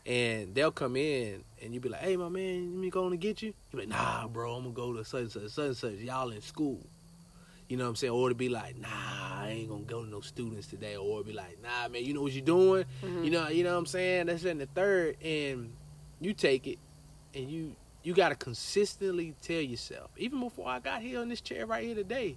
and 0.06 0.54
they'll 0.54 0.72
come 0.72 0.96
in 0.96 1.44
and 1.62 1.72
you 1.74 1.80
be 1.80 1.88
like, 1.88 2.00
hey, 2.00 2.16
my 2.16 2.28
man, 2.28 2.80
me 2.80 2.90
going 2.90 3.10
to 3.10 3.16
get 3.16 3.42
you? 3.42 3.48
You 3.48 3.78
be 3.78 3.78
like, 3.78 3.88
nah, 3.88 4.26
bro, 4.28 4.54
I'm 4.54 4.62
going 4.64 4.74
to 4.74 4.80
go 4.80 4.92
to 4.94 5.04
such 5.04 5.20
and 5.22 5.30
such, 5.30 5.50
such 5.50 5.66
and 5.66 5.76
such. 5.76 5.92
Y'all 5.94 6.30
in 6.30 6.40
school. 6.42 6.80
You 7.68 7.78
know 7.78 7.84
what 7.84 7.90
I'm 7.90 7.96
saying? 7.96 8.12
Or 8.12 8.28
to 8.28 8.34
be 8.34 8.50
like, 8.50 8.76
nah, 8.76 8.88
I 8.90 9.48
ain't 9.50 9.70
gonna 9.70 9.84
go 9.84 10.04
to 10.04 10.10
no 10.10 10.20
students 10.20 10.66
today. 10.66 10.96
Or 10.96 11.22
be 11.24 11.32
like, 11.32 11.56
nah, 11.62 11.88
man, 11.88 12.04
you 12.04 12.12
know 12.12 12.20
what 12.20 12.32
you're 12.32 12.44
doing. 12.44 12.84
Mhm. 13.02 13.24
You 13.24 13.30
know, 13.30 13.48
you 13.48 13.64
know 13.64 13.72
what 13.72 13.78
I'm 13.78 13.86
saying? 13.86 14.26
That's 14.26 14.44
in 14.44 14.58
the 14.58 14.66
third, 14.66 15.16
and 15.22 15.72
you 16.20 16.34
take 16.34 16.66
it, 16.66 16.78
and 17.34 17.50
you 17.50 17.74
you 18.02 18.12
gotta 18.12 18.34
consistently 18.34 19.34
tell 19.40 19.60
yourself. 19.60 20.10
Even 20.18 20.40
before 20.40 20.68
I 20.68 20.80
got 20.80 21.00
here 21.00 21.20
on 21.20 21.30
this 21.30 21.40
chair 21.40 21.64
right 21.64 21.82
here 21.84 21.94
today, 21.94 22.36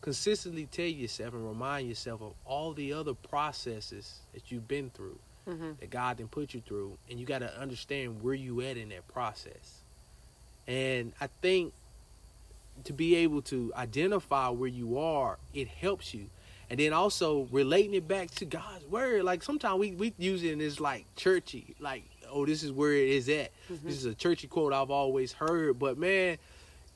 consistently 0.00 0.66
tell 0.66 0.86
yourself 0.86 1.34
and 1.34 1.46
remind 1.46 1.88
yourself 1.88 2.20
of 2.20 2.32
all 2.44 2.72
the 2.72 2.92
other 2.92 3.14
processes 3.14 4.18
that 4.34 4.50
you've 4.50 4.66
been 4.66 4.90
through, 4.90 5.18
Mhm. 5.48 5.78
that 5.80 5.90
God 5.90 6.16
didn't 6.18 6.30
put 6.30 6.54
you 6.54 6.60
through, 6.60 6.96
and 7.10 7.18
you 7.18 7.26
gotta 7.26 7.58
understand 7.60 8.22
where 8.22 8.34
you 8.34 8.60
at 8.60 8.76
in 8.76 8.90
that 8.90 9.06
process. 9.08 9.80
And 10.66 11.12
I 11.20 11.26
think 11.40 11.72
to 12.84 12.92
be 12.92 13.16
able 13.16 13.42
to 13.42 13.72
identify 13.76 14.48
where 14.48 14.68
you 14.68 14.98
are, 14.98 15.38
it 15.52 15.68
helps 15.68 16.14
you. 16.14 16.26
And 16.70 16.78
then 16.80 16.92
also 16.92 17.48
relating 17.50 17.92
it 17.94 18.08
back 18.08 18.30
to 18.36 18.44
God's 18.44 18.84
word. 18.86 19.24
Like 19.24 19.42
sometimes 19.42 19.78
we, 19.78 19.92
we 19.92 20.14
use 20.18 20.42
it 20.42 20.52
and 20.52 20.62
it's 20.62 20.80
like 20.80 21.04
churchy. 21.16 21.74
Like, 21.80 22.04
oh, 22.30 22.46
this 22.46 22.62
is 22.62 22.72
where 22.72 22.94
it 22.94 23.08
is 23.10 23.28
at. 23.28 23.50
This 23.68 23.96
is 23.96 24.06
a 24.06 24.14
churchy 24.14 24.46
quote 24.46 24.72
I've 24.72 24.90
always 24.90 25.32
heard. 25.32 25.78
But 25.78 25.98
man, 25.98 26.38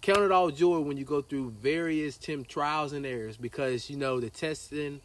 count 0.01 0.21
it 0.21 0.33
all 0.33 0.51
joy 0.51 0.79
when 0.81 0.97
you 0.97 1.05
go 1.05 1.21
through 1.21 1.51
various 1.61 2.17
Tim 2.17 2.45
trials 2.45 2.93
and 2.95 3.05
errors 3.05 3.37
because 3.37 3.91
you 3.91 3.97
know 3.99 4.19
the 4.19 4.31
testing, 4.31 5.01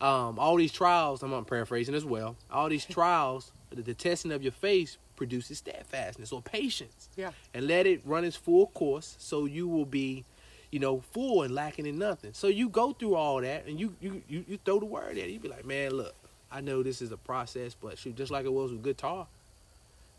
um, 0.00 0.38
all 0.38 0.56
these 0.56 0.72
trials, 0.72 1.22
I'm 1.22 1.44
paraphrasing 1.44 1.94
as 1.94 2.04
well, 2.04 2.36
all 2.50 2.68
these 2.68 2.84
trials, 2.98 3.52
the, 3.70 3.82
the 3.82 3.94
testing 3.94 4.32
of 4.32 4.42
your 4.42 4.52
faith 4.52 4.96
produces 5.16 5.58
steadfastness 5.58 6.32
or 6.32 6.42
patience. 6.42 7.08
Yeah. 7.16 7.30
and 7.52 7.66
let 7.66 7.86
it 7.86 8.00
run 8.04 8.24
its 8.24 8.36
full 8.36 8.66
course 8.68 9.14
so 9.18 9.44
you 9.44 9.68
will 9.68 9.84
be 9.86 10.24
you 10.70 10.80
know 10.80 11.02
full 11.12 11.42
and 11.42 11.54
lacking 11.54 11.86
in 11.86 11.98
nothing. 11.98 12.32
So 12.32 12.48
you 12.48 12.68
go 12.68 12.92
through 12.92 13.14
all 13.14 13.40
that 13.40 13.66
and 13.66 13.78
you 13.78 13.94
you 14.00 14.22
you, 14.28 14.44
you 14.48 14.58
throw 14.64 14.80
the 14.80 14.86
word 14.86 15.12
at 15.12 15.18
it. 15.18 15.30
You 15.30 15.38
be 15.38 15.48
like 15.48 15.64
man 15.64 15.92
look 15.92 16.14
i 16.50 16.60
know 16.60 16.82
this 16.82 17.00
is 17.02 17.10
a 17.10 17.16
process 17.16 17.74
but 17.74 17.98
shoot 17.98 18.14
just 18.16 18.30
like 18.30 18.44
it 18.44 18.52
was 18.52 18.70
with 18.70 18.82
guitar 18.82 19.26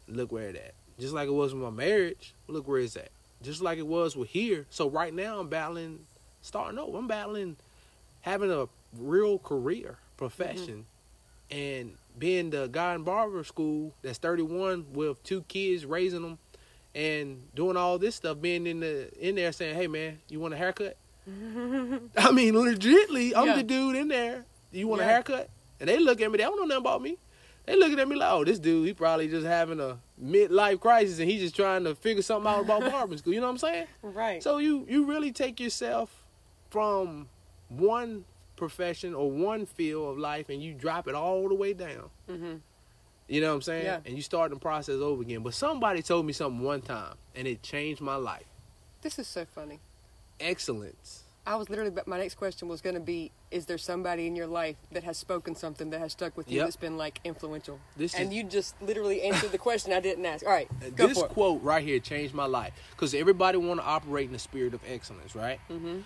look 0.07 0.31
where 0.31 0.49
it 0.49 0.55
at. 0.55 0.73
Just 0.99 1.13
like 1.13 1.27
it 1.27 1.33
was 1.33 1.53
with 1.53 1.61
my 1.63 1.69
marriage 1.69 2.33
look 2.47 2.67
where 2.67 2.79
it's 2.79 2.95
at. 2.95 3.09
Just 3.43 3.61
like 3.61 3.77
it 3.77 3.87
was 3.87 4.15
with 4.15 4.29
here. 4.29 4.65
So 4.69 4.89
right 4.89 5.13
now 5.13 5.39
i'm 5.39 5.49
battling 5.49 5.99
starting 6.41 6.79
over. 6.79 6.97
I'm 6.97 7.07
battling 7.07 7.57
having 8.21 8.51
a 8.51 8.67
real 8.99 9.39
career 9.39 9.97
profession. 10.17 10.85
Mm-hmm. 11.51 11.57
And 11.57 11.93
being 12.17 12.49
the 12.49 12.67
guy 12.67 12.95
in 12.95 13.03
barber 13.03 13.43
school 13.43 13.93
that's 14.01 14.17
31 14.17 14.87
with 14.93 15.21
two 15.23 15.43
kids 15.43 15.85
raising 15.85 16.21
them 16.23 16.37
and 16.95 17.41
doing 17.53 17.77
all 17.77 17.99
this 17.99 18.15
stuff 18.15 18.39
being 18.41 18.65
in 18.65 18.79
the 18.79 19.09
in 19.19 19.35
there 19.35 19.51
saying 19.51 19.75
hey 19.75 19.85
man 19.87 20.17
you 20.29 20.39
want 20.39 20.53
a 20.53 20.57
haircut? 20.57 20.97
I 21.27 22.31
mean 22.31 22.53
legitly 22.55 23.33
i'm 23.35 23.47
Yeah. 23.47 23.55
the 23.57 23.63
dude 23.63 23.95
in 23.95 24.07
there. 24.07 24.45
You 24.71 24.87
want 24.87 25.01
a 25.01 25.05
haircut? 25.05 25.49
And 25.79 25.87
they 25.89 25.99
look 25.99 26.19
at 26.21 26.31
me 26.31 26.37
they 26.37 26.43
don't 26.43 26.57
know 26.57 26.63
nothing 26.65 26.81
about 26.81 27.01
me. 27.01 27.17
They 27.65 27.75
looking 27.77 27.99
at 27.99 28.07
me 28.07 28.15
like 28.15 28.31
oh 28.31 28.43
this 28.43 28.57
dude 28.59 28.87
he 28.87 28.93
probably 28.93 29.27
just 29.27 29.45
having 29.45 29.79
a 29.79 29.97
midlife 30.23 30.79
crisis 30.79 31.19
and 31.19 31.29
he's 31.29 31.41
just 31.41 31.55
trying 31.55 31.83
to 31.83 31.93
figure 31.95 32.23
something 32.23 32.49
out 32.51 32.61
about 32.61 32.81
barbering 32.91 33.17
school 33.19 33.33
you 33.33 33.39
know 33.39 33.47
what 33.47 33.51
i'm 33.51 33.57
saying? 33.59 33.85
Right. 34.01 34.41
so 34.41 34.57
you 34.57 34.85
you 34.89 35.05
really 35.05 35.31
take 35.31 35.59
yourself 35.59 36.23
from 36.69 37.27
one 37.69 38.23
profession 38.55 39.13
or 39.13 39.29
one 39.31 39.65
field 39.65 40.09
of 40.11 40.17
life 40.17 40.49
and 40.49 40.61
you 40.63 40.73
drop 40.73 41.07
it 41.07 41.15
all 41.15 41.47
the 41.49 41.55
way 41.55 41.73
down. 41.73 42.09
Mhm. 42.29 42.61
You 43.27 43.41
know 43.41 43.49
what 43.49 43.55
I'm 43.55 43.61
saying? 43.63 43.85
Yeah. 43.85 43.99
And 44.05 44.15
you 44.15 44.21
start 44.21 44.51
the 44.51 44.57
process 44.59 44.95
over 45.01 45.21
again. 45.21 45.41
But 45.43 45.53
somebody 45.55 46.01
told 46.01 46.25
me 46.25 46.33
something 46.33 46.61
one 46.61 46.81
time 46.81 47.15
and 47.35 47.47
it 47.47 47.61
changed 47.63 48.01
my 48.01 48.15
life. 48.15 48.45
This 49.01 49.17
is 49.19 49.27
so 49.27 49.45
funny. 49.45 49.79
Excellence. 50.39 51.23
I 51.47 51.55
was 51.57 51.69
literally, 51.69 51.91
but 51.91 52.07
my 52.07 52.17
next 52.17 52.35
question 52.35 52.67
was 52.67 52.81
going 52.81 52.95
to 52.95 52.99
be: 52.99 53.31
Is 53.51 53.67
there 53.67 53.77
somebody 53.77 54.25
in 54.25 54.35
your 54.35 54.47
life 54.47 54.77
that 54.91 55.03
has 55.03 55.15
spoken 55.15 55.53
something 55.53 55.91
that 55.91 55.99
has 55.99 56.11
stuck 56.11 56.35
with 56.35 56.49
you 56.49 56.57
Yep. 56.57 56.65
that's 56.65 56.75
been 56.75 56.97
like 56.97 57.19
influential? 57.23 57.79
This 57.95 58.15
and 58.15 58.29
is- 58.29 58.35
you 58.35 58.43
just 58.43 58.79
literally 58.81 59.21
answered 59.21 59.51
the 59.51 59.59
question 59.59 59.93
I 59.93 59.99
didn't 59.99 60.25
ask. 60.25 60.43
All 60.43 60.51
right, 60.51 60.67
go 60.95 61.07
this 61.07 61.19
for 61.19 61.25
it. 61.27 61.31
quote 61.31 61.61
right 61.61 61.83
here 61.85 61.99
changed 61.99 62.33
my 62.33 62.47
life 62.47 62.73
because 62.91 63.13
everybody 63.13 63.59
want 63.59 63.79
to 63.79 63.85
operate 63.85 64.25
in 64.25 64.33
the 64.33 64.39
spirit 64.39 64.73
of 64.73 64.81
excellence, 64.87 65.35
right? 65.35 65.59
Mhm. 65.69 66.03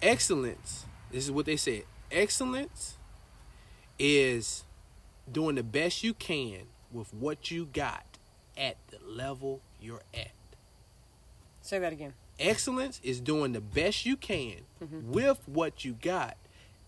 Excellence. 0.00 0.86
This 1.14 1.24
is 1.24 1.30
what 1.30 1.46
they 1.46 1.56
said. 1.56 1.84
Excellence 2.10 2.96
is 4.00 4.64
doing 5.30 5.54
the 5.54 5.62
best 5.62 6.02
you 6.02 6.12
can 6.12 6.62
with 6.90 7.14
what 7.14 7.52
you 7.52 7.66
got 7.72 8.04
at 8.58 8.76
the 8.90 8.98
level 9.06 9.60
you're 9.80 10.02
at. 10.12 10.32
Say 11.62 11.78
that 11.78 11.92
again. 11.92 12.14
Excellence 12.40 13.00
is 13.04 13.20
doing 13.20 13.52
the 13.52 13.60
best 13.60 14.04
you 14.04 14.16
can 14.16 14.62
mm-hmm. 14.82 15.12
with 15.12 15.40
what 15.46 15.84
you 15.84 15.92
got 16.02 16.36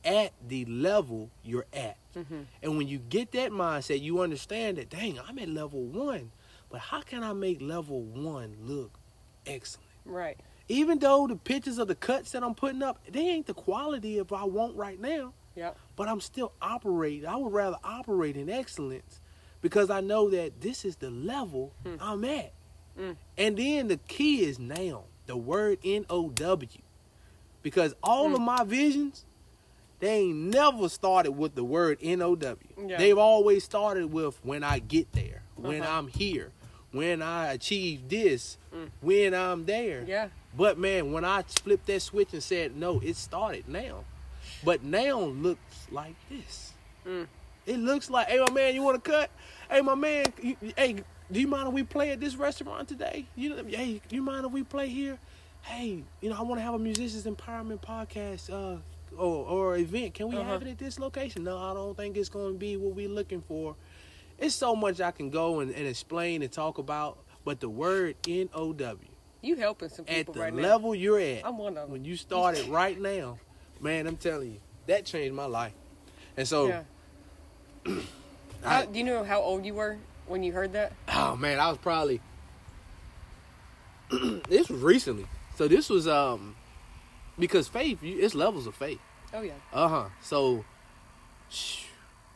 at 0.04 0.32
the 0.48 0.64
level 0.64 1.30
you're 1.44 1.66
at. 1.72 1.96
Mm-hmm. 2.16 2.40
And 2.64 2.76
when 2.76 2.88
you 2.88 2.98
get 2.98 3.30
that 3.30 3.52
mindset, 3.52 4.02
you 4.02 4.22
understand 4.22 4.78
that, 4.78 4.90
dang, 4.90 5.20
I'm 5.20 5.38
at 5.38 5.48
level 5.48 5.84
one, 5.84 6.32
but 6.68 6.80
how 6.80 7.00
can 7.00 7.22
I 7.22 7.32
make 7.32 7.62
level 7.62 8.02
one 8.02 8.56
look 8.60 8.90
excellent? 9.46 9.86
Right. 10.04 10.36
Even 10.68 10.98
though 10.98 11.26
the 11.26 11.36
pictures 11.36 11.78
of 11.78 11.86
the 11.88 11.94
cuts 11.94 12.32
that 12.32 12.42
I'm 12.42 12.54
putting 12.54 12.82
up, 12.82 12.98
they 13.10 13.20
ain't 13.28 13.46
the 13.46 13.54
quality 13.54 14.18
of 14.18 14.32
I 14.32 14.44
want 14.44 14.76
right 14.76 15.00
now, 15.00 15.32
Yep. 15.54 15.78
but 15.94 16.08
I'm 16.08 16.20
still 16.20 16.52
operating. 16.60 17.26
I 17.26 17.36
would 17.36 17.52
rather 17.52 17.76
operate 17.84 18.36
in 18.36 18.50
excellence 18.50 19.20
because 19.62 19.90
I 19.90 20.00
know 20.00 20.28
that 20.30 20.60
this 20.60 20.84
is 20.84 20.96
the 20.96 21.10
level 21.10 21.72
I'm 22.00 22.24
at. 22.24 22.52
Mm. 22.98 23.16
And 23.38 23.56
then 23.56 23.88
the 23.88 23.96
key 23.98 24.42
is 24.44 24.58
now 24.58 25.04
the 25.26 25.36
word 25.36 25.78
N 25.84 26.04
O 26.10 26.30
W. 26.30 26.68
Because 27.62 27.94
all 28.02 28.34
of 28.34 28.40
my 28.40 28.64
visions, 28.64 29.24
they 29.98 30.18
ain't 30.20 30.36
never 30.36 30.88
started 30.88 31.32
with 31.32 31.54
the 31.54 31.64
word 31.64 31.98
N 32.02 32.22
O 32.22 32.34
W. 32.36 32.68
Yeah. 32.88 32.96
They've 32.98 33.18
always 33.18 33.64
started 33.64 34.12
with 34.12 34.38
when 34.44 34.62
I 34.64 34.78
get 34.80 35.12
there, 35.12 35.42
when 35.56 35.82
Uh-huh. 35.82 35.98
I'm 35.98 36.08
here, 36.08 36.52
when 36.92 37.22
I 37.22 37.52
achieve 37.52 38.08
this, 38.08 38.56
when 39.00 39.34
I'm 39.34 39.64
there. 39.66 40.04
Yeah. 40.06 40.28
But 40.56 40.78
man, 40.78 41.12
when 41.12 41.24
I 41.24 41.42
flipped 41.42 41.86
that 41.86 42.00
switch 42.00 42.32
and 42.32 42.42
said, 42.42 42.76
no, 42.76 43.00
it 43.00 43.16
started 43.16 43.68
now. 43.68 44.04
But 44.64 44.82
now 44.82 45.20
looks 45.20 45.86
like 45.90 46.14
this. 46.30 46.72
Mm. 47.06 47.26
It 47.66 47.78
looks 47.78 48.08
like, 48.08 48.28
hey, 48.28 48.38
my 48.38 48.50
man, 48.52 48.74
you 48.74 48.82
want 48.82 49.02
to 49.02 49.10
cut? 49.10 49.30
Hey, 49.70 49.80
my 49.80 49.94
man, 49.94 50.26
you, 50.40 50.56
hey, 50.76 50.96
do 51.30 51.40
you 51.40 51.48
mind 51.48 51.68
if 51.68 51.74
we 51.74 51.82
play 51.82 52.10
at 52.10 52.20
this 52.20 52.36
restaurant 52.36 52.88
today? 52.88 53.26
You 53.34 53.50
know, 53.50 53.64
hey, 53.68 54.00
do 54.08 54.16
you 54.16 54.22
mind 54.22 54.46
if 54.46 54.52
we 54.52 54.62
play 54.62 54.88
here? 54.88 55.18
Hey, 55.62 56.04
you 56.20 56.30
know, 56.30 56.36
I 56.38 56.42
want 56.42 56.60
to 56.60 56.62
have 56.62 56.74
a 56.74 56.78
musicians 56.78 57.24
empowerment 57.24 57.80
podcast 57.82 58.50
uh, 58.50 58.78
or 59.20 59.44
or 59.46 59.76
event. 59.76 60.14
Can 60.14 60.28
we 60.28 60.36
Uh-huh. 60.36 60.44
have 60.48 60.62
it 60.62 60.68
at 60.68 60.78
this 60.78 60.98
location? 61.00 61.42
No, 61.42 61.58
I 61.58 61.74
don't 61.74 61.96
think 61.96 62.16
it's 62.16 62.28
going 62.28 62.52
to 62.52 62.58
be 62.58 62.76
what 62.76 62.94
we're 62.94 63.08
looking 63.08 63.42
for. 63.42 63.74
It's 64.38 64.54
so 64.54 64.76
much 64.76 65.00
I 65.00 65.10
can 65.10 65.28
go 65.30 65.58
and, 65.60 65.72
and 65.74 65.88
explain 65.88 66.42
and 66.42 66.52
talk 66.52 66.78
about, 66.78 67.18
but 67.44 67.58
the 67.58 67.68
word 67.68 68.14
N 68.28 68.48
O 68.54 68.72
W 68.72 69.08
You 69.46 69.54
helping 69.56 69.88
some 69.88 70.04
at 70.08 70.26
the 70.26 70.32
right 70.40 70.52
level 70.52 70.92
you're 70.94 71.20
at, 71.20 71.46
I'm 71.46 71.56
one 71.58 71.76
of 71.76 71.84
'em. 71.84 71.90
when 71.92 72.04
you 72.04 72.16
started 72.16 72.66
right 72.80 73.00
now, 73.00 73.38
man, 73.80 74.06
I'm 74.08 74.16
telling 74.16 74.50
you, 74.54 74.60
that 74.88 75.04
changed 75.06 75.34
my 75.34 75.46
life. 75.46 75.72
And 76.36 76.46
so. 76.48 76.66
Yeah. 76.68 76.82
I- 78.64 78.68
How, 78.68 78.84
do 78.86 78.98
you 78.98 79.04
know 79.04 79.22
how 79.22 79.40
old 79.40 79.64
you 79.64 79.74
were 79.74 79.98
when 80.26 80.42
you 80.42 80.52
heard 80.52 80.72
that? 80.72 80.92
oh 81.12 81.36
man, 81.36 81.60
I 81.60 81.68
was 81.68 81.78
probably 81.78 82.20
this 84.48 84.68
was 84.68 84.80
recently. 84.82 85.26
So 85.56 85.68
this 85.68 85.88
was 85.88 86.08
um 86.08 86.56
because 87.38 87.68
faith, 87.68 88.02
you, 88.02 88.18
it's 88.18 88.34
levels 88.34 88.66
of 88.66 88.74
faith. 88.74 88.98
Oh 89.32 89.42
yeah. 89.42 89.52
Uh 89.72 89.88
huh. 89.88 90.04
So 90.22 90.64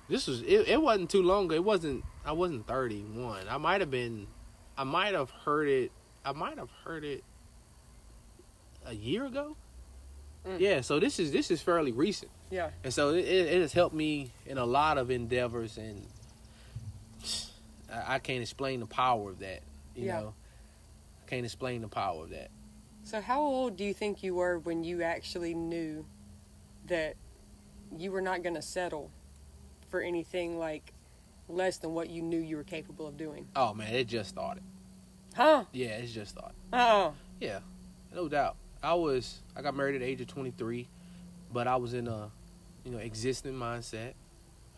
this 0.08 0.26
was 0.28 0.42
it, 0.42 0.68
it. 0.68 0.80
wasn't 0.80 1.10
too 1.10 1.22
long. 1.22 1.50
It 1.52 1.64
wasn't. 1.64 2.04
I 2.24 2.32
wasn't 2.32 2.66
thirty 2.68 3.02
one. 3.02 3.48
I 3.48 3.56
might 3.58 3.80
have 3.80 3.90
been. 3.90 4.26
I 4.78 4.84
might 4.84 5.14
have 5.14 5.30
heard 5.30 5.68
it. 5.68 5.90
I 6.24 6.32
might 6.32 6.58
have 6.58 6.70
heard 6.84 7.04
it 7.04 7.24
a 8.86 8.94
year 8.94 9.26
ago. 9.26 9.56
Mm. 10.46 10.60
Yeah. 10.60 10.80
So 10.80 10.98
this 11.00 11.18
is 11.18 11.32
this 11.32 11.50
is 11.50 11.60
fairly 11.62 11.92
recent. 11.92 12.30
Yeah. 12.50 12.70
And 12.84 12.92
so 12.92 13.10
it, 13.10 13.24
it 13.24 13.60
has 13.60 13.72
helped 13.72 13.94
me 13.94 14.30
in 14.46 14.58
a 14.58 14.64
lot 14.64 14.98
of 14.98 15.10
endeavors, 15.10 15.76
and 15.78 16.06
I, 17.92 18.14
I 18.14 18.18
can't 18.18 18.42
explain 18.42 18.80
the 18.80 18.86
power 18.86 19.30
of 19.30 19.38
that. 19.40 19.60
You 19.94 20.06
Yeah. 20.06 20.20
know, 20.20 20.34
I 21.26 21.28
can't 21.30 21.44
explain 21.44 21.82
the 21.82 21.88
power 21.88 22.24
of 22.24 22.30
that. 22.30 22.50
So, 23.04 23.20
how 23.20 23.40
old 23.40 23.76
do 23.76 23.84
you 23.84 23.94
think 23.94 24.22
you 24.22 24.34
were 24.34 24.58
when 24.58 24.84
you 24.84 25.02
actually 25.02 25.54
knew 25.54 26.04
that 26.86 27.14
you 27.96 28.12
were 28.12 28.20
not 28.20 28.42
going 28.42 28.54
to 28.54 28.62
settle 28.62 29.10
for 29.88 30.00
anything 30.00 30.58
like 30.58 30.92
less 31.48 31.78
than 31.78 31.92
what 31.94 32.10
you 32.10 32.22
knew 32.22 32.38
you 32.38 32.56
were 32.56 32.64
capable 32.64 33.06
of 33.06 33.16
doing? 33.16 33.46
Oh 33.56 33.74
man, 33.74 33.92
it 33.94 34.04
just 34.06 34.28
started. 34.30 34.62
Huh? 35.34 35.64
Yeah, 35.72 35.88
it's 35.88 36.12
just 36.12 36.34
thought. 36.34 36.54
Oh. 36.72 37.14
Yeah, 37.40 37.60
no 38.14 38.28
doubt. 38.28 38.56
I 38.82 38.94
was 38.94 39.40
I 39.56 39.62
got 39.62 39.74
married 39.74 39.94
at 39.94 40.00
the 40.00 40.06
age 40.06 40.20
of 40.20 40.26
23, 40.26 40.88
but 41.52 41.66
I 41.66 41.76
was 41.76 41.94
in 41.94 42.08
a 42.08 42.30
you 42.84 42.90
know 42.92 42.98
existing 42.98 43.54
mindset, 43.54 44.14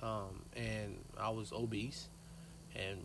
um, 0.03 0.43
and 0.57 0.99
I 1.19 1.31
was 1.31 1.53
obese, 1.53 2.09
and 2.75 2.99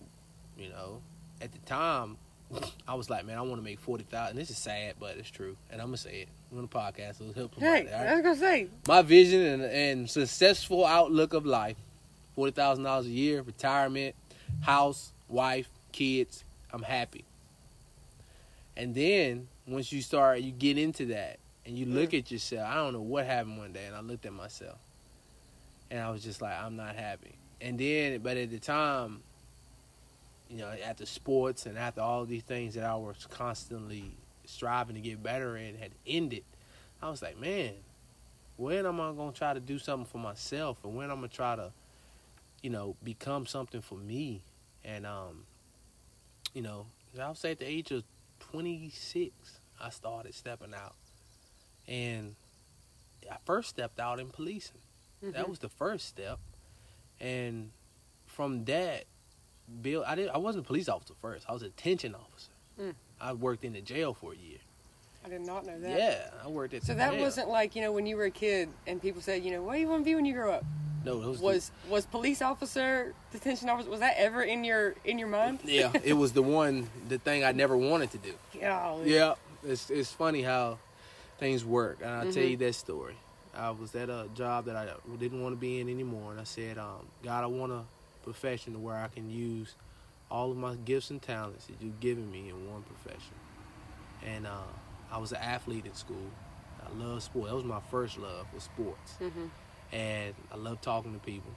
you 0.57 0.69
know 0.69 1.01
at 1.41 1.51
the 1.51 1.59
time 1.59 2.17
I 2.87 2.95
was 2.95 3.09
like, 3.09 3.25
man, 3.25 3.37
I 3.37 3.41
want 3.41 3.57
to 3.57 3.61
make 3.63 3.79
forty 3.79 4.03
thousand. 4.03 4.37
This 4.37 4.49
is 4.49 4.57
sad, 4.57 4.95
but 4.99 5.17
it's 5.17 5.29
true, 5.29 5.55
and 5.69 5.81
I'm 5.81 5.87
gonna 5.87 5.97
say 5.97 6.21
it 6.21 6.29
on 6.55 6.61
the 6.61 6.67
podcast. 6.67 7.17
So 7.17 7.25
it'll 7.25 7.33
help 7.33 7.55
Hey, 7.55 7.87
all 7.93 8.07
I 8.07 8.13
was 8.13 8.21
going 8.21 8.35
to 8.35 8.39
say, 8.39 8.67
My 8.87 9.01
vision 9.01 9.41
and, 9.41 9.63
and 9.63 10.09
successful 10.09 10.85
outlook 10.85 11.33
of 11.33 11.45
life: 11.45 11.77
forty 12.35 12.51
thousand 12.51 12.85
dollars 12.85 13.05
a 13.05 13.09
year, 13.09 13.41
retirement, 13.41 14.15
house, 14.61 15.13
wife, 15.27 15.69
kids. 15.91 16.43
I'm 16.71 16.83
happy. 16.83 17.23
And 18.77 18.93
then 18.93 19.47
once 19.67 19.91
you 19.91 20.03
start, 20.03 20.41
you 20.41 20.51
get 20.51 20.77
into 20.77 21.07
that, 21.07 21.39
and 21.65 21.75
you 21.75 21.87
look 21.87 22.13
at 22.13 22.31
yourself. 22.31 22.69
I 22.69 22.75
don't 22.75 22.93
know 22.93 23.01
what 23.01 23.25
happened 23.25 23.57
one 23.57 23.73
day, 23.73 23.85
and 23.87 23.95
I 23.95 24.01
looked 24.01 24.27
at 24.27 24.33
myself, 24.33 24.77
and 25.89 25.99
I 25.99 26.11
was 26.11 26.23
just 26.23 26.43
like, 26.43 26.53
I'm 26.53 26.75
not 26.75 26.95
happy. 26.95 27.35
And 27.59 27.79
then, 27.79 28.19
but 28.19 28.37
at 28.37 28.51
the 28.51 28.59
time, 28.59 29.23
you 30.47 30.59
know, 30.59 30.71
after 30.85 31.07
sports 31.07 31.65
and 31.65 31.75
after 31.75 32.01
all 32.01 32.23
these 32.25 32.43
things 32.43 32.75
that 32.75 32.83
I 32.83 32.93
was 32.95 33.27
constantly 33.31 34.11
striving 34.45 34.95
to 34.95 35.01
get 35.01 35.23
better 35.23 35.57
in 35.57 35.75
had 35.75 35.91
ended, 36.05 36.43
I 37.01 37.09
was 37.09 37.23
like, 37.23 37.39
man, 37.39 37.73
when 38.57 38.85
am 38.85 39.01
I 39.01 39.11
gonna 39.11 39.31
try 39.31 39.55
to 39.55 39.59
do 39.59 39.79
something 39.79 40.05
for 40.05 40.19
myself, 40.19 40.77
and 40.83 40.95
when 40.95 41.09
I'm 41.09 41.17
gonna 41.17 41.29
try 41.29 41.55
to, 41.55 41.71
you 42.61 42.69
know, 42.69 42.95
become 43.03 43.47
something 43.47 43.81
for 43.81 43.95
me, 43.95 44.43
and 44.85 45.07
um, 45.07 45.45
you 46.53 46.61
know, 46.61 46.85
I 47.19 47.27
would 47.27 47.37
say 47.37 47.51
at 47.51 47.59
the 47.59 47.67
age 47.67 47.89
of 47.89 48.03
26, 48.51 49.33
I 49.81 49.89
started 49.89 50.33
stepping 50.33 50.73
out, 50.73 50.95
and 51.87 52.35
I 53.29 53.37
first 53.45 53.69
stepped 53.69 53.99
out 53.99 54.19
in 54.19 54.27
policing. 54.29 54.77
That 55.21 55.45
Mhm. 55.45 55.49
was 55.49 55.59
the 55.59 55.69
first 55.69 56.07
step, 56.07 56.39
and 57.19 57.71
from 58.25 58.65
that, 58.65 59.05
Bill, 59.81 60.03
I 60.07 60.15
did. 60.15 60.29
I 60.29 60.37
wasn't 60.37 60.65
a 60.65 60.67
police 60.67 60.87
officer 60.87 61.13
first. 61.15 61.45
I 61.49 61.53
was 61.53 61.61
a 61.61 61.65
detention 61.69 62.15
officer. 62.15 62.51
Mm. 62.79 62.95
I 63.19 63.33
worked 63.33 63.65
in 63.65 63.73
the 63.73 63.81
jail 63.81 64.13
for 64.13 64.31
a 64.31 64.35
year. 64.37 64.59
I 65.25 65.29
did 65.29 65.41
not 65.41 65.65
know 65.65 65.77
that. 65.79 65.97
Yeah, 65.99 66.29
I 66.41 66.47
worked 66.47 66.73
at. 66.73 66.83
So 66.83 66.93
that 66.93 67.11
jail. 67.11 67.21
wasn't 67.21 67.49
like, 67.49 67.75
you 67.75 67.81
know, 67.81 67.91
when 67.91 68.05
you 68.05 68.15
were 68.15 68.25
a 68.25 68.31
kid 68.31 68.69
and 68.85 69.01
people 69.01 69.21
said, 69.21 69.43
you 69.43 69.51
know, 69.51 69.61
what 69.63 69.73
do 69.73 69.79
you 69.81 69.89
want 69.89 70.01
to 70.01 70.05
be 70.05 70.15
when 70.15 70.23
you 70.23 70.33
grow 70.33 70.53
up? 70.53 70.63
No. 71.03 71.21
It 71.21 71.27
was, 71.27 71.39
Was 71.41 71.71
was 71.89 72.05
police 72.05 72.41
officer, 72.41 73.13
detention 73.31 73.69
officer, 73.69 73.89
was 73.89 73.99
that 73.99 74.15
ever 74.17 74.41
in 74.43 74.63
your 74.63 74.95
in 75.05 75.17
your 75.19 75.27
mind? 75.27 75.59
yeah. 75.63 75.91
It 76.03 76.13
was 76.13 76.33
the 76.33 76.41
one, 76.43 76.89
the 77.07 77.17
thing 77.17 77.43
I 77.43 77.51
never 77.51 77.75
wanted 77.77 78.11
to 78.11 78.17
do. 78.17 78.33
Golly. 78.59 79.13
Yeah, 79.13 79.35
it's 79.63 79.89
it's 79.89 80.11
funny 80.11 80.41
how 80.41 80.77
things 81.39 81.63
work, 81.63 81.99
and 82.01 82.09
I'll 82.09 82.31
tell 82.31 82.43
Mhm. 82.43 82.51
you 82.51 82.57
that 82.57 82.75
story. 82.75 83.15
I 83.55 83.71
was 83.71 83.95
at 83.95 84.09
a 84.09 84.27
job 84.35 84.65
that 84.65 84.75
I 84.75 84.87
didn't 85.17 85.41
want 85.41 85.53
to 85.53 85.59
be 85.59 85.79
in 85.79 85.89
anymore, 85.89 86.31
and 86.31 86.39
I 86.39 86.43
said, 86.43 86.77
um, 86.77 87.07
God, 87.23 87.43
I 87.43 87.47
want 87.47 87.71
a 87.71 87.83
profession 88.23 88.83
where 88.83 88.95
I 88.95 89.07
can 89.07 89.29
use 89.31 89.75
all 90.29 90.51
of 90.51 90.57
my 90.57 90.75
gifts 90.75 91.09
and 91.09 91.19
talents 91.21 91.65
that 91.67 91.75
you've 91.81 91.99
given 91.99 92.29
me 92.31 92.49
in 92.49 92.71
one 92.71 92.83
profession. 92.83 93.33
And 94.25 94.45
uh, 94.45 94.51
I 95.11 95.17
was 95.17 95.31
an 95.31 95.37
athlete 95.41 95.85
in 95.85 95.93
school. 95.95 96.29
I 96.85 96.91
love 96.97 97.23
sport. 97.23 97.49
That 97.49 97.55
was 97.55 97.63
my 97.63 97.79
first 97.89 98.17
love 98.19 98.45
was 98.53 98.63
sports, 98.63 99.13
hmm 99.19 99.45
and 99.91 100.33
I 100.51 100.57
love 100.57 100.81
talking 100.81 101.13
to 101.13 101.19
people, 101.19 101.51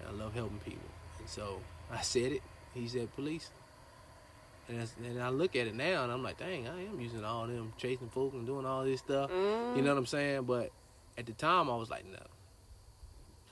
and 0.00 0.08
I 0.08 0.12
love 0.24 0.34
helping 0.34 0.58
people. 0.58 0.88
And 1.18 1.28
so 1.28 1.60
I 1.90 2.02
said 2.02 2.32
it. 2.32 2.42
He 2.74 2.88
said, 2.88 3.14
police. 3.14 3.50
And, 4.68 4.88
and 5.04 5.22
I 5.22 5.28
look 5.28 5.56
at 5.56 5.66
it 5.66 5.74
now, 5.74 6.04
and 6.04 6.12
I'm 6.12 6.22
like, 6.22 6.38
dang, 6.38 6.66
I 6.66 6.84
am 6.84 6.98
using 7.00 7.24
all 7.24 7.46
them 7.46 7.72
chasing 7.76 8.08
folk 8.08 8.32
and 8.32 8.46
doing 8.46 8.64
all 8.64 8.84
this 8.84 9.00
stuff. 9.00 9.30
Mm. 9.30 9.76
You 9.76 9.82
know 9.82 9.90
what 9.90 9.98
I'm 9.98 10.06
saying? 10.06 10.44
But 10.44 10.70
at 11.18 11.26
the 11.26 11.32
time, 11.32 11.68
I 11.70 11.76
was 11.76 11.90
like, 11.90 12.04
no. 12.10 12.18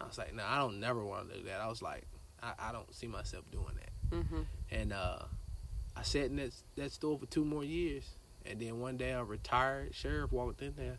I 0.01 0.07
was 0.07 0.18
like, 0.18 0.35
no, 0.35 0.43
I 0.45 0.59
don't 0.59 0.81
never 0.81 1.05
want 1.05 1.31
to 1.31 1.39
do 1.39 1.45
that. 1.45 1.61
I 1.61 1.68
was 1.68 1.83
like, 1.83 2.03
I, 2.43 2.53
I 2.59 2.73
don't 2.73 2.93
see 2.95 3.07
myself 3.07 3.45
doing 3.53 3.77
that. 3.79 4.16
hmm 4.16 4.43
And 4.70 4.93
uh, 4.93 5.18
I 5.97 6.03
sat 6.03 6.25
in 6.25 6.37
that 6.37 6.53
that 6.77 6.91
store 6.93 7.18
for 7.18 7.27
two 7.27 7.45
more 7.45 7.62
years, 7.62 8.09
and 8.47 8.59
then 8.59 8.81
one 8.81 8.97
day 8.97 9.12
a 9.12 9.23
retired. 9.23 9.95
Sheriff 9.95 10.33
walked 10.33 10.62
in 10.62 10.75
there. 10.77 10.99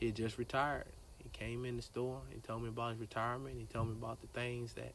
He 0.00 0.06
had 0.06 0.16
just 0.16 0.36
retired. 0.38 0.86
Came 1.32 1.64
in 1.64 1.76
the 1.76 1.82
store. 1.82 2.20
and 2.32 2.42
told 2.44 2.62
me 2.62 2.68
about 2.68 2.92
his 2.92 3.00
retirement. 3.00 3.56
He 3.58 3.66
told 3.66 3.88
me 3.88 3.94
about 3.94 4.20
the 4.20 4.28
things 4.28 4.74
that 4.74 4.92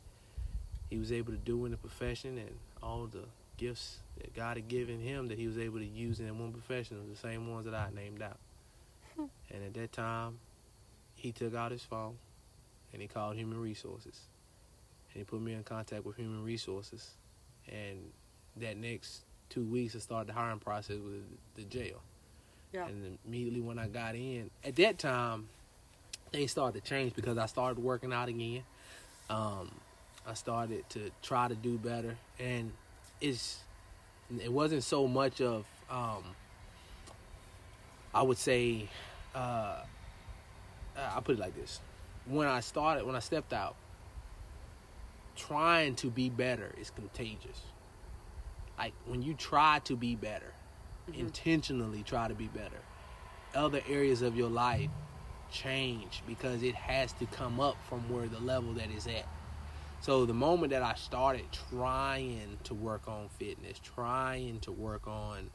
he 0.89 0.97
was 0.97 1.11
able 1.11 1.31
to 1.33 1.37
do 1.37 1.65
in 1.65 1.71
the 1.71 1.77
profession 1.77 2.37
and 2.37 2.51
all 2.81 3.07
the 3.07 3.25
gifts 3.57 3.99
that 4.17 4.33
God 4.35 4.57
had 4.57 4.67
given 4.67 4.99
him 4.99 5.27
that 5.27 5.37
he 5.37 5.47
was 5.47 5.57
able 5.57 5.79
to 5.79 5.85
use 5.85 6.19
in 6.19 6.27
that 6.27 6.35
one 6.35 6.51
profession 6.51 6.97
the 7.09 7.17
same 7.17 7.51
ones 7.51 7.65
that 7.65 7.73
I 7.73 7.89
named 7.93 8.21
out. 8.21 8.37
Hmm. 9.15 9.25
and 9.49 9.63
at 9.63 9.73
that 9.73 9.91
time, 9.91 10.37
he 11.15 11.31
took 11.31 11.55
out 11.55 11.71
his 11.71 11.83
phone 11.83 12.17
and 12.93 13.01
he 13.01 13.07
called 13.07 13.35
Human 13.35 13.59
Resources. 13.59 14.21
And 15.11 15.19
he 15.19 15.23
put 15.23 15.41
me 15.41 15.53
in 15.53 15.63
contact 15.63 16.05
with 16.05 16.15
Human 16.15 16.43
Resources. 16.43 17.11
And 17.67 18.11
that 18.57 18.77
next 18.77 19.21
two 19.49 19.63
weeks, 19.63 19.95
I 19.95 19.99
started 19.99 20.29
the 20.29 20.33
hiring 20.33 20.59
process 20.59 20.97
with 20.97 21.23
the 21.55 21.63
jail. 21.63 22.01
Yeah. 22.73 22.87
And 22.87 23.17
immediately 23.25 23.61
when 23.61 23.79
I 23.79 23.87
got 23.87 24.15
in, 24.15 24.49
at 24.63 24.75
that 24.75 24.99
time, 24.99 25.47
things 26.31 26.51
started 26.51 26.83
to 26.83 26.89
change 26.89 27.13
because 27.15 27.37
I 27.37 27.45
started 27.45 27.81
working 27.83 28.13
out 28.13 28.29
again. 28.29 28.63
Um, 29.29 29.71
I 30.25 30.33
started 30.33 30.87
to 30.89 31.09
try 31.21 31.47
to 31.47 31.55
do 31.55 31.77
better, 31.77 32.17
and 32.39 32.71
it's 33.21 33.59
it 34.41 34.51
wasn't 34.51 34.83
so 34.83 35.07
much 35.07 35.41
of 35.41 35.65
um, 35.89 36.23
I 38.13 38.21
would 38.21 38.37
say 38.37 38.89
uh, 39.35 39.81
I'll 40.97 41.21
put 41.21 41.35
it 41.37 41.39
like 41.39 41.55
this: 41.55 41.79
when 42.25 42.47
I 42.47 42.59
started, 42.59 43.05
when 43.05 43.15
I 43.15 43.19
stepped 43.19 43.53
out, 43.53 43.75
trying 45.35 45.95
to 45.95 46.09
be 46.09 46.29
better 46.29 46.73
is 46.79 46.89
contagious. 46.89 47.61
Like 48.77 48.93
when 49.05 49.21
you 49.21 49.33
try 49.33 49.79
to 49.85 49.95
be 49.95 50.15
better, 50.15 50.53
Mhm. 51.09 51.19
intentionally 51.19 52.03
try 52.03 52.27
to 52.27 52.35
be 52.35 52.47
better, 52.47 52.79
other 53.55 53.81
areas 53.87 54.21
of 54.21 54.35
your 54.35 54.49
life 54.49 54.89
change 55.51 56.21
because 56.27 56.63
it 56.63 56.75
has 56.75 57.13
to 57.13 57.25
come 57.27 57.59
up 57.59 57.77
from 57.89 57.99
where 58.11 58.27
the 58.27 58.39
level 58.39 58.73
that 58.73 58.89
is 58.91 59.07
at. 59.07 59.25
So 60.01 60.25
the 60.25 60.33
moment 60.33 60.71
that 60.71 60.83
I 60.83 60.93
started 60.95 61.45
trying 61.71 62.57
to 62.65 62.73
work 62.73 63.07
on 63.07 63.29
fitness, 63.39 63.79
trying 63.79 64.59
to 64.61 64.71
work 64.71 65.07
on, 65.07 65.49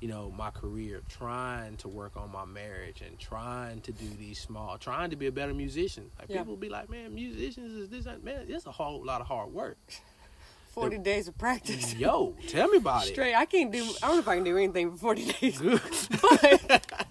you 0.00 0.08
know, 0.08 0.30
my 0.36 0.50
career, 0.50 1.02
trying 1.08 1.76
to 1.78 1.88
work 1.88 2.16
on 2.16 2.30
my 2.30 2.44
marriage, 2.44 3.02
and 3.02 3.18
trying 3.18 3.80
to 3.82 3.92
do 3.92 4.06
these 4.18 4.38
small, 4.38 4.78
trying 4.78 5.10
to 5.10 5.16
be 5.16 5.26
a 5.26 5.32
better 5.32 5.52
musician. 5.52 6.10
Like 6.18 6.30
Yeah. 6.30 6.38
people 6.38 6.56
be 6.56 6.68
like, 6.68 6.88
man, 6.88 7.12
musicians 7.14 7.72
is 7.72 7.88
this, 7.88 8.06
man, 8.22 8.46
it's 8.48 8.66
a 8.66 8.70
whole 8.72 9.04
lot 9.04 9.20
of 9.20 9.26
hard 9.26 9.52
work. 9.52 9.78
Forty 10.70 10.98
days 10.98 11.26
of 11.26 11.36
practice. 11.36 11.92
Yo, 11.94 12.36
tell 12.46 12.68
me 12.68 12.76
about 12.76 13.04
it. 13.04 13.08
Straight. 13.08 13.34
I 13.34 13.46
can't 13.46 13.72
do. 13.72 13.82
I 14.00 14.06
don't 14.06 14.16
know 14.16 14.18
if 14.20 14.28
I 14.28 14.36
can 14.36 14.44
do 14.44 14.56
anything 14.56 14.92
for 14.92 14.96
forty 14.96 15.24
days, 15.32 15.60
but 15.60 17.07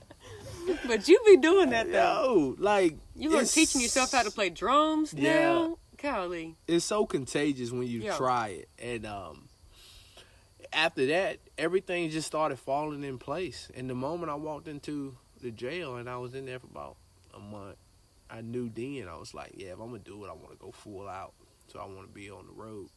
but 0.87 1.07
you 1.07 1.19
be 1.25 1.37
doing 1.37 1.69
that 1.71 1.91
though. 1.91 2.55
Yo, 2.55 2.55
like 2.57 2.95
You 3.15 3.37
are 3.37 3.43
teaching 3.43 3.81
yourself 3.81 4.11
how 4.11 4.23
to 4.23 4.31
play 4.31 4.49
drums 4.49 5.13
Yeah. 5.13 5.33
now. 5.53 5.77
Golly. 6.01 6.55
it's 6.67 6.85
so 6.85 7.05
contagious 7.07 7.71
when 7.71 7.87
you 7.87 8.01
Yeah. 8.01 8.15
try 8.17 8.49
it 8.49 8.69
and 8.77 9.03
um 9.07 9.49
after 10.73 11.05
that 11.07 11.39
everything 11.57 12.09
just 12.11 12.27
started 12.27 12.57
falling 12.59 13.03
in 13.03 13.17
place 13.17 13.71
and 13.73 13.89
the 13.89 13.95
moment 13.95 14.29
i 14.31 14.35
walked 14.35 14.67
into 14.67 15.15
the 15.41 15.49
jail 15.49 15.95
and 15.95 16.07
i 16.09 16.17
was 16.17 16.35
in 16.35 16.45
there 16.45 16.59
for 16.59 16.67
about 16.67 16.97
a 17.33 17.39
month 17.39 17.77
i 18.29 18.41
knew 18.41 18.69
then 18.69 19.07
i 19.09 19.15
was 19.15 19.33
like 19.33 19.53
yeah 19.55 19.69
if 19.69 19.79
i'm 19.79 19.87
gonna 19.87 19.99
do 19.99 20.23
it 20.23 20.27
i 20.29 20.33
want 20.33 20.51
to 20.51 20.57
go 20.57 20.71
full 20.71 21.07
out 21.07 21.33
so 21.67 21.79
i 21.79 21.85
want 21.85 22.01
to 22.07 22.13
be 22.13 22.29
on 22.29 22.45
the 22.45 22.51
road 22.53 22.89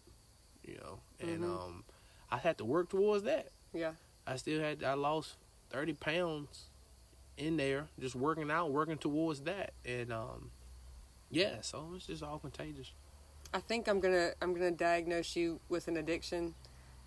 you 0.67 0.75
know 0.75 0.99
and 1.21 1.41
Mhm. 1.41 1.45
um 1.45 1.85
i 2.31 2.37
had 2.37 2.59
to 2.59 2.65
work 2.65 2.91
towards 2.91 3.23
that 3.25 3.49
Yeah. 3.73 3.93
i 4.27 4.37
still 4.37 4.61
had 4.61 4.83
i 4.85 4.93
lost 4.95 5.37
30 5.71 5.95
pounds 5.95 6.67
in 7.41 7.57
there 7.57 7.89
just 7.99 8.15
working 8.15 8.51
out 8.51 8.71
working 8.71 8.99
towards 8.99 9.41
that 9.43 9.73
and 9.85 10.13
um 10.13 10.51
yeah 11.31 11.57
so 11.63 11.93
it's 11.97 12.07
just 12.07 12.23
all 12.23 12.39
contagious 12.39 12.93
I 13.53 13.59
think 13.59 13.89
I'm 13.89 13.99
gonna 14.01 14.31
I'm 14.41 14.53
gonna 14.55 14.71
diagnose 14.71 15.35
you 15.35 15.59
with 15.69 15.89
an 15.89 15.97
addiction 15.97 16.55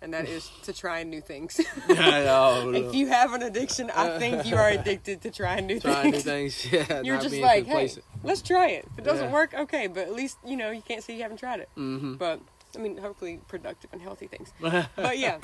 and 0.02 0.12
that 0.12 0.26
is 0.28 0.50
to 0.64 0.74
trying 0.74 1.08
new 1.08 1.22
things. 1.22 1.58
no. 1.88 2.70
if 2.74 2.94
you 2.94 3.06
have 3.06 3.32
an 3.32 3.42
addiction, 3.42 3.90
I 3.90 4.18
think 4.18 4.44
you 4.44 4.54
are 4.56 4.68
addicted 4.68 5.22
to 5.22 5.30
trying 5.30 5.66
new 5.66 5.80
trying 5.80 6.10
new 6.10 6.20
things. 6.20 6.60
things, 6.60 6.72
yeah, 6.90 7.00
You're 7.02 7.18
just 7.18 7.40
like, 7.40 7.64
hey, 7.64 7.90
let's 8.22 8.42
try 8.42 8.68
it. 8.68 8.84
If 8.92 8.98
it 8.98 9.04
doesn't 9.04 9.28
Yeah. 9.28 9.32
work, 9.32 9.54
okay, 9.54 9.86
but 9.86 10.02
at 10.06 10.12
least 10.12 10.36
you 10.46 10.58
know 10.58 10.70
you 10.70 10.82
can't 10.82 11.02
say 11.02 11.16
you 11.16 11.22
haven't 11.22 11.38
tried 11.38 11.60
it. 11.60 11.70
Mhm. 11.78 12.18
But 12.18 12.40
I 12.76 12.78
mean, 12.80 12.98
hopefully 12.98 13.40
productive 13.48 13.90
and 13.94 14.02
healthy 14.02 14.26
things. 14.26 14.52
but 14.60 15.18
yeah, 15.18 15.38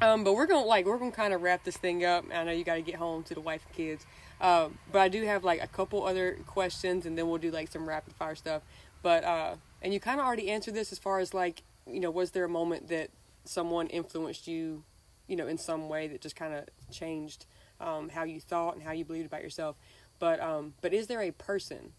um, 0.00 0.24
but 0.24 0.34
we're 0.34 0.46
gonna 0.46 0.66
like 0.66 0.86
we're 0.86 0.98
gonna 0.98 1.12
kind 1.12 1.34
of 1.34 1.42
wrap 1.42 1.64
this 1.64 1.76
thing 1.76 2.04
up. 2.04 2.24
I 2.32 2.44
know 2.44 2.52
you 2.52 2.64
got 2.64 2.76
to 2.76 2.82
get 2.82 2.96
home 2.96 3.22
to 3.24 3.34
the 3.34 3.40
wife 3.40 3.64
and 3.66 3.76
kids, 3.76 4.06
um, 4.40 4.78
but 4.90 5.00
I 5.00 5.08
do 5.08 5.24
have 5.24 5.44
like 5.44 5.62
a 5.62 5.66
couple 5.66 6.04
other 6.04 6.38
questions, 6.46 7.06
and 7.06 7.16
then 7.16 7.28
we'll 7.28 7.38
do 7.38 7.50
like 7.50 7.70
some 7.70 7.88
rapid 7.88 8.14
fire 8.14 8.34
stuff. 8.34 8.62
But 9.02 9.24
uh, 9.24 9.56
and 9.80 9.92
you 9.92 10.00
kind 10.00 10.20
of 10.20 10.26
already 10.26 10.50
answered 10.50 10.74
this 10.74 10.92
as 10.92 10.98
far 10.98 11.18
as 11.18 11.34
like 11.34 11.62
you 11.86 12.00
know, 12.00 12.10
was 12.10 12.30
there 12.30 12.44
a 12.44 12.48
moment 12.48 12.88
that 12.88 13.10
someone 13.44 13.88
influenced 13.88 14.46
you, 14.46 14.84
you 15.26 15.36
know, 15.36 15.48
in 15.48 15.58
some 15.58 15.88
way 15.88 16.08
that 16.08 16.20
just 16.20 16.36
kind 16.36 16.54
of 16.54 16.64
changed 16.90 17.46
um, 17.80 18.08
how 18.08 18.22
you 18.22 18.40
thought 18.40 18.74
and 18.74 18.82
how 18.82 18.92
you 18.92 19.04
believed 19.04 19.26
about 19.26 19.42
yourself? 19.42 19.76
But 20.18 20.40
um, 20.40 20.74
but 20.80 20.92
is 20.92 21.08
there 21.08 21.22
a 21.22 21.32
person 21.32 21.92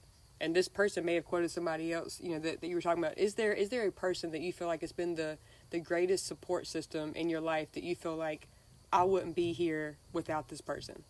and 0.43 0.53
this 0.53 0.67
person 0.67 1.05
may 1.05 1.15
have 1.15 1.23
quoted 1.23 1.49
somebody 1.51 1.93
else, 1.93 2.19
you 2.21 2.31
know, 2.31 2.39
that, 2.39 2.59
that 2.59 2.67
you 2.67 2.75
were 2.75 2.81
talking 2.81 3.01
about. 3.01 3.17
Is 3.17 3.35
there 3.35 3.53
is 3.53 3.69
there 3.69 3.87
a 3.87 3.91
person 3.91 4.31
that 4.31 4.41
you 4.41 4.51
feel 4.51 4.67
like 4.67 4.81
has 4.81 4.91
been 4.91 5.15
the 5.15 5.37
the 5.73 5.79
greatest 5.79 6.27
support 6.27 6.67
system 6.67 7.13
in 7.15 7.29
your 7.29 7.41
life 7.41 7.71
that 7.71 7.83
you 7.83 7.95
feel 7.95 8.15
like 8.15 8.47
I 8.93 9.03
wouldn't 9.03 9.35
be 9.35 9.53
here 9.53 9.97
without 10.13 10.47
this 10.47 10.61
person? 10.61 11.03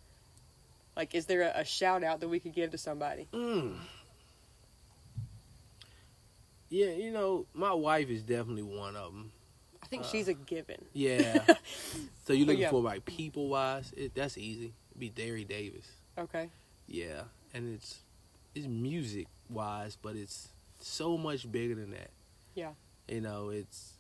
Like, 0.96 1.14
is 1.14 1.26
there 1.26 1.42
a, 1.42 1.60
a 1.60 1.66
shout 1.66 2.02
out 2.02 2.22
that 2.22 2.30
we 2.30 2.40
could 2.40 2.54
give 2.54 2.72
to 2.72 2.78
somebody? 2.78 3.28
Mm. 3.34 3.76
Yeah, 6.70 6.92
you 6.92 7.12
know, 7.12 7.46
my 7.54 7.74
wife 7.74 8.10
is 8.10 8.24
definitely 8.24 8.64
one 8.64 8.96
of 8.96 9.12
them. 9.12 9.34
I 9.84 9.88
think 9.88 10.06
she's 10.06 10.30
a 10.30 10.34
given. 10.34 10.86
Yeah. 10.94 11.44
so 12.26 12.32
you 12.32 12.46
looking 12.46 12.62
yeah. 12.62 12.70
for 12.70 12.82
like 12.82 13.04
people 13.04 13.50
wise? 13.50 13.94
It, 13.98 14.16
that's 14.16 14.38
easy. 14.38 14.72
It'd 14.92 15.00
be 15.00 15.10
Derry 15.10 15.44
Davis. 15.44 15.86
Okay. 16.18 16.50
Yeah, 16.88 17.24
and 17.54 17.76
it's 17.76 18.00
it's 18.56 18.66
music 18.66 19.28
wise, 19.50 19.98
but 20.02 20.16
it's 20.16 20.48
so 20.80 21.18
much 21.18 21.52
bigger 21.52 21.76
than 21.76 21.92
that. 21.92 22.12
Yeah. 22.56 22.72
You 23.10 23.22
know, 23.22 23.50
it's 23.50 23.98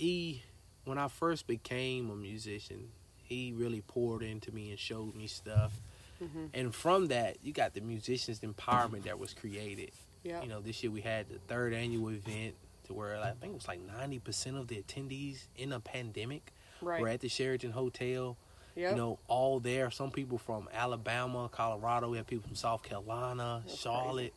he 0.00 0.42
when 0.84 0.98
I 0.98 1.08
first 1.08 1.46
became 1.46 2.10
a 2.10 2.16
musician, 2.16 2.88
he 3.22 3.52
really 3.54 3.82
poured 3.82 4.22
into 4.22 4.50
me 4.50 4.70
and 4.70 4.78
showed 4.78 5.14
me 5.14 5.26
stuff. 5.26 5.72
hmm 6.18 6.46
And 6.54 6.74
from 6.74 7.08
that, 7.08 7.36
you 7.42 7.52
got 7.52 7.74
the 7.74 7.80
musicians 7.80 8.40
empowerment 8.40 9.04
that 9.04 9.18
was 9.18 9.34
created. 9.34 9.92
Yeah. 10.22 10.42
You 10.42 10.48
know, 10.48 10.60
this 10.60 10.82
year 10.82 10.90
we 10.90 11.00
had 11.00 11.28
the 11.28 11.38
third 11.48 11.72
annual 11.72 12.10
event 12.10 12.54
to 12.86 12.94
where 12.94 13.18
I 13.18 13.32
think 13.32 13.52
it 13.52 13.54
was 13.54 13.68
like 13.68 13.80
ninety 13.80 14.18
percent 14.18 14.56
of 14.56 14.68
the 14.68 14.82
attendees 14.82 15.46
in 15.56 15.72
a 15.72 15.80
pandemic 15.80 16.52
right. 16.82 17.00
were 17.00 17.08
at 17.08 17.20
the 17.20 17.28
Sheraton 17.28 17.70
Hotel. 17.72 18.36
Yep. 18.76 18.92
You 18.92 18.96
know, 18.96 19.18
all 19.28 19.60
there. 19.60 19.90
Some 19.90 20.10
people 20.10 20.38
from 20.38 20.68
Alabama, 20.72 21.48
Colorado. 21.50 22.10
We 22.10 22.16
had 22.18 22.26
people 22.26 22.46
from 22.46 22.56
South 22.56 22.82
Carolina, 22.82 23.62
That's 23.66 23.78
Charlotte. 23.78 24.34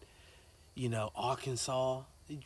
You 0.76 0.90
know, 0.90 1.12
Arkansas. 1.16 2.02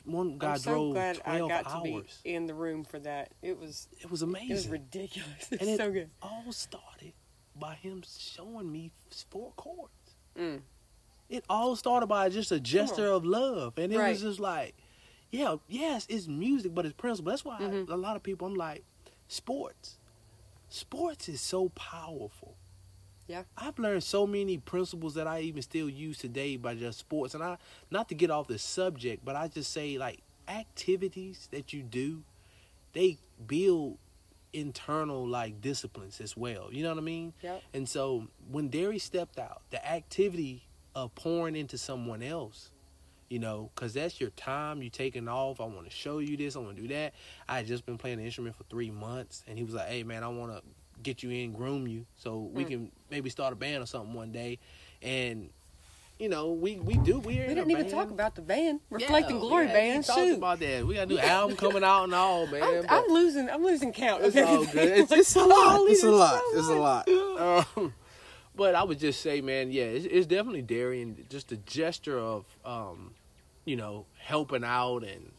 One 0.06 0.38
guy 0.38 0.54
I'm 0.54 0.60
so 0.60 0.72
drove 0.72 0.94
glad 0.94 1.22
I 1.26 1.40
got 1.40 1.68
hours. 1.68 2.18
to 2.18 2.24
be 2.24 2.34
in 2.34 2.46
the 2.48 2.54
room 2.54 2.84
for 2.84 3.00
that. 3.00 3.32
It 3.42 3.58
was 3.60 3.88
It 4.00 4.10
was 4.12 4.22
amazing. 4.22 4.52
it 4.52 4.54
was 4.54 4.68
ridiculous. 4.68 5.48
It's 5.52 5.62
And 5.62 5.70
it 5.70 5.78
so 5.78 5.92
good. 5.92 6.10
all 6.22 6.52
started 6.52 7.14
by 7.56 7.76
him 7.76 8.04
showing 8.18 8.72
me 8.72 8.92
four 9.30 9.52
chords. 9.56 10.16
Mm. 10.38 10.62
It 11.30 11.44
all 11.50 11.76
started 11.76 12.08
by 12.08 12.30
just 12.30 12.52
a 12.52 12.60
gesture 12.60 13.08
of 13.08 13.26
love, 13.26 13.78
and 13.78 13.92
it 13.94 13.98
Right. 13.98 14.10
was 14.10 14.22
just 14.22 14.40
like, 14.40 14.76
yeah, 15.32 15.56
yes, 15.68 16.06
it's 16.10 16.28
music, 16.28 16.74
but 16.76 16.86
it's 16.86 16.96
principle. 16.96 17.32
That's 17.32 17.44
why 17.46 17.60
Mhm. 17.60 17.90
a 17.90 17.96
lot 17.96 18.16
of 18.16 18.24
people, 18.24 18.48
I'm 18.48 18.56
like, 18.56 18.84
sports. 19.28 19.98
Sports 20.70 21.30
is 21.30 21.40
so 21.42 21.70
powerful. 21.70 22.57
Yeah. 23.28 23.44
I've 23.58 23.78
learned 23.78 24.04
so 24.04 24.26
many 24.26 24.58
principles 24.58 25.14
that 25.16 25.28
I 25.28 25.42
even 25.42 25.62
still 25.62 25.90
use 25.90 26.18
today 26.18 26.58
by 26.58 26.76
just 26.76 27.00
sports, 27.00 27.34
and 27.34 27.44
I 27.44 27.58
not 27.92 28.10
to 28.10 28.16
get 28.16 28.32
off 28.32 28.48
the 28.48 28.58
subject, 28.58 29.24
but 29.24 29.36
I 29.36 29.48
just 29.48 29.72
say 29.72 29.98
like 29.98 30.22
activities 30.48 31.50
that 31.52 31.74
you 31.74 31.84
do, 31.84 32.24
they 32.94 33.18
build 33.46 33.98
internal 34.54 35.28
like 35.28 35.62
disciplines 35.62 36.22
as 36.22 36.36
well. 36.38 36.70
You 36.72 36.84
know 36.84 36.90
what 36.90 36.98
I 36.98 37.02
mean? 37.02 37.34
Yep. 37.42 37.64
And 37.74 37.88
so 37.88 38.28
when 38.50 38.70
Derry 38.70 39.00
stepped 39.00 39.40
out, 39.40 39.62
the 39.70 39.86
activity 39.86 40.64
of 40.96 41.14
pouring 41.16 41.56
into 41.56 41.78
someone 41.78 42.24
else, 42.24 42.72
you 43.30 43.40
know, 43.40 43.70
because 43.76 43.94
that's 43.94 44.20
your 44.22 44.30
time 44.32 44.82
you 44.82 44.90
taking 44.90 45.28
off. 45.28 45.60
I 45.60 45.66
want 45.66 45.86
to 45.86 45.96
show 45.96 46.20
you 46.20 46.38
this. 46.38 46.56
I 46.56 46.60
want 46.60 46.78
to 46.78 46.82
do 46.82 46.88
that. 46.88 47.14
I 47.48 47.58
had 47.58 47.68
just 47.68 47.86
been 47.86 47.98
playing 47.98 48.18
the 48.20 48.24
instrument 48.26 48.56
for 48.56 48.64
three 48.64 48.90
months, 48.90 49.44
and 49.48 49.58
he 49.58 49.64
was 49.64 49.74
like, 49.74 49.90
"Hey, 49.90 50.04
man, 50.04 50.24
I 50.24 50.30
want 50.30 50.54
to 50.54 50.64
get 51.04 51.24
you 51.24 51.30
in, 51.30 51.54
groom 51.54 51.88
you, 51.88 52.06
so 52.16 52.40
we 52.54 52.64
Mm. 52.64 52.68
can 52.68 52.92
maybe 53.10 53.30
start 53.30 53.54
a 53.54 53.56
band 53.56 53.84
or 53.84 53.86
something 53.86 54.14
one 54.14 54.32
day." 54.32 54.60
And 55.02 55.50
you 56.20 56.30
know, 56.30 56.52
we 56.54 56.78
we 56.80 56.96
do. 56.96 57.20
We're 57.20 57.48
We 57.48 57.54
didn't 57.54 57.70
even 57.70 57.84
band. 57.84 57.92
talk 57.92 58.10
about 58.10 58.34
the 58.36 58.42
band, 58.42 58.80
Yeah, 58.90 58.96
Reflecting 58.98 59.40
Glory 59.40 59.68
yeah, 59.68 59.74
band. 59.74 59.98
We 60.00 60.04
talked 60.04 60.20
Shoot. 60.20 60.38
about 60.38 60.60
that. 60.60 60.88
We 60.88 60.96
got 60.96 61.04
a 61.04 61.06
new 61.06 61.20
album 61.36 61.56
coming 61.58 61.84
out 61.84 62.06
and 62.06 62.16
all, 62.16 62.48
man. 62.48 62.64
I'm, 62.64 62.86
I'm 62.90 63.08
losing. 63.10 63.50
I'm 63.50 63.64
losing 63.64 63.94
count. 63.94 64.24
it's 64.24 64.36
all 64.38 64.66
good. 64.66 64.76
It's, 64.98 65.12
it's 65.12 65.36
a 65.36 65.46
lot. 65.46 65.76
holy, 65.76 65.92
It's 65.92 66.02
a 66.04 66.08
there's 66.08 66.18
lot. 66.18 66.42
so 66.54 66.58
It's 66.60 66.68
a 66.68 66.74
lot. 66.74 67.68
Um, 67.78 67.94
but 68.56 68.74
I 68.74 68.84
would 68.84 68.98
just 68.98 69.22
say, 69.22 69.42
man, 69.42 69.72
yeah, 69.72 69.84
it's, 69.84 70.06
it's 70.08 70.26
definitely 70.26 70.64
Darian. 70.64 71.28
Just 71.30 71.52
a 71.52 71.58
gesture 71.58 72.18
of, 72.18 72.46
um, 72.66 73.14
you 73.66 73.76
know, 73.76 74.08
helping 74.18 74.64
out 74.64 75.04
and 75.04 75.32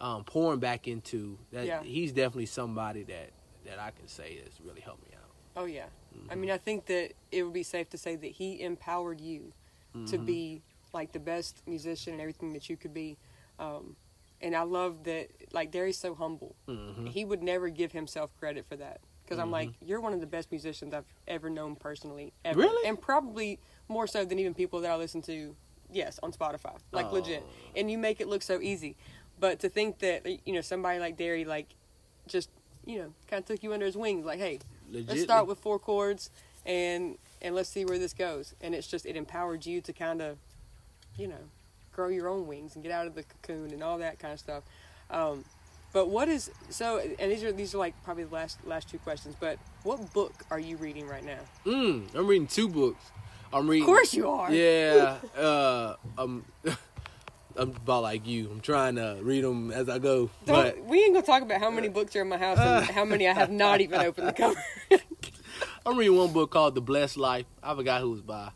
um, 0.00 0.22
pouring 0.22 0.60
back 0.60 0.86
into 0.86 1.36
that. 1.50 1.66
Yeah. 1.66 1.82
He's 1.82 2.12
definitely 2.12 2.46
somebody 2.46 3.02
that 3.02 3.30
that 3.66 3.78
I 3.78 3.90
can 3.90 4.08
say 4.08 4.38
has 4.44 4.60
really 4.64 4.80
helped 4.80 5.02
me 5.08 5.10
out. 5.16 5.30
Oh 5.56 5.64
yeah. 5.64 5.86
I 6.30 6.34
mean, 6.34 6.50
I 6.50 6.58
think 6.58 6.86
that 6.86 7.12
it 7.30 7.42
would 7.42 7.52
be 7.52 7.62
safe 7.62 7.90
to 7.90 7.98
say 7.98 8.16
that 8.16 8.26
he 8.32 8.60
empowered 8.62 9.20
you 9.20 9.52
to 9.92 10.18
Mhm. 10.18 10.26
be 10.26 10.62
like 10.92 11.12
the 11.12 11.18
best 11.20 11.62
musician 11.66 12.12
and 12.14 12.20
everything 12.22 12.52
that 12.54 12.68
you 12.70 12.76
could 12.76 12.92
be. 12.94 13.16
Um, 13.58 13.96
and 14.40 14.54
I 14.54 14.62
love 14.62 15.04
that. 15.04 15.28
Like 15.52 15.70
Derry's 15.70 15.98
so 15.98 16.14
humble. 16.14 16.54
Mhm. 16.68 17.08
He 17.08 17.24
would 17.24 17.42
never 17.42 17.68
give 17.68 17.92
himself 17.92 18.30
credit 18.38 18.66
for 18.66 18.76
that. 18.76 19.00
Because 19.24 19.38
I'm 19.40 19.50
like, 19.50 19.70
you're 19.80 20.00
one 20.00 20.12
of 20.12 20.20
the 20.20 20.26
best 20.26 20.52
musicians 20.52 20.94
I've 20.94 21.04
ever 21.26 21.50
known 21.50 21.74
personally, 21.74 22.32
ever, 22.44 22.60
Really? 22.60 22.86
and 22.88 23.00
probably 23.00 23.58
more 23.88 24.06
so 24.06 24.24
than 24.24 24.38
even 24.38 24.54
people 24.54 24.80
that 24.82 24.90
I 24.90 24.96
listen 24.96 25.20
to. 25.22 25.56
Yes, 25.90 26.20
on 26.22 26.32
Spotify, 26.32 26.78
like 26.92 27.10
legit. 27.10 27.42
Oh. 27.44 27.70
And 27.76 27.90
you 27.90 27.98
make 27.98 28.20
it 28.20 28.28
look 28.28 28.42
so 28.42 28.60
easy, 28.60 28.96
but 29.40 29.58
to 29.60 29.68
think 29.68 29.98
that 30.00 30.26
you 30.46 30.52
know 30.52 30.60
somebody 30.60 30.98
like 31.00 31.16
Derry, 31.16 31.44
like, 31.44 31.74
just 32.28 32.50
you 32.86 32.98
know, 32.98 33.12
kind 33.28 33.40
of 33.42 33.46
took 33.46 33.62
you 33.62 33.72
under 33.74 33.84
his 33.84 33.96
wings, 33.96 34.24
like, 34.24 34.38
hey, 34.38 34.60
let's 34.90 35.22
start 35.22 35.46
with 35.46 35.58
four 35.58 35.78
chords 35.78 36.30
and 36.64 37.18
and 37.42 37.54
let's 37.54 37.68
see 37.68 37.84
where 37.84 37.98
this 37.98 38.12
goes 38.14 38.54
and 38.60 38.74
it's 38.74 38.86
just 38.88 39.04
it 39.06 39.14
empowered 39.16 39.64
you 39.66 39.80
to 39.80 39.92
kind 39.92 40.20
of 40.22 40.38
you 41.16 41.28
know 41.28 41.44
grow 41.92 42.08
your 42.08 42.28
own 42.28 42.46
wings 42.46 42.74
and 42.74 42.82
get 42.82 42.90
out 42.90 43.06
of 43.06 43.14
the 43.14 43.22
cocoon 43.22 43.72
and 43.72 43.82
all 43.82 43.98
that 43.98 44.18
kind 44.18 44.32
of 44.32 44.40
stuff 44.40 44.62
um, 45.10 45.44
but 45.92 46.08
what 46.08 46.28
is 46.28 46.50
so 46.70 46.98
and 47.18 47.30
these 47.30 47.44
are 47.44 47.52
these 47.52 47.74
are 47.74 47.78
like 47.78 47.94
probably 48.04 48.24
the 48.24 48.34
last 48.34 48.58
last 48.66 48.88
two 48.88 48.98
questions 48.98 49.34
but 49.38 49.58
what 49.84 50.12
book 50.12 50.32
are 50.50 50.58
you 50.58 50.76
reading 50.78 51.06
right 51.06 51.24
now 51.24 51.38
Mm, 51.64 52.12
I'm 52.14 52.26
reading 52.26 52.46
two 52.48 52.68
books. 52.68 53.04
I'm 53.52 53.68
reading. 53.68 53.84
of 53.84 53.86
course 53.86 54.12
you 54.14 54.28
are 54.28 54.52
Yeah. 54.52 55.18
uh, 55.36 55.94
I'm. 56.18 56.44
I'm 57.56 57.70
about 57.70 58.02
like 58.02 58.26
you. 58.26 58.48
I'm 58.50 58.60
trying 58.60 58.96
to 58.96 59.18
read 59.22 59.44
them 59.44 59.70
as 59.70 59.88
I 59.88 59.98
go, 59.98 60.30
but 60.46 60.74
Don't, 60.76 60.86
we 60.86 61.02
ain't 61.02 61.14
gonna 61.14 61.26
talk 61.26 61.42
about 61.42 61.60
how 61.60 61.70
many 61.70 61.88
books 61.88 62.14
are 62.16 62.22
in 62.22 62.28
my 62.28 62.36
house 62.38 62.58
and 62.58 62.82
how 62.82 63.04
many 63.04 63.28
I 63.28 63.32
have 63.32 63.50
not 63.50 63.80
even 63.80 64.02
opened 64.02 64.28
the 64.28 64.32
cover. 64.32 64.62
I'm 65.86 65.96
reading 65.96 66.16
one 66.16 66.32
book 66.32 66.50
called 66.50 66.74
The 66.74 66.80
Blessed 66.80 67.16
Life. 67.16 67.46
I 67.62 67.74
forgot 67.74 68.00
who 68.00 68.12
it's 68.14 68.22
by. 68.22 68.50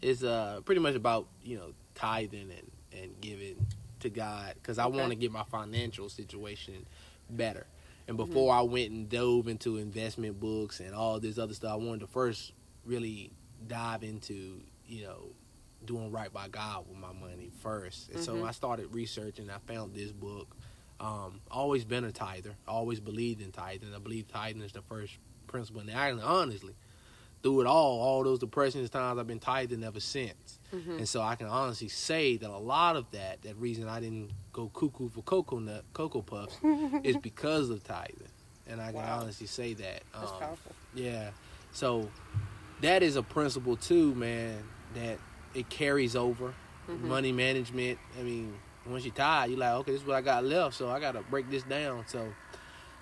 It's 0.00 0.22
uh 0.22 0.60
pretty 0.64 0.80
much 0.80 0.94
about 0.94 1.28
you 1.42 1.56
know 1.56 1.72
tithing 1.94 2.50
and 2.50 2.70
and 3.02 3.20
giving 3.20 3.66
to 4.00 4.10
God 4.10 4.54
because 4.54 4.78
I 4.78 4.86
Okay. 4.86 4.98
want 4.98 5.10
to 5.10 5.16
get 5.16 5.32
my 5.32 5.44
financial 5.44 6.08
situation 6.08 6.86
better. 7.28 7.66
And 8.08 8.16
before 8.16 8.54
I 8.54 8.60
went 8.62 8.92
and 8.92 9.08
dove 9.08 9.48
into 9.48 9.78
investment 9.78 10.38
books 10.38 10.78
and 10.78 10.94
all 10.94 11.18
this 11.18 11.38
other 11.38 11.54
stuff, 11.54 11.72
I 11.72 11.76
wanted 11.76 12.00
to 12.00 12.06
first 12.06 12.52
really 12.84 13.32
dive 13.66 14.04
into 14.04 14.60
you 14.86 15.02
know 15.04 15.30
doing 15.86 16.10
right 16.10 16.32
by 16.32 16.48
God 16.48 16.86
with 16.88 16.98
my 16.98 17.12
money 17.12 17.50
first. 17.60 18.10
And 18.10 18.20
so 18.20 18.36
Mhm. 18.36 18.48
I 18.48 18.50
started 18.52 18.92
researching. 18.94 19.48
I 19.50 19.58
found 19.58 19.94
this 19.94 20.12
book. 20.12 20.54
Um, 20.98 21.40
always 21.50 21.84
been 21.84 22.04
a 22.04 22.12
tither. 22.12 22.56
Always 22.66 23.00
believed 23.00 23.40
in 23.42 23.52
tithing. 23.52 23.94
I 23.94 23.98
believe 23.98 24.28
tithing 24.28 24.62
is 24.62 24.72
the 24.72 24.82
first 24.82 25.18
principle. 25.46 25.82
And 25.82 25.90
I, 25.90 26.10
honestly, 26.12 26.74
through 27.42 27.60
it 27.60 27.66
all, 27.66 28.00
all 28.00 28.24
those 28.24 28.38
depressions 28.38 28.88
times, 28.90 29.18
I've 29.18 29.26
been 29.26 29.38
tithing 29.38 29.84
ever 29.84 30.00
since. 30.00 30.58
Mhm. 30.72 30.98
And 30.98 31.08
so 31.08 31.20
I 31.22 31.36
can 31.36 31.46
honestly 31.48 31.88
say 31.88 32.36
that 32.38 32.48
a 32.50 32.56
lot 32.58 32.96
of 32.96 33.10
that, 33.12 33.42
that 33.42 33.56
reason 33.56 33.88
I 33.88 34.00
didn't 34.00 34.30
go 34.52 34.68
cuckoo 34.70 35.08
for 35.10 35.22
cocoa 35.22 35.58
nut, 35.58 35.84
cocoa 35.92 36.22
puffs, 36.22 36.56
is 37.04 37.16
because 37.18 37.68
of 37.70 37.84
tithing. 37.84 38.28
And 38.66 38.80
I 38.80 38.86
can 38.86 38.96
Wow. 38.96 39.20
honestly 39.20 39.46
say 39.46 39.74
that. 39.74 40.02
That's 40.12 40.32
Um, 40.32 40.38
powerful. 40.40 40.74
yeah. 40.94 41.30
So 41.72 42.10
that 42.80 43.02
is 43.02 43.16
a 43.16 43.22
principle 43.22 43.76
too, 43.76 44.14
man, 44.14 44.64
that 44.94 45.18
it 45.56 45.68
carries 45.68 46.14
over. 46.14 46.54
Mhm. 46.88 47.00
Money 47.02 47.32
management. 47.32 47.98
I 48.18 48.22
mean, 48.22 48.54
once 48.86 49.04
you're 49.04 49.14
tired, 49.14 49.50
you're 49.50 49.58
like, 49.58 49.72
okay, 49.80 49.92
this 49.92 50.02
is 50.02 50.06
what 50.06 50.16
I 50.16 50.20
got 50.20 50.44
left, 50.44 50.76
so 50.76 50.88
I 50.88 51.00
gotta 51.00 51.22
break 51.22 51.50
this 51.50 51.64
down. 51.64 52.04
So 52.06 52.32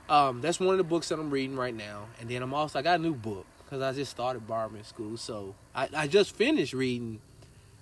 um, 0.09 0.41
that's 0.41 0.59
one 0.61 0.71
of 0.71 0.79
the 0.79 0.85
books 0.85 1.09
that 1.09 1.19
I'm 1.19 1.31
reading 1.31 1.57
right 1.57 1.75
now, 1.75 2.07
and 2.21 2.29
then 2.31 2.43
I'm 2.43 2.55
also 2.55 2.79
I 2.79 2.83
got 2.83 3.01
a 3.01 3.03
new 3.03 3.15
book 3.15 3.45
because 3.65 3.83
I 3.83 3.93
just 3.93 4.11
started 4.11 4.47
barberman 4.47 4.85
school, 4.85 5.17
so 5.17 5.55
I, 5.75 5.89
I 5.95 6.07
just 6.07 6.35
finished 6.35 6.73
reading. 6.73 7.21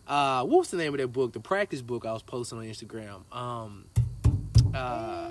Uh, 0.08 0.42
what 0.44 0.58
was 0.58 0.70
the 0.70 0.76
name 0.76 0.94
of 0.94 0.98
that 0.98 1.08
book? 1.08 1.32
The 1.32 1.40
practice 1.40 1.80
book 1.82 2.04
I 2.04 2.12
was 2.12 2.22
posting 2.22 2.58
on 2.58 2.64
Instagram. 2.64 3.22
Um, 3.32 3.84
uh, 4.74 5.30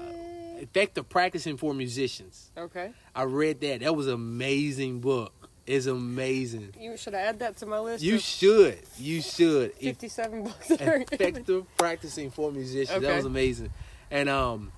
effective 0.59 1.09
practicing 1.09 1.57
for 1.57 1.73
musicians. 1.73 2.51
Okay. 2.57 2.91
I 3.15 3.23
read 3.23 3.59
that. 3.61 3.81
That 3.81 3.95
was 3.95 4.07
an 4.07 4.13
amazing 4.13 5.01
book. 5.01 5.40
It's 5.67 5.85
amazing. 5.85 6.73
You 6.79 6.97
should 6.97 7.13
I 7.13 7.19
add 7.19 7.39
that 7.39 7.57
to 7.57 7.65
my 7.65 7.79
list. 7.79 8.03
You 8.03 8.17
should. 8.17 8.79
You 8.97 9.21
should. 9.21 9.73
Fifty-seven 9.75 10.43
books. 10.43 10.71
effective 10.71 11.65
practicing 11.77 12.31
for 12.31 12.51
musicians. 12.51 13.01
That 13.01 13.15
was 13.15 13.25
amazing. 13.25 13.71
And 14.09 14.27
um, 14.27 14.71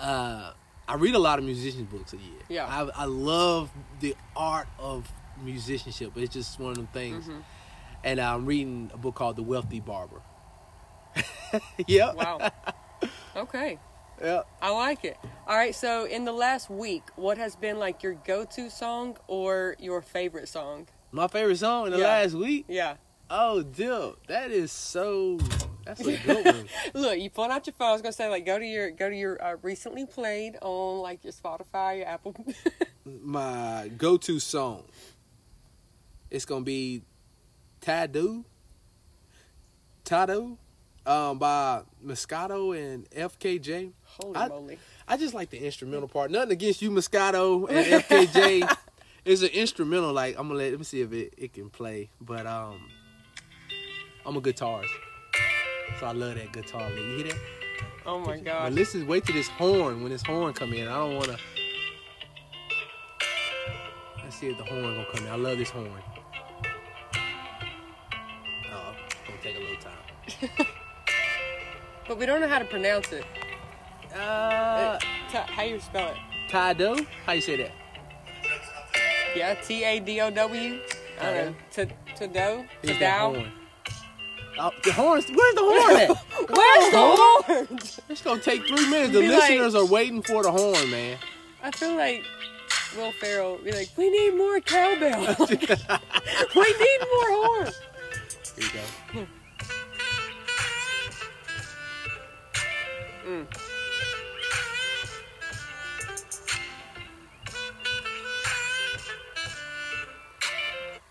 uh, 0.00 0.52
I 0.88 0.94
read 0.94 1.14
a 1.14 1.18
lot 1.18 1.38
of 1.38 1.44
musicians 1.44 1.88
books 1.90 2.12
a 2.12 2.16
year. 2.16 2.40
Yeah. 2.48 2.66
I, 2.66 3.02
I 3.02 3.04
love 3.04 3.70
the 4.00 4.16
art 4.34 4.68
of 4.78 5.06
musicianship. 5.42 6.12
It's 6.16 6.32
just 6.32 6.58
one 6.58 6.70
of 6.70 6.76
them 6.76 6.88
things. 6.88 7.26
Mhm. 7.26 7.42
And 8.04 8.20
I'm 8.20 8.46
reading 8.46 8.90
a 8.94 8.96
book 8.96 9.16
called 9.16 9.36
The 9.36 9.42
Wealthy 9.42 9.80
Barber. 9.80 10.22
yep. 11.86 12.14
Wow. 12.14 12.50
Okay. 13.34 13.78
Yep. 14.22 14.46
I 14.62 14.70
like 14.70 15.04
it. 15.04 15.16
All 15.46 15.56
right, 15.56 15.74
so 15.74 16.04
in 16.06 16.24
the 16.24 16.32
last 16.32 16.70
week, 16.70 17.02
what 17.16 17.38
has 17.38 17.54
been 17.56 17.78
like 17.78 18.02
your 18.02 18.14
go-to 18.14 18.70
song 18.70 19.16
or 19.26 19.76
your 19.78 20.00
favorite 20.02 20.48
song? 20.48 20.88
My 21.12 21.28
favorite 21.28 21.58
song 21.58 21.86
in 21.86 21.92
the 21.92 21.98
Yeah. 21.98 22.06
last 22.06 22.34
week. 22.34 22.64
Yeah. 22.68 22.96
Oh, 23.28 23.62
dude, 23.62 24.14
that 24.28 24.50
is 24.50 24.70
so. 24.72 25.38
That's 25.84 26.00
a 26.00 26.16
good 26.16 26.44
one. 26.54 26.68
Look, 26.94 27.18
you 27.18 27.28
pull 27.30 27.44
out 27.50 27.66
your 27.66 27.74
phone. 27.74 27.88
I 27.88 27.92
was 27.92 28.02
gonna 28.02 28.12
say 28.12 28.28
like 28.28 28.44
go 28.46 28.58
to 28.58 28.64
your 28.64 28.90
go 28.90 29.08
to 29.10 29.16
your 29.16 29.42
uh, 29.42 29.56
recently 29.62 30.06
played 30.06 30.56
on 30.62 30.98
like 31.00 31.22
your 31.24 31.32
Spotify, 31.32 31.98
your 31.98 32.06
Apple. 32.08 32.34
My 33.04 33.90
go-to 33.96 34.38
song. 34.40 34.84
It's 36.30 36.44
gonna 36.44 36.64
be 36.64 37.02
Tadu. 37.80 38.44
Tadow, 40.04 40.56
um, 41.04 41.38
by 41.38 41.82
Masego 42.04 42.76
and 42.76 43.10
FKJ. 43.10 43.92
Holy 44.22 44.36
I- 44.36 44.48
moly! 44.48 44.78
I 45.08 45.16
just 45.16 45.34
like 45.34 45.50
the 45.50 45.58
instrumental 45.64 46.08
part. 46.08 46.30
Nothing 46.30 46.52
against 46.52 46.82
you, 46.82 46.90
Masego 46.90 47.68
and 47.70 48.02
FKJ. 48.04 48.76
it's 49.24 49.42
an 49.42 49.48
instrumental. 49.48 50.12
Like 50.12 50.36
I'm 50.38 50.48
gonna 50.48 50.58
let, 50.58 50.70
let 50.70 50.78
me 50.78 50.84
see 50.84 51.00
if 51.02 51.12
it, 51.12 51.34
it 51.36 51.52
can 51.52 51.70
play. 51.70 52.10
But 52.20 52.46
um, 52.46 52.88
I'm 54.24 54.36
a 54.36 54.40
guitarist, 54.40 54.86
so 56.00 56.06
I 56.06 56.12
love 56.12 56.34
that 56.36 56.52
guitar. 56.52 56.88
You 56.90 57.16
hear 57.16 57.24
that? 57.28 57.38
Oh 58.06 58.20
my 58.20 58.36
But 58.36 58.44
god! 58.44 58.72
listen, 58.72 59.06
wait 59.06 59.24
till 59.26 59.34
this 59.34 59.48
horn. 59.48 60.02
When 60.02 60.10
this 60.12 60.22
horn 60.22 60.52
come 60.54 60.72
in, 60.72 60.88
I 60.88 60.94
don't 60.98 61.16
wanna. 61.16 61.36
Let's 64.22 64.36
see 64.36 64.48
if 64.48 64.58
the 64.58 64.64
horn 64.64 64.82
gonna 64.82 65.06
come 65.14 65.26
in. 65.26 65.32
I 65.32 65.36
love 65.36 65.58
this 65.58 65.70
horn. 65.70 65.90
Oh, 68.72 68.94
gonna 69.26 69.42
take 69.42 69.56
a 69.56 69.60
little 69.60 69.76
time. 69.76 70.66
But 72.08 72.18
we 72.18 72.26
don't 72.26 72.40
know 72.40 72.46
how 72.46 72.60
to 72.60 72.64
pronounce 72.64 73.10
it. 73.10 73.24
Uh, 74.16 74.98
Ta- 75.30 75.46
how 75.48 75.62
you 75.62 75.78
spell 75.80 76.08
it? 76.08 76.16
Tadow. 76.50 77.06
How 77.26 77.32
you 77.32 77.40
say 77.40 77.56
that? 77.56 77.72
Yeah, 79.36 79.54
T 79.54 79.84
A 79.84 80.00
D 80.00 80.20
O 80.20 80.30
W. 80.30 80.80
I 81.20 81.24
don't 81.24 81.34
know. 81.50 81.54
To 81.72 81.86
to 81.86 82.26
do 82.26 82.32
to 82.32 82.66
Here's 82.82 82.98
that 82.98 83.18
dow. 83.18 83.34
horn. 83.34 83.52
Oh, 84.58 84.70
the 84.84 84.92
horns. 84.92 85.26
Where's 85.28 85.54
the 85.54 85.60
horn 85.60 85.96
at? 85.96 86.08
Where's 86.56 86.90
the 86.92 86.98
horn? 86.98 87.78
It's 88.08 88.22
gonna 88.22 88.40
take 88.40 88.66
three 88.66 88.88
minutes. 88.88 89.12
The 89.12 89.20
Be 89.20 89.28
like- 89.28 89.50
listeners 89.50 89.74
are 89.74 89.84
waiting 89.84 90.22
for 90.22 90.42
the 90.42 90.50
horn, 90.50 90.90
man. 90.90 91.18
I 91.62 91.70
feel 91.72 91.94
like 91.96 92.24
Will 92.96 93.12
Ferrell 93.20 93.58
be 93.58 93.72
like, 93.72 93.90
we 93.98 94.08
need 94.08 94.30
more 94.36 94.60
cowbell. 94.60 95.20
we 95.48 95.56
need 95.56 97.00
more 97.12 97.30
horn. 97.44 97.68
Here 98.56 98.64
you 98.64 98.70
go. 98.72 99.26
Mm. 103.28 103.46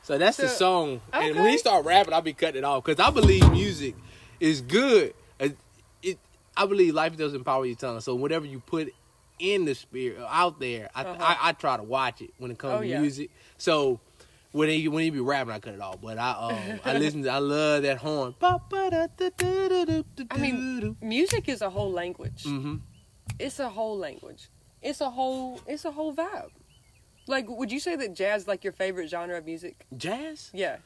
So 0.05 0.17
that's 0.19 0.37
the 0.37 0.47
So- 0.49 0.55
song. 0.55 1.01
And 1.11 1.35
when 1.35 1.49
he 1.49 1.57
start 1.57 1.83
rapping, 1.83 2.13
I'll 2.13 2.21
be 2.21 2.33
cutting 2.33 2.59
it 2.59 2.63
off 2.63 2.83
because 2.83 2.99
I 3.05 3.09
believe 3.09 3.49
music 3.51 3.95
is 4.39 4.61
good. 4.61 5.15
It, 5.39 5.57
it, 6.03 6.19
I 6.55 6.67
believe 6.67 6.93
life 6.93 7.17
does 7.17 7.33
empower 7.33 7.65
your 7.65 7.75
tongue. 7.75 7.99
So 8.01 8.13
whatever 8.13 8.45
you 8.45 8.59
put 8.59 8.93
in 9.39 9.65
the 9.65 9.73
spirit 9.73 10.19
out 10.29 10.59
there, 10.59 10.89
I, 10.93 11.03
Uh-huh. 11.03 11.17
I, 11.19 11.49
I 11.49 11.51
try 11.53 11.77
to 11.77 11.83
watch 11.83 12.21
it 12.21 12.29
when 12.37 12.51
it 12.51 12.59
comes 12.59 12.73
Oh, 12.75 12.79
to 12.81 12.87
yeah. 12.87 12.99
music. 13.01 13.31
So 13.57 13.99
when 14.51 14.69
he 14.69 14.87
when 14.87 15.03
he 15.03 15.09
be 15.09 15.19
rapping, 15.21 15.53
I 15.53 15.59
cut 15.59 15.73
it 15.73 15.81
off. 15.81 15.99
But 16.01 16.19
I 16.19 16.31
um 16.33 16.79
I 16.85 16.93
listen. 16.99 17.23
To, 17.23 17.29
I 17.29 17.39
love 17.39 17.81
that 17.81 17.97
horn. 17.97 18.35
I 18.41 20.37
mean, 20.37 20.95
music 21.01 21.49
is 21.49 21.61
a 21.61 21.69
whole 21.69 21.91
language. 21.91 22.43
hmm 22.43 22.75
It's 23.39 23.59
a 23.59 23.69
whole 23.69 23.97
language. 23.97 24.49
It's 24.81 25.01
a 25.01 25.09
whole. 25.09 25.59
It's 25.67 25.83
a 25.85 25.91
whole 25.91 26.13
vibe. 26.13 26.51
Like, 27.27 27.49
would 27.49 27.71
you 27.71 27.79
say 27.79 27.95
that 27.95 28.13
jazz 28.13 28.47
like 28.47 28.63
your 28.63 28.73
favorite 28.73 29.09
genre 29.09 29.37
of 29.37 29.45
music? 29.45 29.85
jazz. 29.95 30.51
Yeah. 30.53 30.77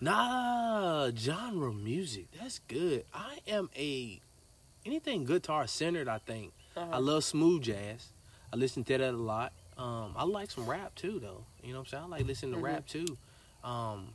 Nah, 0.00 1.10
genre 1.14 1.72
music. 1.72 2.26
That's 2.40 2.58
good. 2.66 3.04
I 3.14 3.38
am 3.46 3.70
a 3.76 4.20
anything 4.84 5.24
guitar 5.24 5.66
centered. 5.66 6.08
I 6.08 6.18
think 6.18 6.52
Uh-huh. 6.76 6.88
I 6.92 6.98
love 6.98 7.22
smooth 7.24 7.62
jazz. 7.62 8.08
I 8.52 8.56
listen 8.56 8.82
to 8.84 8.98
that 8.98 9.00
a 9.00 9.12
lot. 9.12 9.52
Um, 9.76 10.14
I 10.16 10.24
like 10.24 10.50
some 10.50 10.66
rap 10.68 10.94
too, 10.94 11.18
though. 11.20 11.44
You 11.62 11.72
know 11.72 11.80
what 11.80 11.86
I'm 11.86 11.90
saying? 11.90 12.04
I 12.04 12.06
like 12.06 12.26
listening 12.26 12.52
to 12.52 12.58
Mhm. 12.58 12.62
rap 12.62 12.86
too. 12.86 13.18
Um, 13.62 14.14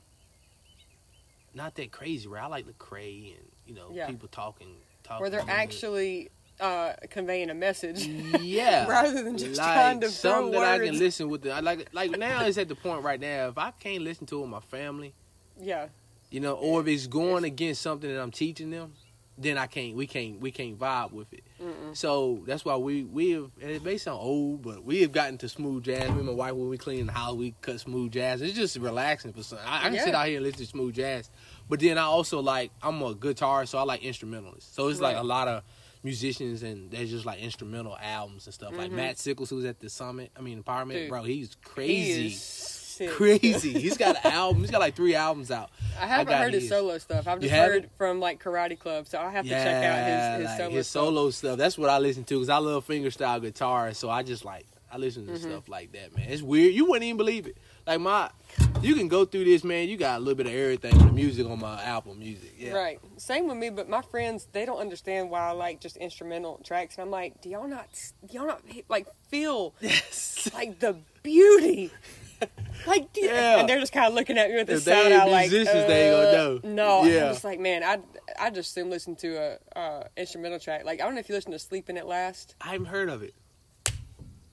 not 1.54 1.76
that 1.76 1.92
crazy 1.92 2.28
rap. 2.28 2.46
I 2.46 2.48
like 2.48 2.66
Lecrae 2.68 3.36
and 3.38 3.52
you 3.66 3.74
know 3.74 3.90
Yeah. 3.92 4.08
people 4.08 4.28
talking, 4.28 4.76
talking. 5.04 5.22
Where 5.22 5.30
they're 5.30 5.46
music. 5.46 5.60
actually 5.60 6.30
uh, 6.60 6.94
conveying 7.10 7.50
a 7.50 7.54
message. 7.54 8.06
yeah, 8.42 8.88
rather 8.90 9.24
than 9.24 9.38
just 9.38 9.58
like 9.60 9.74
trying 9.74 10.02
to 10.02 10.08
throw 10.10 10.32
something 10.32 10.52
that 10.60 10.82
I 10.82 10.86
can 10.86 10.98
listen 10.98 11.30
with. 11.30 11.44
The, 11.44 11.52
I 11.52 11.60
like 11.60 11.90
like 11.94 12.12
now 12.12 12.46
it's 12.46 12.58
at 12.58 12.68
the 12.68 12.76
point 12.76 13.04
right 13.04 13.20
now. 13.20 13.50
If 13.50 13.58
I 13.58 13.72
can't 13.72 14.04
listen 14.04 14.26
to 14.28 14.40
it 14.40 14.42
with 14.42 14.50
my 14.50 14.60
family, 14.60 15.14
yeah. 15.60 15.88
you 16.30 16.40
know, 16.40 16.54
or 16.54 16.82
if 16.82 16.88
it's 16.88 17.08
going 17.08 17.44
against 17.44 17.82
something 17.82 18.12
that 18.12 18.22
I'm 18.22 18.32
teaching 18.32 18.70
them, 18.72 18.94
then 19.38 19.58
I 19.58 19.68
can't. 19.68 19.96
We 19.96 20.08
can't. 20.08 20.40
We 20.40 20.50
can't 20.52 20.78
vibe 20.80 21.12
with 21.12 21.32
it. 21.32 21.44
Mm-mm. 21.62 21.96
So 21.96 22.44
that's 22.48 22.66
why 22.66 22.76
we 22.76 23.04
we 23.04 23.32
have. 23.32 23.52
And 23.62 23.70
it 23.70 23.84
may 23.84 23.98
sound 23.98 24.20
old, 24.20 24.64
but 24.64 24.84
we 24.84 25.02
have 25.02 25.12
gotten 25.12 25.38
to 25.40 25.50
smooth 25.50 25.84
jazz. 25.84 26.10
Me 26.10 26.18
and 26.18 26.26
my 26.26 26.34
wife, 26.34 26.54
when 26.54 26.70
we 26.70 26.78
clean 26.78 27.06
the 27.06 27.12
house, 27.12 27.36
we 27.36 27.54
cut 27.62 27.80
smooth 27.80 28.12
jazz. 28.12 28.42
It's 28.42 28.56
just 28.56 28.78
relaxing 28.78 29.34
for 29.34 29.44
some. 29.44 29.60
I, 29.64 29.80
I 29.80 29.82
can 29.84 29.94
Yeah. 29.94 30.06
sit 30.06 30.16
out 30.16 30.28
here 30.28 30.38
and 30.38 30.46
listen 30.46 30.62
to 30.62 30.66
smooth 30.66 30.96
jazz, 30.96 31.30
but 31.70 31.80
then 31.80 31.98
I 32.00 32.04
also 32.04 32.40
like. 32.40 32.72
I'm 32.82 33.00
a 33.04 33.14
guitarist, 33.14 33.70
so 33.70 33.78
I 33.78 33.84
like 33.84 34.02
instrumentalists. 34.04 34.74
So 34.76 34.88
it's 34.88 35.00
like 35.00 35.18
a 35.18 35.24
lot 35.24 35.48
of 35.48 35.62
musicians 36.08 36.64
and 36.64 36.90
they're 36.90 37.06
just 37.06 37.26
like 37.26 37.40
instrumental 37.40 37.98
albums 38.02 38.46
and 38.48 38.54
stuff. 38.54 38.74
Like 38.76 38.90
Mhm. 38.92 38.96
Matt 38.96 39.18
Sickles, 39.18 39.50
who's 39.50 39.66
at 39.66 39.80
the 39.80 39.90
summit. 39.90 40.32
I 40.38 40.42
mean, 40.42 40.64
Empowerment, 40.64 40.94
Dude, 40.94 41.10
bro. 41.10 41.24
He's 41.24 41.50
He 41.50 41.56
crazy. 41.62 42.30
sick. 42.30 43.10
Crazy. 43.12 43.74
He's 43.80 43.98
got 43.98 44.16
an 44.26 44.32
album. 44.32 44.62
He's 44.62 44.72
got 44.72 44.80
like 44.80 44.96
three 44.96 45.14
albums 45.14 45.52
out. 45.52 45.70
I 46.02 46.08
haven't 46.08 46.28
got 46.30 46.42
heard 46.44 46.54
his 46.54 46.64
his. 46.64 46.70
solo 46.72 46.98
stuff. 46.98 47.28
I've 47.28 47.40
just 47.40 47.54
heard 47.54 47.90
from 47.98 48.20
like 48.20 48.42
Karate 48.42 48.80
Club, 48.80 49.06
so 49.08 49.20
I 49.20 49.30
have 49.32 49.44
to 49.46 49.50
check 49.52 49.84
out 49.84 50.40
his, 50.40 50.42
his 50.42 50.46
like, 50.50 50.58
solo 50.58 50.72
his 50.76 50.88
stuff. 50.88 51.04
solo 51.04 51.30
stuff. 51.30 51.58
That's 51.60 51.78
what 51.78 51.90
I 51.90 52.00
listen 52.00 52.24
to 52.24 52.36
because 52.36 52.50
I 52.50 52.58
love 52.58 52.88
fingerstyle 52.88 53.42
guitar. 53.42 53.94
So 53.94 54.10
I 54.10 54.24
just 54.24 54.44
like 54.46 54.66
I 54.92 54.98
listen 54.98 55.28
to 55.28 55.34
Mhm. 55.34 55.40
stuff 55.42 55.68
like 55.68 55.92
that, 55.92 56.16
man. 56.16 56.28
It's 56.30 56.42
weird. 56.42 56.74
You 56.74 56.86
wouldn't 56.86 57.04
even 57.04 57.18
believe 57.18 57.46
it. 57.46 57.58
Like 57.88 58.02
my, 58.02 58.30
you 58.82 58.96
can 58.96 59.08
go 59.08 59.24
through 59.24 59.46
this, 59.46 59.64
man. 59.64 59.88
You 59.88 59.96
got 59.96 60.18
a 60.18 60.20
little 60.20 60.36
bit 60.36 60.46
of 60.48 60.52
everything 60.54 60.98
the 60.98 61.06
music 61.12 61.48
on 61.48 61.60
my 61.60 61.82
album, 61.84 62.20
Music. 62.20 62.54
Yeah. 62.58 62.74
Right. 62.74 63.00
Same 63.16 63.48
with 63.48 63.56
me, 63.58 63.70
but 63.70 63.88
my 63.88 64.02
friends 64.02 64.46
they 64.52 64.66
don't 64.66 64.80
understand 64.80 65.30
why 65.30 65.48
I 65.48 65.52
like 65.52 65.80
just 65.80 65.96
instrumental 65.96 66.60
tracks, 66.66 66.96
and 66.98 67.04
I'm 67.06 67.12
like, 67.12 67.42
do 67.42 67.50
y'all 67.50 67.68
not, 67.68 67.88
do 68.28 68.38
y'all 68.38 68.46
not 68.48 68.62
like 68.90 69.08
feel 69.30 69.74
Yes. 69.80 70.50
like 70.54 70.80
the 70.80 70.98
beauty? 71.24 71.92
Like, 72.86 73.12
do 73.14 73.22
Yeah. 73.22 73.60
and 73.60 73.68
they're 73.68 73.80
just 73.80 73.92
kind 73.92 74.06
of 74.06 74.14
looking 74.14 74.38
at 74.38 74.50
me 74.52 74.58
with 74.58 74.68
this 74.68 74.84
side 74.84 75.12
ain't 75.12 75.24
eye, 75.24 75.26
like, 75.26 75.50
musicians, 75.50 75.88
they 75.88 76.10
ain't 76.10 76.16
gonna 76.16 76.28
uh, 76.28 76.32
know. 76.32 76.60
No, 76.64 77.04
Yeah. 77.04 77.26
I'm 77.26 77.34
just 77.34 77.44
like, 77.44 77.60
man, 77.60 77.84
I, 77.84 77.98
I 78.40 78.52
just 78.52 78.70
assume 78.70 78.92
listen 78.92 79.16
to 79.18 79.58
a 79.76 79.78
uh, 79.78 80.04
instrumental 80.16 80.60
track. 80.60 80.86
Like, 80.86 81.02
I 81.02 81.06
don't 81.06 81.16
know 81.16 81.20
if 81.20 81.28
you 81.28 81.34
listen 81.34 81.52
to 81.54 81.60
"Sleeping 81.60 81.98
at 81.98 82.08
Last." 82.08 82.54
I 82.62 82.68
haven't 82.74 82.86
heard 82.86 83.10
of 83.10 83.24
it. 83.24 83.34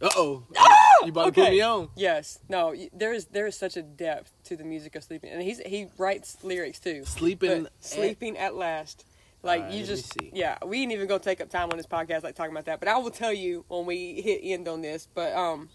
Uh 0.03 0.09
oh. 0.16 0.42
You 1.03 1.09
about 1.11 1.22
to 1.24 1.28
Okay. 1.28 1.42
put 1.42 1.51
me 1.53 1.61
on? 1.61 1.88
Yes, 1.97 2.38
no, 2.49 2.68
y- 2.68 2.88
there 2.92 3.12
is 3.12 3.26
there 3.26 3.47
is 3.47 3.57
such 3.57 3.76
a 3.76 3.82
depth 3.82 4.32
to 4.45 4.57
the 4.57 4.64
music 4.64 4.97
of 4.97 5.05
"Sleeping," 5.05 5.30
and 5.30 5.42
he's 5.42 5.59
he 5.61 5.88
writes 5.99 6.36
lyrics 6.42 6.78
too. 6.80 7.05
Sleeping. 7.05 7.64
But 7.64 7.72
sleeping 7.80 8.36
at 8.38 8.55
last. 8.55 9.05
Like 9.42 9.61
Alright, 9.61 9.74
you 9.74 9.80
let 9.80 9.88
me 9.90 9.95
just, 9.97 10.12
see. 10.18 10.30
yeah, 10.32 10.57
we 10.64 10.80
ain't 10.82 10.92
even 10.92 11.07
gonna 11.07 11.20
take 11.20 11.42
up 11.42 11.51
time 11.51 11.70
on 11.70 11.76
this 11.76 11.86
podcast 11.86 12.22
like 12.22 12.34
talking 12.34 12.53
about 12.53 12.64
that. 12.64 12.80
But 12.80 12.88
I 12.88 12.97
will 12.97 13.11
tell 13.11 13.32
you 13.32 13.66
when 13.68 13.84
we 13.84 14.22
hit 14.22 14.40
end 14.42 14.66
on 14.68 14.80
this. 14.80 15.07
But 15.14 15.34
um, 15.34 15.68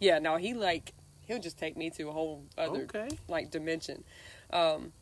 yeah, 0.00 0.18
no, 0.18 0.36
he 0.36 0.54
like 0.54 0.94
he'll 1.26 1.38
just 1.40 1.58
take 1.58 1.76
me 1.76 1.90
to 1.90 2.08
a 2.08 2.12
whole 2.12 2.44
other 2.56 2.84
Okay. 2.84 3.08
like 3.28 3.50
dimension. 3.50 4.04
Um, 4.54 4.92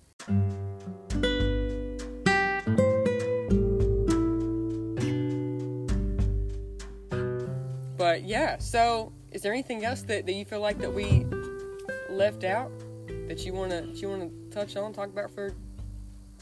but 8.03 8.25
yeah, 8.25 8.59
so 8.59 9.13
is 9.31 9.43
there 9.43 9.53
anything 9.53 9.85
else 9.85 10.03
that, 10.03 10.27
that 10.27 10.33
you 10.33 10.45
feel 10.45 10.59
like 10.59 10.77
that 10.79 10.93
we 10.93 11.25
left 12.11 12.43
out 12.43 12.73
that 13.29 13.47
you 13.47 13.53
wanna 13.53 13.83
that 13.83 14.03
you 14.03 14.09
wanna 14.09 14.29
touch 14.51 14.75
on, 14.77 14.93
talk 14.93 15.07
about 15.09 15.31
for 15.31 15.53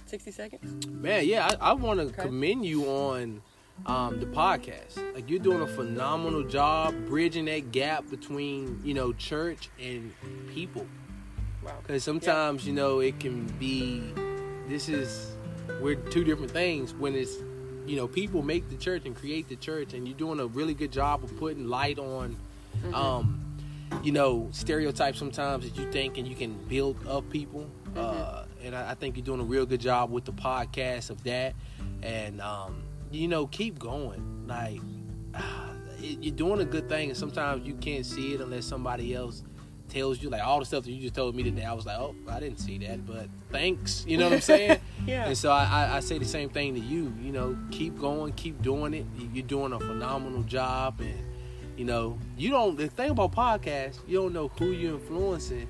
sixty 0.06 0.30
seconds? 0.30 0.86
Man, 0.86 1.26
yeah, 1.26 1.50
I, 1.60 1.72
I 1.72 1.72
want 1.74 2.00
to 2.00 2.06
Okay. 2.06 2.22
commend 2.22 2.64
you 2.64 2.86
on 2.86 3.42
um, 3.84 4.20
the 4.20 4.24
podcast. 4.24 4.96
Like 5.14 5.28
you're 5.28 5.38
doing 5.38 5.60
a 5.60 5.66
phenomenal 5.66 6.44
job 6.44 6.94
bridging 7.06 7.44
that 7.44 7.72
gap 7.72 8.08
between 8.08 8.80
you 8.82 8.94
know 8.94 9.12
church 9.12 9.68
and 9.78 10.14
people. 10.54 10.86
Wow. 11.62 11.72
Because 11.82 12.02
sometimes 12.02 12.66
you 12.66 12.72
know 12.72 13.00
it 13.00 13.20
can 13.20 13.44
be 13.58 14.02
this 14.66 14.88
is 14.88 15.36
we're 15.82 15.96
two 15.96 16.24
different 16.24 16.52
things 16.52 16.94
when 16.94 17.14
it's 17.14 17.36
you 17.90 17.96
know 17.96 18.06
people 18.06 18.40
make 18.40 18.68
the 18.68 18.76
church 18.76 19.04
and 19.04 19.16
create 19.16 19.48
the 19.48 19.56
church 19.56 19.94
and 19.94 20.06
you're 20.06 20.16
doing 20.16 20.38
a 20.38 20.46
really 20.46 20.74
good 20.74 20.92
job 20.92 21.24
of 21.24 21.36
putting 21.38 21.66
light 21.66 21.98
on 21.98 22.36
um 22.94 23.44
you 24.04 24.12
know 24.12 24.48
stereotypes 24.52 25.18
sometimes 25.18 25.68
that 25.68 25.76
you 25.76 25.90
think 25.90 26.16
and 26.16 26.28
you 26.28 26.36
can 26.36 26.56
build 26.68 27.04
up 27.08 27.28
people. 27.30 27.68
Uh 27.96 28.44
and 28.62 28.76
I, 28.76 28.92
I 28.92 28.94
think 28.94 29.16
you're 29.16 29.24
doing 29.24 29.40
a 29.40 29.44
real 29.44 29.66
good 29.66 29.80
job 29.80 30.12
with 30.12 30.24
the 30.24 30.32
podcast 30.32 31.10
of 31.10 31.24
that. 31.24 31.54
And 32.00 32.40
um 32.40 32.80
you 33.10 33.26
know 33.26 33.48
keep 33.48 33.76
going. 33.76 34.46
Like 34.46 34.80
you're 35.98 36.34
doing 36.34 36.60
a 36.60 36.64
good 36.64 36.88
thing 36.88 37.08
and 37.08 37.18
sometimes 37.18 37.66
you 37.66 37.74
can't 37.74 38.06
see 38.06 38.34
it 38.34 38.40
unless 38.40 38.66
somebody 38.66 39.16
else 39.16 39.42
tells 39.90 40.22
you 40.22 40.30
like 40.30 40.42
all 40.42 40.58
the 40.60 40.64
stuff 40.64 40.84
that 40.84 40.90
you 40.92 41.00
just 41.02 41.14
told 41.14 41.34
me 41.34 41.42
today 41.42 41.64
i 41.64 41.72
was 41.72 41.84
like 41.84 41.98
oh 41.98 42.14
i 42.28 42.38
didn't 42.40 42.58
see 42.58 42.78
that 42.78 43.04
but 43.06 43.28
thanks 43.50 44.04
you 44.08 44.16
know 44.16 44.24
what 44.24 44.34
i'm 44.34 44.40
saying 44.40 44.78
Yeah. 45.06 45.26
and 45.26 45.36
so 45.36 45.50
I, 45.50 45.64
I, 45.64 45.96
I 45.96 46.00
say 46.00 46.18
the 46.18 46.24
same 46.24 46.48
thing 46.48 46.74
to 46.74 46.80
you 46.80 47.12
you 47.20 47.32
know 47.32 47.56
keep 47.70 47.98
going 47.98 48.32
keep 48.34 48.62
doing 48.62 48.94
it 48.94 49.04
You- 49.18 49.30
you're 49.34 49.46
doing 49.46 49.72
a 49.72 49.80
phenomenal 49.80 50.42
job 50.44 51.00
and 51.00 51.18
you 51.76 51.84
know 51.84 52.18
you 52.36 52.50
don't 52.50 52.76
the 52.76 52.88
thing 52.88 53.10
about 53.10 53.32
podcasts 53.32 53.98
you 54.06 54.18
don't 54.18 54.32
know 54.32 54.48
who 54.58 54.66
you're 54.72 54.94
influencing 54.94 55.66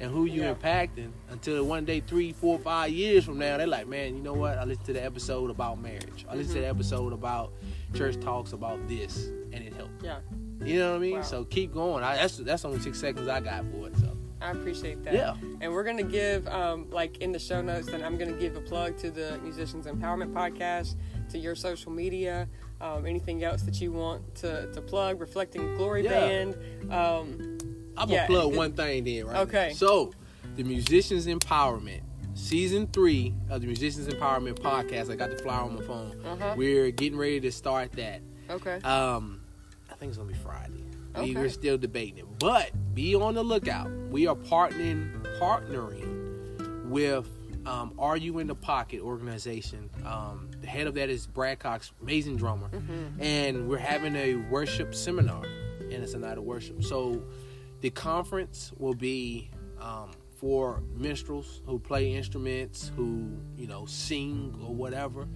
and 0.00 0.10
who 0.10 0.24
you're 0.26 0.44
Yeah. 0.46 0.54
impacting 0.54 1.12
until 1.30 1.64
one 1.64 1.84
day 1.84 2.00
three 2.00 2.32
four 2.32 2.58
five 2.58 2.90
years 2.90 3.24
from 3.24 3.38
now 3.38 3.56
they're 3.56 3.66
like 3.66 3.86
man 3.86 4.16
you 4.16 4.22
know 4.22 4.34
what 4.34 4.58
i 4.58 4.64
listened 4.64 4.86
to 4.86 4.92
the 4.92 5.04
episode 5.04 5.50
about 5.50 5.80
marriage 5.80 6.26
i 6.28 6.34
listened 6.34 6.56
to 6.56 6.60
the 6.60 6.66
Mm-hmm. 6.66 6.76
episode 6.80 7.12
about 7.12 7.52
church 7.94 8.20
talks 8.20 8.52
about 8.52 8.86
this 8.88 9.28
and 9.52 9.62
it 9.64 9.72
helped 9.74 10.02
Yeah. 10.02 10.18
You 10.62 10.78
know 10.78 10.90
what 10.92 10.96
I 10.96 11.00
mean? 11.00 11.16
Wow. 11.16 11.22
So 11.22 11.44
keep 11.44 11.72
going. 11.72 12.04
I, 12.04 12.16
that's 12.16 12.36
that's 12.38 12.64
only 12.64 12.80
six 12.80 12.98
seconds 13.00 13.28
I 13.28 13.40
got 13.40 13.64
for 13.70 13.88
it. 13.88 13.96
So 13.98 14.16
I 14.40 14.50
appreciate 14.50 15.02
that. 15.04 15.14
Yeah. 15.14 15.36
And 15.60 15.72
we're 15.72 15.84
gonna 15.84 16.02
give, 16.02 16.46
um, 16.48 16.90
like 16.90 17.18
in 17.18 17.32
the 17.32 17.38
show 17.38 17.62
notes, 17.62 17.88
and 17.88 18.04
I'm 18.04 18.16
gonna 18.18 18.32
give 18.32 18.56
a 18.56 18.60
plug 18.60 18.96
to 18.98 19.10
the 19.10 19.38
Musicians 19.42 19.86
Empowerment 19.86 20.32
Podcast, 20.32 20.96
to 21.30 21.38
your 21.38 21.54
social 21.54 21.90
media, 21.90 22.46
um, 22.80 23.06
anything 23.06 23.42
else 23.44 23.62
that 23.62 23.80
you 23.80 23.90
want 23.92 24.34
to, 24.36 24.70
to 24.72 24.80
plug, 24.82 25.20
Reflecting 25.20 25.76
Glory 25.76 26.04
Yeah. 26.04 26.10
Band. 26.10 26.54
Um, 26.92 27.58
I'm 27.96 28.10
Yeah, 28.10 28.26
gonna 28.26 28.40
plug 28.42 28.56
one 28.56 28.72
thing 28.72 29.04
then, 29.04 29.26
right? 29.26 29.36
Okay. 29.38 29.72
So 29.74 30.12
the 30.56 30.62
Musicians 30.64 31.26
Empowerment. 31.26 32.00
Season 32.36 32.88
three 32.88 33.32
of 33.48 33.60
the 33.60 33.66
Musicians 33.68 34.08
Empowerment 34.08 34.54
podcast. 34.58 35.08
I 35.08 35.14
got 35.14 35.30
the 35.30 35.36
flyer 35.36 35.60
on 35.62 35.76
my 35.76 35.82
phone. 35.82 36.20
Uh-huh. 36.24 36.54
We're 36.56 36.90
getting 36.90 37.16
ready 37.16 37.38
to 37.40 37.52
start 37.52 37.92
that. 37.92 38.22
okay. 38.50 38.80
Um, 38.82 39.40
think 40.04 40.10
it's 40.10 40.18
gonna 40.18 40.28
be 40.28 40.34
Friday. 40.38 40.84
We, 41.16 41.20
Okay. 41.22 41.34
We're 41.36 41.48
still 41.48 41.78
debating 41.78 42.18
it, 42.18 42.38
but 42.38 42.70
be 42.94 43.14
on 43.14 43.34
the 43.34 43.42
lookout. 43.42 43.90
We 44.10 44.26
are 44.26 44.34
partnering 44.34 45.22
partnering 45.38 46.84
with 46.86 47.28
um, 47.66 47.94
Are 47.98 48.16
You 48.16 48.40
in 48.40 48.46
the 48.48 48.54
Pocket 48.54 49.00
organization. 49.00 49.88
Um, 50.04 50.50
the 50.60 50.66
head 50.66 50.86
of 50.86 50.94
that 50.94 51.08
is 51.08 51.26
Brad 51.26 51.58
Cox, 51.60 51.92
amazing 52.02 52.36
drummer, 52.36 52.68
and 53.18 53.68
we're 53.68 53.78
having 53.78 54.14
a 54.16 54.34
worship 54.34 54.94
seminar, 54.94 55.44
and 55.44 55.92
it's 55.92 56.14
a 56.14 56.18
night 56.18 56.36
of 56.36 56.44
worship. 56.44 56.82
So 56.84 57.22
the 57.80 57.90
conference 57.90 58.72
will 58.76 58.94
be 58.94 59.50
um, 59.80 60.10
for 60.44 60.82
minstrels 60.94 61.62
who 61.64 61.78
play 61.78 62.12
instruments, 62.12 62.92
who 62.96 63.30
you 63.56 63.66
know 63.66 63.86
sing 63.86 64.54
or 64.62 64.74
whatever. 64.74 65.26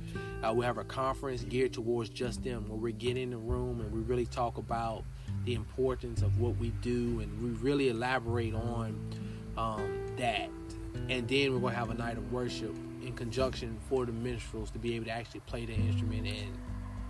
Uh, 0.43 0.53
we 0.53 0.67
have 0.67 0.77
a 0.77 0.85
conference 0.85 1.43
geared 1.45 1.73
towards 1.73 2.11
just 2.11 2.45
them, 2.45 2.69
where 2.69 2.77
we 2.77 2.93
get 2.93 3.17
in 3.17 3.31
the 3.31 3.39
room 3.39 3.81
and 3.81 3.91
we 3.91 4.01
really 4.01 4.27
talk 4.27 4.59
about 4.59 5.03
the 5.47 5.55
importance 5.55 6.21
of 6.21 6.39
what 6.39 6.55
we 6.59 6.69
do, 6.83 7.21
and 7.21 7.43
we 7.43 7.49
really 7.67 7.89
elaborate 7.89 8.55
on 8.55 9.01
um, 9.57 10.15
that. 10.19 10.51
And 11.09 11.27
then 11.27 11.55
we're 11.55 11.61
gonna 11.61 11.75
have 11.75 11.89
a 11.89 11.95
night 11.95 12.19
of 12.19 12.31
worship 12.31 12.77
in 13.03 13.15
conjunction 13.15 13.79
for 13.89 14.05
the 14.05 14.13
minstrels 14.13 14.71
to 14.73 14.79
be 14.79 14.95
able 14.95 15.07
to 15.07 15.13
actually 15.13 15.41
play 15.41 15.65
the 15.65 15.73
instrument 15.73 16.27
and 16.27 16.59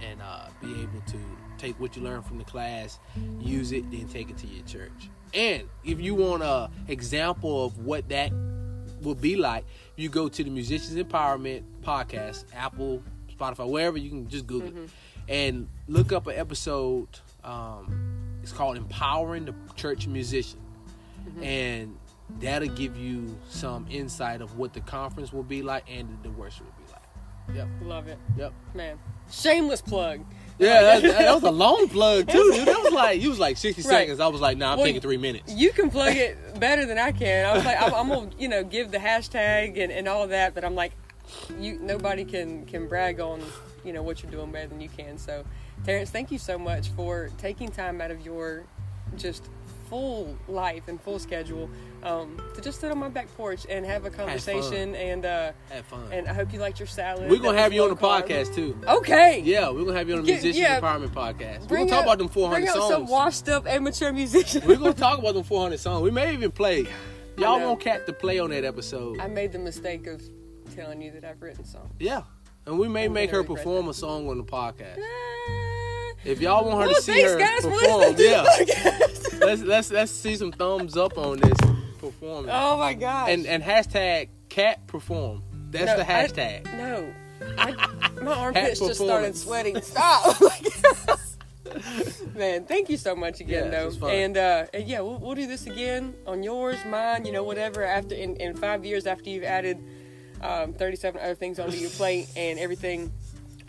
and 0.00 0.22
uh, 0.22 0.46
be 0.62 0.70
able 0.82 1.00
to 1.08 1.18
take 1.56 1.80
what 1.80 1.96
you 1.96 2.02
learn 2.02 2.22
from 2.22 2.38
the 2.38 2.44
class, 2.44 3.00
use 3.40 3.72
it, 3.72 3.90
then 3.90 4.06
take 4.06 4.30
it 4.30 4.36
to 4.36 4.46
your 4.46 4.64
church. 4.66 5.10
And 5.34 5.64
if 5.84 6.00
you 6.00 6.14
want 6.14 6.42
a 6.42 6.70
example 6.88 7.64
of 7.66 7.78
what 7.84 8.08
that 8.08 8.32
would 9.02 9.20
be 9.20 9.36
like, 9.36 9.64
you 9.96 10.08
go 10.08 10.28
to 10.28 10.44
the 10.44 10.50
Musicians 10.50 10.94
Empowerment 10.96 11.62
podcast, 11.82 12.44
Apple, 12.54 13.02
Spotify, 13.36 13.68
wherever 13.68 13.96
you 13.98 14.10
can 14.10 14.28
just 14.28 14.46
Google 14.46 14.68
it, 14.76 14.90
and 15.28 15.68
look 15.86 16.12
up 16.12 16.26
an 16.26 16.36
episode. 16.36 17.08
Um, 17.44 18.38
it's 18.42 18.52
called 18.52 18.76
"Empowering 18.76 19.44
the 19.44 19.54
Church 19.76 20.06
Musician," 20.06 20.60
and 21.42 21.96
that'll 22.40 22.68
give 22.68 22.96
you 22.96 23.38
some 23.48 23.86
insight 23.90 24.40
of 24.40 24.58
what 24.58 24.72
the 24.72 24.80
conference 24.80 25.32
will 25.32 25.42
be 25.42 25.62
like 25.62 25.84
and 25.88 26.18
the 26.22 26.30
worship 26.30 26.66
will 26.66 26.84
be 26.86 26.92
like. 26.92 27.56
Yep, 27.56 27.68
Love 27.82 28.08
it. 28.08 28.18
yep. 28.36 28.52
Man. 28.74 28.98
Shameless 29.30 29.80
plug. 29.80 30.20
Yeah, 30.58 30.82
that, 30.82 31.02
that 31.02 31.34
was 31.34 31.42
a 31.44 31.50
long 31.50 31.88
plug 31.88 32.28
too, 32.28 32.52
dude. 32.52 32.66
That 32.66 32.82
was 32.82 32.92
like 32.92 33.20
you 33.20 33.28
was 33.30 33.38
like 33.38 33.56
sixty 33.56 33.82
Right. 33.82 33.88
seconds. 33.88 34.20
I 34.20 34.26
was 34.28 34.40
like, 34.40 34.56
nah, 34.58 34.72
I'm 34.72 34.78
Well, 34.78 34.86
taking 34.86 35.00
three 35.00 35.16
minutes. 35.16 35.52
You 35.52 35.70
can 35.72 35.90
plug 35.90 36.16
it 36.16 36.36
better 36.58 36.84
than 36.86 36.98
I 36.98 37.12
can. 37.12 37.46
I 37.46 37.54
was 37.54 37.64
like, 37.64 37.80
I'm, 37.80 37.94
I'm 37.94 38.08
gonna, 38.08 38.30
you 38.38 38.48
know, 38.48 38.64
give 38.64 38.90
the 38.90 38.98
hashtag 38.98 39.78
and, 39.82 39.92
and 39.92 40.08
all 40.08 40.22
of 40.24 40.30
that, 40.30 40.54
but 40.54 40.64
I'm 40.64 40.74
like, 40.74 40.92
you, 41.60 41.78
nobody 41.80 42.24
can 42.24 42.66
can 42.66 42.88
brag 42.88 43.20
on, 43.20 43.40
you 43.84 43.92
know, 43.92 44.02
what 44.02 44.22
you're 44.22 44.32
doing 44.32 44.50
better 44.50 44.66
than 44.68 44.80
you 44.80 44.88
can. 44.88 45.16
So, 45.18 45.44
Terrence, 45.84 46.10
thank 46.10 46.30
you 46.32 46.38
so 46.38 46.58
much 46.58 46.88
for 46.90 47.30
taking 47.38 47.70
time 47.70 48.00
out 48.00 48.10
of 48.10 48.24
your 48.24 48.64
just 49.16 49.48
full 49.88 50.36
life 50.48 50.88
and 50.88 51.00
full 51.00 51.18
schedule 51.18 51.68
um, 52.02 52.36
to 52.54 52.60
just 52.60 52.80
sit 52.80 52.90
on 52.90 52.98
my 52.98 53.08
back 53.08 53.34
porch 53.36 53.66
and 53.68 53.84
have 53.86 54.04
a 54.04 54.10
conversation. 54.10 54.94
And 54.94 55.24
uh, 55.24 55.52
Have 55.70 55.84
fun. 55.86 56.08
and 56.12 56.28
I 56.28 56.32
hope 56.34 56.52
you 56.52 56.58
liked 56.60 56.78
your 56.78 56.86
salad. 56.86 57.30
we're 57.30 57.38
gonna 57.38 57.58
have 57.58 57.72
you 57.72 57.82
on 57.82 57.90
the 57.90 57.96
carb. 57.96 58.22
podcast 58.26 58.54
too. 58.54 58.78
Okay. 58.86 59.40
Yeah, 59.44 59.70
we're 59.70 59.84
gonna 59.84 59.98
have 59.98 60.08
you 60.08 60.14
on 60.16 60.20
the 60.22 60.26
Get- 60.26 60.42
Musicians 60.42 60.58
yeah. 60.58 60.80
Empowerment 60.80 61.08
podcast. 61.10 61.68
We're 61.70 61.78
gonna 61.78 61.90
talk 61.90 62.00
up- 62.00 62.04
about 62.06 62.18
them 62.18 62.28
four 62.28 62.48
hundred 62.50 62.68
songs. 62.68 62.92
some 62.92 63.06
washed 63.06 63.48
up 63.48 63.66
amateur 63.66 64.12
musicians. 64.12 64.64
we're 64.64 64.76
gonna 64.76 64.92
talk 64.94 65.18
about 65.18 65.34
them 65.34 65.42
four 65.44 65.62
hundred 65.62 65.80
songs. 65.80 66.02
We 66.02 66.10
may 66.10 66.32
even 66.32 66.50
play. 66.50 66.86
Y'all 67.38 67.60
want 67.60 67.78
Cat 67.80 68.04
to 68.06 68.12
play 68.12 68.40
on 68.40 68.50
that 68.50 68.64
episode. 68.64 69.20
I 69.20 69.28
made 69.28 69.52
the 69.52 69.60
mistake 69.60 70.08
of 70.08 70.20
telling 70.74 71.00
you 71.00 71.12
that 71.12 71.24
I've 71.24 71.40
written 71.40 71.64
songs. 71.64 71.92
Yeah, 72.00 72.22
and 72.66 72.78
we 72.78 72.88
may 72.88 73.04
I'm 73.04 73.12
make 73.12 73.30
her 73.30 73.44
perform 73.44 73.84
that. 73.86 73.92
a 73.92 73.94
song 73.94 74.28
on 74.28 74.38
the 74.38 74.44
podcast. 74.44 74.98
If 76.24 76.40
y'all 76.40 76.64
want 76.66 76.80
her 76.82 76.86
Well, 76.88 76.94
to 76.94 77.02
see 77.02 77.22
her 77.22 77.38
perform, 77.60 78.14
yeah, 78.18 78.42
let's 79.38 79.62
let's 79.62 79.90
let's 79.90 80.12
see 80.12 80.36
some 80.36 80.52
thumbs 80.52 80.96
up 80.96 81.16
on 81.16 81.38
this 81.40 81.58
performance. 81.98 82.50
oh 82.52 82.76
my 82.78 82.94
gosh. 82.94 83.30
and 83.30 83.46
and 83.46 83.62
hashtag 83.62 84.28
cat 84.48 84.86
perform. 84.86 85.42
That's 85.70 85.86
No, 85.86 85.96
the 85.98 86.10
I- 86.10 86.26
hashtag. 86.26 86.64
no. 86.76 87.12
My, 87.56 88.20
my 88.22 88.32
armpits 88.34 88.80
just 88.80 89.00
started 89.00 89.36
sweating. 89.36 89.80
Stop. 89.80 90.40
Man, 92.34 92.64
thank 92.64 92.88
you 92.88 92.96
so 92.96 93.14
much 93.14 93.40
again, 93.40 93.70
Yes, 93.70 93.96
though. 93.96 94.08
And, 94.08 94.36
uh, 94.36 94.66
and 94.72 94.88
yeah, 94.88 95.00
we'll, 95.00 95.18
we'll 95.18 95.34
do 95.34 95.46
this 95.46 95.66
again 95.66 96.14
on 96.26 96.42
yours, 96.42 96.76
mine, 96.86 97.24
you 97.26 97.32
know, 97.32 97.42
whatever. 97.42 97.84
After 97.84 98.14
in, 98.14 98.36
in 98.36 98.56
five 98.56 98.84
years 98.84 99.06
after 99.06 99.28
you've 99.28 99.44
added 99.44 99.78
um, 100.40 100.72
37 100.72 101.20
other 101.20 101.34
things 101.34 101.58
onto 101.58 101.76
your 101.76 101.90
plate 101.90 102.28
and 102.36 102.58
everything. 102.58 103.12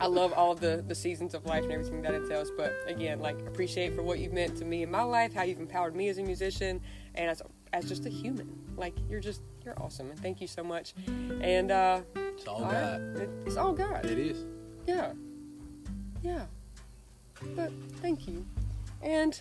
I 0.02 0.08
love 0.08 0.32
all 0.34 0.52
of 0.52 0.60
the, 0.60 0.84
the 0.88 0.96
seasons 0.96 1.34
of 1.34 1.46
life 1.46 1.64
and 1.64 1.72
everything 1.74 2.02
that 2.04 2.14
entails. 2.14 2.52
But 2.56 2.74
again, 2.88 3.20
like 3.20 3.40
appreciate 3.42 3.94
for 3.96 4.02
what 4.02 4.20
you've 4.20 4.34
meant 4.34 4.58
to 4.58 4.66
me 4.66 4.84
in 4.84 4.92
my 4.92 5.04
life, 5.04 5.34
how 5.34 5.44
you've 5.44 5.60
empowered 5.60 5.96
me 5.96 6.08
as 6.10 6.18
a 6.18 6.24
musician 6.24 6.82
and 7.16 7.30
as 7.30 7.42
as 7.74 7.88
just 7.88 8.06
a 8.06 8.10
human. 8.10 8.50
Like 8.78 8.94
you're 9.10 9.20
just 9.20 9.42
you're 9.66 9.80
awesome, 9.82 10.10
and 10.10 10.20
thank 10.20 10.40
you 10.42 10.48
so 10.48 10.64
much. 10.64 10.94
And 11.42 11.70
uh, 11.72 12.02
It's 12.16 12.48
all 12.48 12.64
all 12.64 12.72
God. 12.72 13.02
it- 13.18 13.30
it's 13.46 13.58
all 13.58 13.74
God. 13.74 14.06
It 14.06 14.18
is. 14.18 14.46
Yeah. 14.88 15.12
Yeah. 16.24 16.46
But 17.56 17.72
thank 18.02 18.28
you. 18.28 18.46
And 19.02 19.40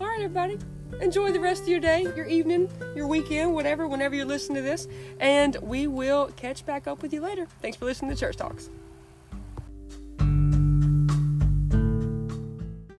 all 0.00 0.06
right, 0.06 0.20
everybody. 0.20 0.58
Enjoy 1.00 1.32
the 1.32 1.40
rest 1.40 1.62
of 1.62 1.68
your 1.68 1.80
day, 1.80 2.02
your 2.16 2.26
evening, 2.26 2.70
your 2.94 3.06
weekend, 3.06 3.54
whatever, 3.54 3.88
whenever 3.88 4.14
you're 4.14 4.26
listening 4.26 4.56
to 4.56 4.62
this. 4.62 4.86
And 5.20 5.56
we 5.62 5.86
will 5.86 6.26
catch 6.36 6.66
back 6.66 6.86
up 6.86 7.00
with 7.00 7.14
you 7.14 7.22
later. 7.22 7.46
Thanks 7.62 7.78
for 7.78 7.86
listening 7.86 8.10
to 8.10 8.16
Church 8.16 8.36
Talks. 8.36 8.68